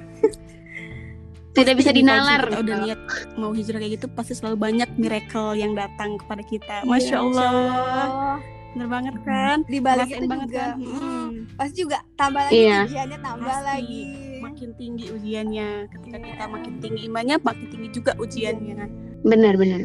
Tidak 1.53 1.73
bisa 1.73 1.89
Jadi 1.89 2.05
kalau 2.05 2.21
dinalar. 2.21 2.43
kita 2.45 2.59
udah 2.61 2.77
niat 2.79 3.01
mau 3.35 3.49
hijrah 3.51 3.81
kayak 3.81 3.93
gitu 3.95 4.07
pasti 4.13 4.37
selalu 4.37 4.57
banyak 4.61 4.89
miracle 4.95 5.57
yang 5.57 5.73
datang 5.73 6.21
kepada 6.21 6.45
kita 6.45 6.77
Iya, 6.79 6.87
masya 6.87 7.17
Allah 7.17 7.49
Allah. 7.49 8.37
bener 8.71 8.89
banget 8.93 9.15
kan 9.25 9.65
di 9.65 9.81
balik 9.81 10.05
itu 10.07 10.29
banget 10.29 10.47
juga 10.47 10.61
kan 10.61 10.77
hmm, 10.77 11.01
Hmm. 11.01 11.29
pasti 11.57 11.75
juga 11.81 11.99
tambah 12.13 12.45
lagi 12.45 12.61
Iya. 12.61 12.79
ujiannya 12.85 13.19
tambah 13.19 13.49
Pasti. 13.51 13.65
lagi 13.65 14.03
makin 14.37 14.71
tinggi 14.77 15.05
ujiannya 15.11 15.69
ketika 15.89 16.17
Iya. 16.19 16.27
kita 16.29 16.45
makin 16.47 16.73
tinggi 16.77 17.01
imannya 17.09 17.37
makin 17.41 17.67
tinggi 17.67 17.89
juga 17.91 18.13
ujiannya 18.15 18.77
Benar-benar. 19.23 19.81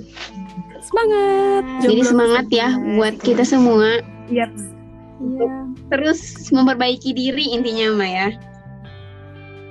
semangat 0.81 1.63
Jadi 1.79 1.87
Jomblo 1.95 2.03
semangat 2.05 2.45
bisa 2.45 2.59
ya 2.59 2.69
buat 2.91 3.15
kita 3.17 3.43
semua 3.43 3.87
iya 4.27 4.51
terus 5.87 6.19
memperbaiki 6.49 7.13
diri 7.13 7.47
intinya 7.49 7.95
Mbak 7.95 8.11
ya. 8.11 8.27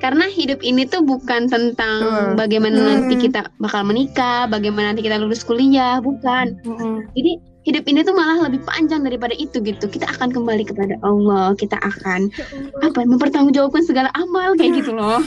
Karena 0.01 0.25
hidup 0.27 0.65
ini 0.65 0.89
tuh 0.89 1.05
bukan 1.05 1.47
tentang 1.47 2.01
Betul. 2.01 2.41
bagaimana 2.41 2.77
Hmm. 2.77 2.89
nanti 2.89 3.15
kita 3.21 3.53
bakal 3.61 3.85
menikah, 3.85 4.49
bagaimana 4.49 4.97
nanti 4.97 5.05
kita 5.05 5.21
lulus 5.21 5.45
kuliah, 5.45 6.01
bukan. 6.01 6.57
Mm-mm. 6.65 7.05
Jadi 7.13 7.33
hidup 7.69 7.85
ini 7.85 8.01
tuh 8.01 8.17
malah 8.17 8.49
lebih 8.49 8.65
panjang 8.65 9.05
daripada 9.05 9.37
itu 9.37 9.61
gitu. 9.61 9.85
Kita 9.85 10.09
akan 10.09 10.33
kembali 10.33 10.65
kepada 10.65 10.97
Allah, 11.05 11.53
kita 11.53 11.77
akan 11.77 12.33
apa 12.81 13.05
mempertanggungjawabkan 13.05 13.85
segala 13.85 14.09
amal 14.17 14.57
kayak 14.57 14.81
gitu 14.81 14.97
loh. 14.97 15.21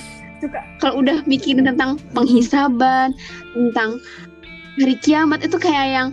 Kalau 0.82 1.00
udah 1.00 1.22
mikirin 1.24 1.64
tentang 1.64 2.02
penghisaban, 2.12 3.14
tentang 3.54 4.02
hari 4.76 4.98
kiamat 5.00 5.46
itu 5.46 5.56
kayak 5.56 5.88
yang 5.88 6.10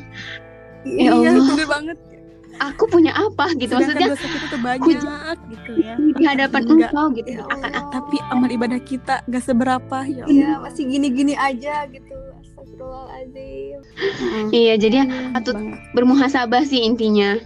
Ya 0.81 1.13
iya 1.13 1.33
Allah. 1.33 1.49
bener 1.57 1.69
banget 1.69 1.97
aku 2.63 2.85
punya 2.87 3.13
apa 3.13 3.51
gitu? 3.55 3.73
Sedangkan 3.73 3.89
maksudnya 3.91 4.09
dosa 4.11 4.27
kita 4.29 4.47
tuh 4.47 4.61
banyak 4.61 4.99
gitu 5.49 5.71
ya. 5.77 5.95
di 5.97 6.25
hadapan 6.25 6.61
Enggak. 6.63 6.91
engkau 6.91 7.07
gitu. 7.13 7.29
Ya 7.33 7.43
akan 7.43 7.71
Allah. 7.71 7.91
tapi 7.91 8.17
amal 8.29 8.49
ibadah 8.49 8.81
kita 8.81 9.15
gak 9.25 9.43
seberapa 9.43 9.99
ya 10.05 10.25
iya. 10.27 10.51
Masih 10.59 10.85
gini-gini 10.87 11.35
aja 11.35 11.85
gitu. 11.87 12.15
Astagfirullahaladzim. 12.39 13.79
Mm-mm. 13.81 14.47
iya 14.53 14.75
jadi 14.75 14.97
ya 14.97 15.05
Hmm, 15.05 15.33
patut 15.33 15.55
banget. 15.55 15.79
bermuhasabah 15.93 16.63
sih 16.63 16.81
intinya. 16.81 17.41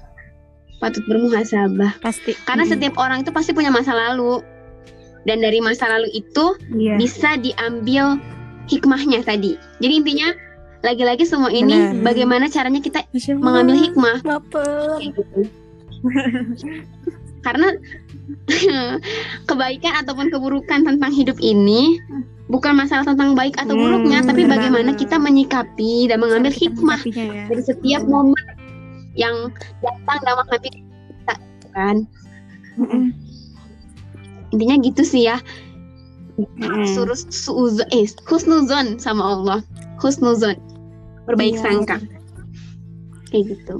Patut 0.76 1.04
bermuhasabah. 1.04 1.96
Pasti. 1.98 2.34
Karena 2.42 2.64
setiap 2.64 2.94
orang 2.96 3.22
itu 3.22 3.30
pasti 3.30 3.50
punya 3.50 3.70
masa 3.70 3.94
lalu. 3.94 4.42
Dan 5.24 5.40
dari 5.40 5.56
masa 5.56 5.88
lalu 5.88 6.12
itu 6.12 6.52
Iya. 6.70 7.00
bisa 7.00 7.36
diambil 7.36 8.20
hikmahnya 8.66 9.22
tadi. 9.22 9.56
Jadi 9.78 9.92
intinya 9.94 10.28
lagi-lagi 10.84 11.24
semua 11.24 11.48
ini 11.48 11.72
Benar. 11.72 12.04
bagaimana 12.04 12.44
caranya 12.52 12.84
kita 12.84 13.00
Masya 13.08 13.40
mengambil 13.40 13.76
hikmah 13.80 14.20
gitu. 15.00 15.22
karena 17.44 17.68
kebaikan 19.48 19.92
ataupun 20.04 20.28
keburukan 20.28 20.84
tentang 20.84 21.12
hidup 21.12 21.36
ini 21.40 21.96
bukan 22.48 22.76
masalah 22.76 23.08
tentang 23.08 23.32
baik 23.32 23.56
atau 23.56 23.72
Hmm, 23.72 23.80
buruknya 23.80 24.20
tapi 24.20 24.44
benar 24.44 24.60
bagaimana 24.60 24.90
kita 24.92 25.16
menyikapi 25.16 26.12
dan 26.12 26.20
mengambil 26.20 26.52
kita 26.52 26.68
hikmah 26.68 27.00
ya. 27.08 27.48
dari 27.48 27.62
setiap 27.64 28.02
momen 28.04 28.44
yang 29.16 29.48
datang 29.80 30.18
dalam 30.28 30.44
hati 30.52 30.68
kita 30.68 31.34
kan 31.72 31.96
Mm-mm. 32.76 33.14
intinya 34.52 34.76
gitu 34.84 35.02
sih 35.06 35.24
ya 35.24 35.40
Mm-mm. 36.36 36.84
suruh 36.92 37.16
suuzon 37.16 37.88
eh 37.94 38.04
husnuzon 38.28 39.00
sama 39.00 39.24
Allah 39.24 39.58
husnuzon 40.02 40.58
berbaik 41.24 41.54
Iya. 41.54 41.62
sangka 41.62 41.96
kayak 43.28 43.44
gitu 43.50 43.76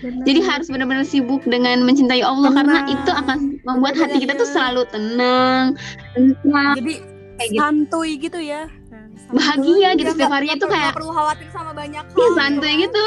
Benar. 0.00 0.24
jadi 0.24 0.40
harus 0.42 0.66
benar-benar 0.68 1.04
sibuk 1.04 1.42
dengan 1.44 1.80
mencintai 1.82 2.20
Allah 2.20 2.50
karena 2.52 2.80
Tenang. 2.82 2.94
itu 2.94 3.10
akan 3.10 3.38
membuat 3.62 3.94
hati 3.96 4.16
kita 4.18 4.34
tuh 4.34 4.46
selalu 4.46 4.82
tenang 4.88 5.76
tenang 6.14 6.74
jadi 6.76 6.94
kayak 7.34 7.50
gitu. 7.50 7.60
santuy 7.60 8.10
gitu 8.16 8.38
ya 8.38 8.62
Santuy. 8.86 9.34
bahagia 9.34 9.88
gitu 9.94 10.10
setiap 10.12 10.30
harinya 10.30 10.56
tuh 10.56 10.68
kayak 10.68 10.92
perlu 10.92 11.10
khawatir 11.10 11.48
sama 11.48 11.72
banyak 11.72 12.02
hal 12.02 12.10
Iya 12.10 12.20
gitu 12.20 12.36
santuy 12.36 12.70
kan. 12.70 12.82
gitu. 12.82 13.04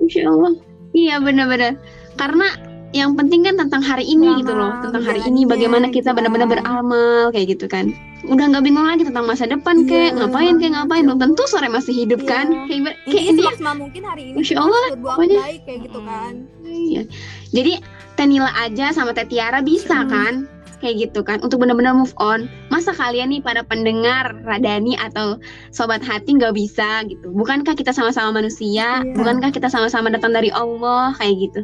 Insya 0.00 0.22
Allah. 0.26 0.52
Iya 0.90 1.14
benar-benar. 1.20 1.72
Karena 2.16 2.48
yang 2.90 3.14
penting 3.14 3.46
kan 3.46 3.54
tentang 3.54 3.80
hari 3.80 4.02
ini 4.02 4.26
Beramal, 4.26 4.40
gitu 4.42 4.52
loh. 4.52 4.72
Tentang 4.82 5.02
hari 5.02 5.20
menjalaninya, 5.20 5.46
ini 5.46 5.50
bagaimana 5.50 5.86
kita 5.88 6.10
benar-benar 6.10 6.48
beramal 6.50 7.30
kayak 7.30 7.46
gitu 7.54 7.66
kan. 7.66 7.94
Udah 8.20 8.44
nggak 8.46 8.62
bingung 8.62 8.84
lagi 8.84 9.06
tentang 9.06 9.24
masa 9.24 9.46
depan 9.46 9.86
kayak 9.86 10.12
Iya, 10.12 10.18
ngapain 10.18 10.54
kayak 10.58 10.72
ngapain 10.76 11.02
belum 11.06 11.20
tentu 11.20 11.42
sore 11.46 11.66
masih 11.66 11.94
hidup 11.96 12.20
Iya. 12.20 12.28
kan. 12.28 12.46
Kayak, 12.66 12.82
kayak 13.06 13.24
ini 13.26 13.40
semaksimal 13.40 13.74
mungkin 13.78 14.02
hari 14.04 14.22
ini 14.28 14.36
Masya 14.36 14.52
kita 14.52 14.60
Allah, 14.60 14.82
pokoknya. 14.92 15.40
baik 15.40 15.60
kayak 15.64 15.80
gitu 15.88 16.00
kan 16.02 16.32
Iya. 16.60 17.02
Jadi 17.50 17.72
Tenila 18.12 18.50
aja 18.52 18.86
sama 18.92 19.16
Tetiara 19.16 19.64
bisa 19.64 20.04
Hmm. 20.04 20.10
kan? 20.10 20.34
Kayak 20.80 20.96
gitu 21.08 21.20
kan 21.20 21.40
untuk 21.40 21.60
benar-benar 21.60 21.92
move 21.92 22.12
on. 22.16 22.48
Masa 22.68 22.90
kalian 22.90 23.28
nih 23.30 23.40
para 23.40 23.60
pendengar 23.60 24.32
Radani 24.44 24.96
atau 24.96 25.36
sobat 25.70 26.00
hati 26.00 26.36
nggak 26.36 26.52
bisa 26.52 27.04
gitu? 27.04 27.28
Bukankah 27.30 27.72
kita 27.72 27.92
sama-sama 27.92 28.34
manusia? 28.34 29.00
Iya. 29.00 29.12
Bukankah 29.12 29.48
kita 29.48 29.68
sama-sama 29.68 30.08
datang 30.08 30.32
dari 30.32 30.48
Allah 30.50 31.12
kayak 31.16 31.36
gitu? 31.38 31.60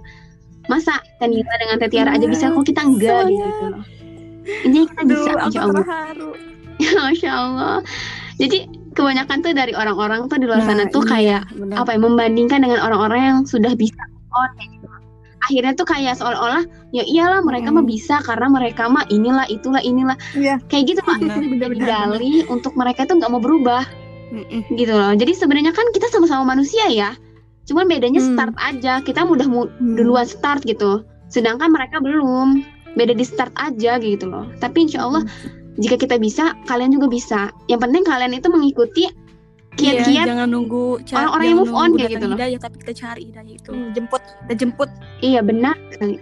Masa 0.67 0.95
Tenila 1.17 1.55
dengan 1.57 1.77
Tetiara 1.79 2.11
aja 2.13 2.27
bisa 2.27 2.49
kok 2.49 2.63
kita 2.63 2.83
enggak 2.83 3.23
Semangat. 3.23 3.47
gitu 3.47 3.65
loh. 3.67 3.85
Ini 4.63 4.79
kita 4.87 5.01
Aduh, 5.01 5.11
bisa 5.13 5.31
Masya 5.33 5.61
Allah. 5.61 5.83
terharu. 5.83 6.31
Masya 7.05 7.31
Allah. 7.33 7.77
Jadi 8.37 8.59
kebanyakan 8.93 9.37
tuh 9.41 9.53
dari 9.53 9.73
orang-orang 9.73 10.21
tuh 10.27 10.37
di 10.37 10.45
luar 10.45 10.61
Nah, 10.61 10.67
sana 10.67 10.83
tuh 10.87 11.03
iya, 11.03 11.11
kayak 11.11 11.43
benar. 11.53 11.77
apa 11.81 11.91
ya 11.91 12.01
membandingkan 12.01 12.59
dengan 12.61 12.81
orang-orang 12.81 13.21
yang 13.23 13.39
sudah 13.43 13.73
bisa 13.73 13.97
on 14.31 14.51
kayak 14.55 14.71
gitu. 14.71 14.87
Akhirnya 15.43 15.73
tuh 15.75 15.87
kayak 15.87 16.15
seolah-olah 16.15 16.65
ya 16.91 17.03
iyalah 17.03 17.39
mereka 17.41 17.71
mah 17.71 17.81
Mm. 17.81 17.89
bisa 17.89 18.19
karena 18.21 18.47
mereka 18.49 18.87
mah 18.87 19.07
inilah 19.07 19.47
itulah 19.47 19.79
inilah 19.79 20.19
Iya. 20.33 20.59
kayak 20.67 20.91
gitu 20.91 21.01
pak 21.01 21.23
dalih 21.79 22.43
untuk 22.49 22.75
mereka 22.75 23.05
tuh 23.05 23.17
nggak 23.17 23.31
mau 23.31 23.39
berubah 23.39 23.87
Mm-mm. 24.29 24.67
gitu 24.75 24.91
loh. 24.91 25.13
Jadi 25.13 25.33
sebenarnya 25.33 25.71
kan 25.71 25.87
kita 25.91 26.09
sama-sama 26.09 26.43
manusia 26.49 26.83
ya. 26.89 27.15
Cuman 27.67 27.85
bedanya 27.85 28.19
Hmm. 28.19 28.33
start 28.33 28.55
aja. 28.57 28.93
Kita 29.01 29.23
udah 29.23 29.45
mu- 29.45 29.71
duluan 29.93 30.25
start 30.25 30.63
gitu. 30.63 31.03
Sedangkan 31.27 31.69
mereka 31.69 31.99
belum. 31.99 32.63
Beda 32.95 33.13
di 33.13 33.23
start 33.23 33.53
aja 33.55 33.99
gitu 33.99 34.25
loh. 34.25 34.47
Tapi 34.57 34.87
insya 34.87 35.03
Allah 35.03 35.27
jika 35.77 35.97
kita 35.97 36.17
bisa, 36.17 36.57
kalian 36.65 36.89
juga 36.91 37.07
bisa. 37.07 37.41
Yang 37.67 37.81
penting 37.83 38.03
kalian 38.03 38.33
itu 38.33 38.49
mengikuti 38.49 39.05
Iya, 39.77 40.01
kiat-kiat 40.01 40.27
jangan 40.27 40.49
nunggu 40.49 41.05
ca- 41.05 41.21
orang-orang 41.21 41.45
yang 41.45 41.59
move 41.59 41.69
on 41.69 41.77
nunggu 41.85 41.99
kayak 41.99 42.11
gitu 42.11 42.25
loh. 42.25 42.37
hidayah, 42.39 42.59
tapi 42.59 42.77
kita 42.79 42.93
cari 42.97 43.23
hidayah 43.27 43.55
itu 43.55 43.71
Hmm, 43.71 43.91
jemput 43.93 44.23
kita 44.25 44.55
jemput 44.57 44.91
Iya 45.21 45.41
benar 45.43 45.77
sekali. 45.91 46.17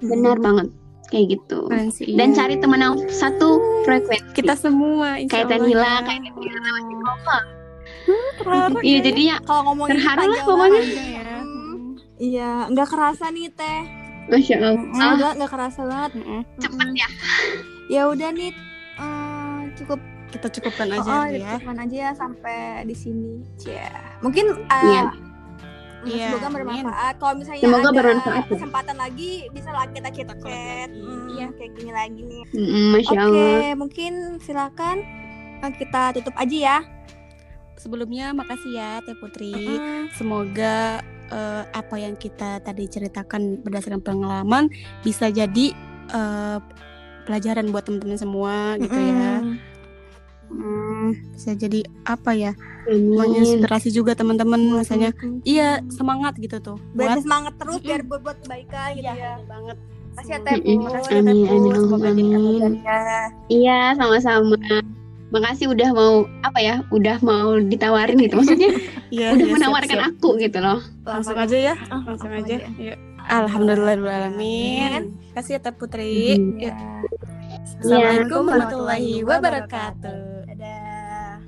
benar 0.00 0.36
banget 0.38 0.70
kayak 1.04 1.26
gitu 1.32 1.66
Keren 1.66 1.90
sih, 1.90 2.14
dan 2.14 2.30
iya. 2.30 2.36
cari 2.36 2.54
teman 2.56 2.78
yang 2.78 2.94
satu 3.08 3.58
frekuensi 3.82 4.30
kita 4.34 4.54
semua 4.54 5.18
kayak 5.24 5.50
Tanila 5.50 5.82
ya. 5.82 6.06
kayak 6.06 6.22
Tanila 6.30 7.38
sama 8.04 8.30
Terharu 8.36 8.78
iya 8.80 8.92
ya. 8.92 9.02
jadinya 9.02 9.36
Kalau 9.40 9.62
ngomongin 9.64 9.92
Terharu 9.96 10.22
lah 10.26 10.42
pokoknya. 10.44 10.82
ya. 10.82 11.36
Hmm. 11.36 11.82
Iya, 12.14 12.50
nggak 12.68 12.88
kerasa 12.88 13.24
nih 13.28 13.48
teh. 13.50 13.80
masya 14.24 14.54
Allah 14.56 14.80
Enggak, 15.12 15.32
nggak 15.36 15.50
kerasa 15.50 15.80
banget. 15.82 16.10
Mm-mm. 16.16 16.40
cepet 16.56 16.88
ya 16.94 17.08
Ya 17.86 18.02
udah 18.06 18.28
nih, 18.30 18.50
eh, 18.96 19.58
cukup 19.76 20.00
kita 20.30 20.46
cukupkan 20.50 20.88
aja 20.90 21.04
oh, 21.06 21.24
ya 21.26 21.54
cukupkan 21.54 21.78
aja 21.78 21.96
ya 22.00 22.12
sampai 22.12 22.58
di 22.82 22.94
sini. 22.94 23.44
Cia. 23.54 23.92
Mungkin 24.18 24.46
eh, 24.64 24.84
Iya. 24.86 25.04
Iya, 26.04 26.28
semoga 26.30 26.48
bermanfaat. 26.52 27.14
Kalau 27.16 27.32
misalnya 27.34 27.60
Semoga 27.60 27.88
ada 27.88 27.96
bermanfaat, 27.96 28.42
ya. 28.42 28.50
kesempatan 28.50 28.96
lagi, 28.98 29.32
bisa 29.50 29.68
lah 29.68 29.88
kita 29.88 30.08
chat 30.10 30.28
chat. 30.36 30.88
Iya, 31.30 31.46
kayak 31.50 31.70
gini 31.74 31.90
lagi 31.90 32.20
nih. 32.22 32.42
Mm, 32.52 32.84
masya 32.92 33.12
Oke, 33.14 33.20
Allah 33.22 33.72
mungkin 33.74 34.12
silakan 34.38 34.96
eh, 35.60 35.72
kita 35.74 36.02
tutup 36.12 36.36
aja 36.36 36.56
ya. 36.56 36.78
Sebelumnya 37.76 38.30
makasih 38.30 38.72
ya 38.72 38.90
Teh 39.00 39.14
Putri 39.14 39.52
Mm. 39.52 40.12
semoga 40.12 41.00
eh, 41.26 41.62
apa 41.66 41.96
yang 41.96 42.14
kita 42.14 42.58
tadi 42.58 42.84
ceritakan 42.84 43.60
berdasarkan 43.60 44.00
pengalaman 44.00 44.70
bisa 45.00 45.28
jadi 45.28 45.74
eh, 46.08 46.58
pelajaran 47.24 47.68
buat 47.68 47.82
teman-teman 47.82 48.16
semua 48.16 48.54
gitu 48.76 48.94
ya 48.94 49.40
Mm. 49.40 49.56
Hmm, 50.46 51.08
bisa 51.32 51.50
jadi 51.52 51.82
apa 52.04 52.30
ya 52.30 52.52
amin 52.86 53.16
menginspirasi 53.16 53.88
juga 53.90 54.12
teman-teman 54.12 54.60
Buat 54.60 54.78
misalnya 54.78 55.10
teman-teman. 55.10 55.42
iya 55.42 55.68
semangat 55.88 56.36
gitu 56.36 56.60
tuh 56.60 56.76
Biar 56.92 57.16
buat 57.16 57.24
semangat 57.24 57.52
terus 57.56 57.74
Mm-mm. 57.74 57.86
biar 57.86 58.00
berbuat 58.04 58.36
kebaikan 58.40 58.88
gitu 58.92 59.02
Iya, 59.02 59.12
ya. 59.14 59.32
bener 59.34 59.48
banget 59.48 59.76
Makasih 60.14 60.30
ya 60.30 60.38
Teh. 60.38 60.54
Put. 60.54 60.62
Ya, 61.02 61.18
Amin, 61.18 61.38
amin, 62.30 62.72
ya. 62.78 63.00
iya 63.50 63.78
sama-sama 63.92 64.54
makasih 65.34 65.66
udah 65.74 65.90
mau 65.90 66.30
apa 66.46 66.58
ya 66.62 66.86
udah 66.94 67.18
mau 67.26 67.58
ditawarin 67.58 68.22
gitu. 68.22 68.38
Maksudnya 68.38 68.70
ya, 69.10 69.34
udah 69.34 69.46
ya, 69.50 69.54
menawarkan 69.58 69.98
siap, 69.98 70.06
siap. 70.06 70.14
aku 70.14 70.28
gitu 70.38 70.58
loh. 70.62 70.78
Langsung 71.02 71.34
aja 71.34 71.56
ya. 71.58 71.74
Langsung, 71.90 72.30
aja, 72.30 72.54
alhamdulillah 72.62 72.94
Ya. 72.94 72.94
Alhamdulillahirobbilalamin 73.24 75.16
kasih 75.34 75.58
ya 75.58 75.70
Putri. 75.74 76.38
Ya. 76.62 76.76
Assalamualaikum 77.82 78.46
warahmatullahi 78.46 79.26
wabarakatuh. 79.26 80.46
Dadah. 80.54 81.42